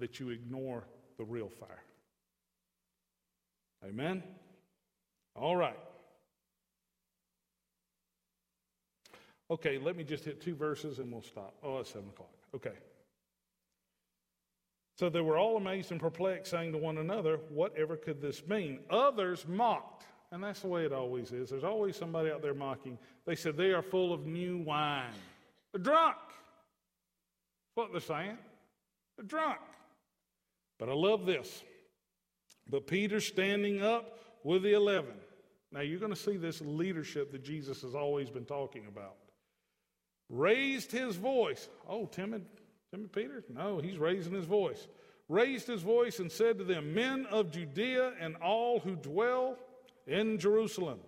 that 0.00 0.18
you 0.18 0.30
ignore 0.30 0.84
the 1.18 1.24
real 1.24 1.48
fire. 1.48 1.82
Amen? 3.86 4.24
All 5.36 5.56
right. 5.56 5.78
Okay, 9.54 9.78
let 9.78 9.96
me 9.96 10.02
just 10.02 10.24
hit 10.24 10.40
two 10.40 10.56
verses 10.56 10.98
and 10.98 11.12
we'll 11.12 11.22
stop. 11.22 11.54
Oh, 11.62 11.78
it's 11.78 11.90
7 11.92 12.08
o'clock. 12.08 12.32
Okay. 12.56 12.72
So 14.96 15.08
they 15.08 15.20
were 15.20 15.38
all 15.38 15.56
amazed 15.56 15.92
and 15.92 16.00
perplexed, 16.00 16.50
saying 16.50 16.72
to 16.72 16.78
one 16.78 16.98
another, 16.98 17.38
Whatever 17.50 17.96
could 17.96 18.20
this 18.20 18.44
mean? 18.48 18.80
Others 18.90 19.46
mocked. 19.46 20.06
And 20.32 20.42
that's 20.42 20.58
the 20.60 20.66
way 20.66 20.84
it 20.84 20.92
always 20.92 21.30
is. 21.30 21.50
There's 21.50 21.62
always 21.62 21.94
somebody 21.94 22.32
out 22.32 22.42
there 22.42 22.52
mocking. 22.52 22.98
They 23.26 23.36
said, 23.36 23.56
They 23.56 23.70
are 23.70 23.82
full 23.82 24.12
of 24.12 24.26
new 24.26 24.58
wine. 24.58 25.14
They're 25.72 25.80
drunk. 25.80 26.16
That's 27.76 27.76
what 27.76 27.92
they're 27.92 28.00
saying. 28.00 28.38
They're 29.16 29.26
drunk. 29.26 29.60
But 30.80 30.88
I 30.88 30.94
love 30.94 31.26
this. 31.26 31.62
But 32.68 32.88
Peter 32.88 33.20
standing 33.20 33.82
up 33.82 34.18
with 34.42 34.64
the 34.64 34.72
eleven. 34.72 35.14
Now 35.70 35.82
you're 35.82 36.00
going 36.00 36.12
to 36.12 36.18
see 36.18 36.36
this 36.36 36.60
leadership 36.60 37.30
that 37.30 37.44
Jesus 37.44 37.82
has 37.82 37.94
always 37.94 38.30
been 38.30 38.44
talking 38.44 38.86
about. 38.88 39.14
Raised 40.28 40.90
his 40.90 41.16
voice. 41.16 41.68
Oh, 41.88 42.06
timid, 42.06 42.44
timid 42.90 43.12
Peter? 43.12 43.44
No, 43.48 43.78
he's 43.78 43.98
raising 43.98 44.32
his 44.32 44.46
voice. 44.46 44.88
Raised 45.28 45.66
his 45.66 45.82
voice 45.82 46.18
and 46.18 46.30
said 46.30 46.58
to 46.58 46.64
them, 46.64 46.94
Men 46.94 47.26
of 47.30 47.50
Judea 47.50 48.12
and 48.20 48.36
all 48.36 48.80
who 48.80 48.96
dwell 48.96 49.56
in 50.06 50.38
Jerusalem, 50.38 51.00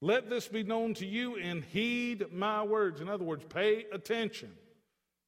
let 0.00 0.28
this 0.28 0.48
be 0.48 0.64
known 0.64 0.94
to 0.94 1.06
you 1.06 1.36
and 1.36 1.62
heed 1.64 2.32
my 2.32 2.62
words. 2.62 3.00
In 3.00 3.08
other 3.08 3.24
words, 3.24 3.44
pay 3.48 3.86
attention. 3.92 4.50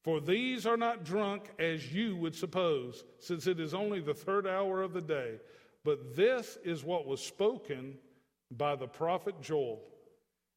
For 0.03 0.21
these 0.21 0.67
are 0.67 0.77
not 0.77 1.05
drunk 1.05 1.45
as 1.59 1.93
you 1.93 2.17
would 2.17 2.35
suppose, 2.35 3.05
since 3.21 3.47
it 3.47 3.59
is 3.59 3.73
only 3.73 4.01
the 4.01 4.13
third 4.13 4.47
hour 4.47 4.83
of 4.83 4.93
the 4.93 5.01
day. 5.01 5.37
But 5.85 6.15
this 6.15 6.59
is 6.65 6.85
what 6.85 7.07
was 7.07 7.25
spoken 7.25 7.97
by 8.51 8.77
the 8.77 8.87
prophet 8.87 9.41
Joel. 9.41 9.81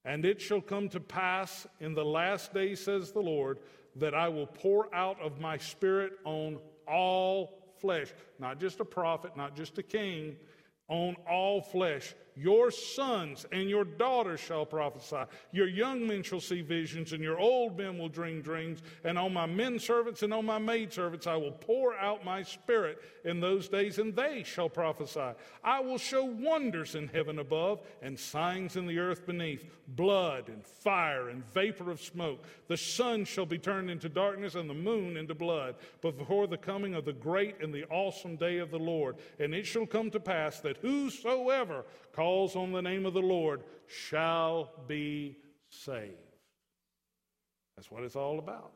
And 0.07 0.23
it 0.23 0.41
shall 0.41 0.61
come 0.61 0.87
to 0.89 1.01
pass 1.01 1.67
in 1.81 1.93
the 1.93 2.05
last 2.05 2.53
days, 2.53 2.79
says 2.79 3.11
the 3.11 3.19
Lord, 3.19 3.59
that 3.97 4.13
I 4.13 4.29
will 4.29 4.47
pour 4.47 4.93
out 4.95 5.21
of 5.21 5.41
my 5.41 5.57
spirit 5.57 6.13
on 6.23 6.59
all 6.87 7.73
flesh, 7.81 8.13
not 8.39 8.57
just 8.57 8.79
a 8.79 8.85
prophet, 8.85 9.35
not 9.35 9.53
just 9.53 9.77
a 9.79 9.83
king, 9.83 10.37
on 10.87 11.17
all 11.29 11.61
flesh. 11.61 12.15
Your 12.37 12.69
sons 12.69 13.45
and 13.51 13.69
your 13.69 13.83
daughters 13.83 14.39
shall 14.39 14.65
prophesy. 14.65 15.23
Your 15.51 15.67
young 15.67 16.05
men 16.05 16.21
shall 16.21 16.39
see 16.39 16.61
visions, 16.61 17.13
and 17.13 17.23
your 17.23 17.39
old 17.39 17.77
men 17.77 17.97
will 17.97 18.09
dream 18.09 18.41
dreams. 18.41 18.83
And 19.03 19.17
on 19.17 19.33
my 19.33 19.47
men 19.47 19.79
servants 19.79 20.21
and 20.21 20.33
on 20.33 20.45
my 20.45 20.59
maid 20.59 20.93
servants 20.93 21.25
I 21.25 21.35
will 21.35 21.51
pour 21.51 21.95
out 21.95 22.23
my 22.23 22.43
spirit 22.43 23.01
in 23.25 23.39
those 23.39 23.67
days, 23.67 23.97
and 23.97 24.15
they 24.15 24.43
shall 24.43 24.69
prophesy. 24.69 25.33
I 25.63 25.79
will 25.79 25.97
show 25.97 26.25
wonders 26.25 26.95
in 26.95 27.07
heaven 27.07 27.39
above 27.39 27.81
and 28.01 28.19
signs 28.19 28.75
in 28.75 28.85
the 28.85 28.99
earth 28.99 29.25
beneath 29.25 29.65
blood 29.87 30.49
and 30.49 30.63
fire 30.65 31.29
and 31.29 31.43
vapor 31.53 31.89
of 31.89 32.01
smoke. 32.01 32.43
The 32.67 32.77
sun 32.77 33.25
shall 33.25 33.45
be 33.45 33.57
turned 33.57 33.89
into 33.89 34.09
darkness 34.09 34.55
and 34.55 34.69
the 34.69 34.73
moon 34.73 35.17
into 35.17 35.33
blood 35.33 35.75
before 36.01 36.47
the 36.47 36.57
coming 36.57 36.93
of 36.93 37.05
the 37.05 37.13
great 37.13 37.61
and 37.61 37.73
the 37.73 37.85
awesome 37.85 38.35
day 38.35 38.57
of 38.57 38.69
the 38.69 38.79
Lord. 38.79 39.15
And 39.39 39.55
it 39.55 39.65
shall 39.65 39.85
come 39.85 40.11
to 40.11 40.19
pass 40.19 40.59
that 40.59 40.77
whosoever 40.77 41.85
calls 42.11 42.26
on 42.55 42.71
the 42.71 42.81
name 42.81 43.05
of 43.05 43.13
the 43.13 43.21
Lord 43.21 43.63
shall 43.87 44.71
be 44.87 45.37
saved. 45.69 46.13
That's 47.75 47.91
what 47.91 48.03
it's 48.03 48.15
all 48.15 48.39
about. 48.39 48.71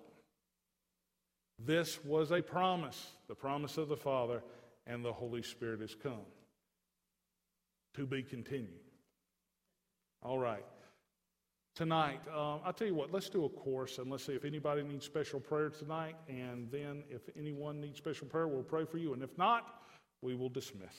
This 1.59 2.03
was 2.03 2.31
a 2.31 2.41
promise, 2.41 3.11
the 3.27 3.35
promise 3.35 3.77
of 3.77 3.87
the 3.87 3.97
Father, 3.97 4.43
and 4.87 5.03
the 5.03 5.13
Holy 5.13 5.41
Spirit 5.41 5.81
has 5.81 5.95
come. 5.95 6.25
To 7.95 8.05
be 8.05 8.23
continued. 8.23 8.79
All 10.23 10.39
right. 10.39 10.63
Tonight, 11.75 12.21
uh, 12.33 12.57
I'll 12.57 12.73
tell 12.73 12.87
you 12.87 12.95
what, 12.95 13.11
let's 13.11 13.29
do 13.29 13.45
a 13.45 13.49
course 13.49 13.97
and 13.97 14.09
let's 14.09 14.25
see 14.25 14.33
if 14.33 14.45
anybody 14.45 14.83
needs 14.83 15.05
special 15.05 15.39
prayer 15.39 15.69
tonight. 15.69 16.15
And 16.27 16.69
then 16.71 17.03
if 17.09 17.21
anyone 17.37 17.79
needs 17.81 17.97
special 17.97 18.27
prayer, 18.27 18.47
we'll 18.47 18.63
pray 18.63 18.85
for 18.85 18.97
you. 18.97 19.13
And 19.13 19.23
if 19.23 19.37
not, 19.37 19.81
we 20.21 20.35
will 20.35 20.49
dismiss. 20.49 20.93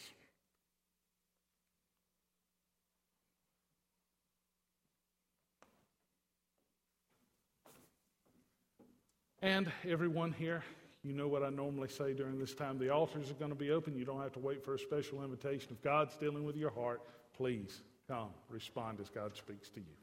And 9.43 9.71
everyone 9.89 10.33
here, 10.33 10.63
you 11.03 11.13
know 11.13 11.27
what 11.27 11.43
I 11.43 11.51
normally 11.51 11.89
say 11.89 12.13
during 12.13 12.39
this 12.39 12.55
time. 12.55 12.79
The 12.79 12.91
altars 12.91 13.29
are 13.29 13.35
going 13.35 13.51
to 13.51 13.57
be 13.57 13.73
open. 13.73 13.97
You 13.97 14.05
don't 14.05 14.23
have 14.23 14.33
to 14.35 14.39
wait 14.39 14.65
for 14.65 14.75
a 14.75 14.79
special 14.79 15.25
invitation. 15.25 15.71
If 15.73 15.83
God's 15.83 16.17
dealing 16.17 16.45
with 16.45 16.57
your 16.57 16.71
heart, 16.71 17.03
please 17.37 17.83
come, 18.09 18.29
respond 18.49 19.01
as 19.01 19.09
God 19.09 19.37
speaks 19.37 19.69
to 19.71 19.81
you. 19.81 19.97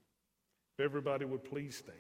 If 0.78 0.84
everybody 0.84 1.24
would 1.24 1.46
please 1.46 1.78
stand. 1.78 1.98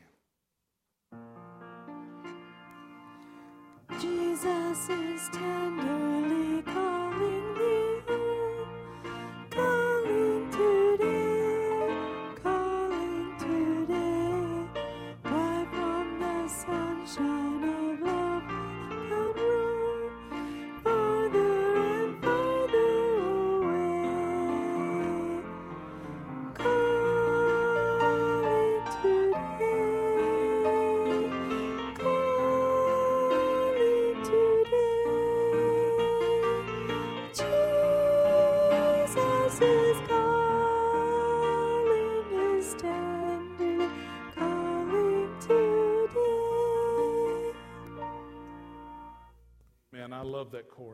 Jesus 4.01 4.89
is 4.89 5.29
tenderly 5.31 6.61
calling 6.63 7.48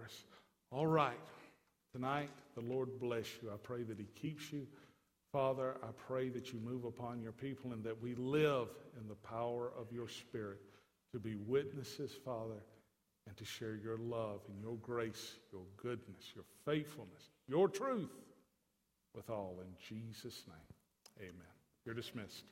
chorus. 0.05 0.25
All 0.71 0.87
right. 0.87 1.19
Tonight, 1.93 2.29
the 2.55 2.61
Lord 2.61 2.99
bless 2.99 3.25
you. 3.41 3.49
I 3.51 3.57
pray 3.61 3.83
that 3.83 3.97
He 3.97 4.07
keeps 4.19 4.51
you. 4.51 4.67
Father, 5.31 5.75
I 5.83 5.87
pray 6.07 6.29
that 6.29 6.53
you 6.53 6.59
move 6.59 6.85
upon 6.85 7.21
your 7.21 7.31
people 7.31 7.73
and 7.73 7.83
that 7.83 8.01
we 8.01 8.15
live 8.15 8.69
in 8.99 9.07
the 9.07 9.15
power 9.15 9.71
of 9.77 9.91
your 9.91 10.07
Spirit 10.07 10.59
to 11.11 11.19
be 11.19 11.35
witnesses, 11.35 12.11
Father, 12.23 12.61
and 13.27 13.35
to 13.37 13.45
share 13.45 13.75
your 13.75 13.97
love 13.97 14.41
and 14.49 14.61
your 14.61 14.75
grace, 14.81 15.35
your 15.51 15.63
goodness, 15.77 16.31
your 16.35 16.45
faithfulness, 16.65 17.29
your 17.47 17.67
truth 17.67 18.11
with 19.13 19.29
all. 19.29 19.57
In 19.61 19.97
Jesus' 19.97 20.43
name, 20.47 21.29
amen. 21.29 21.53
You're 21.85 21.95
dismissed. 21.95 22.43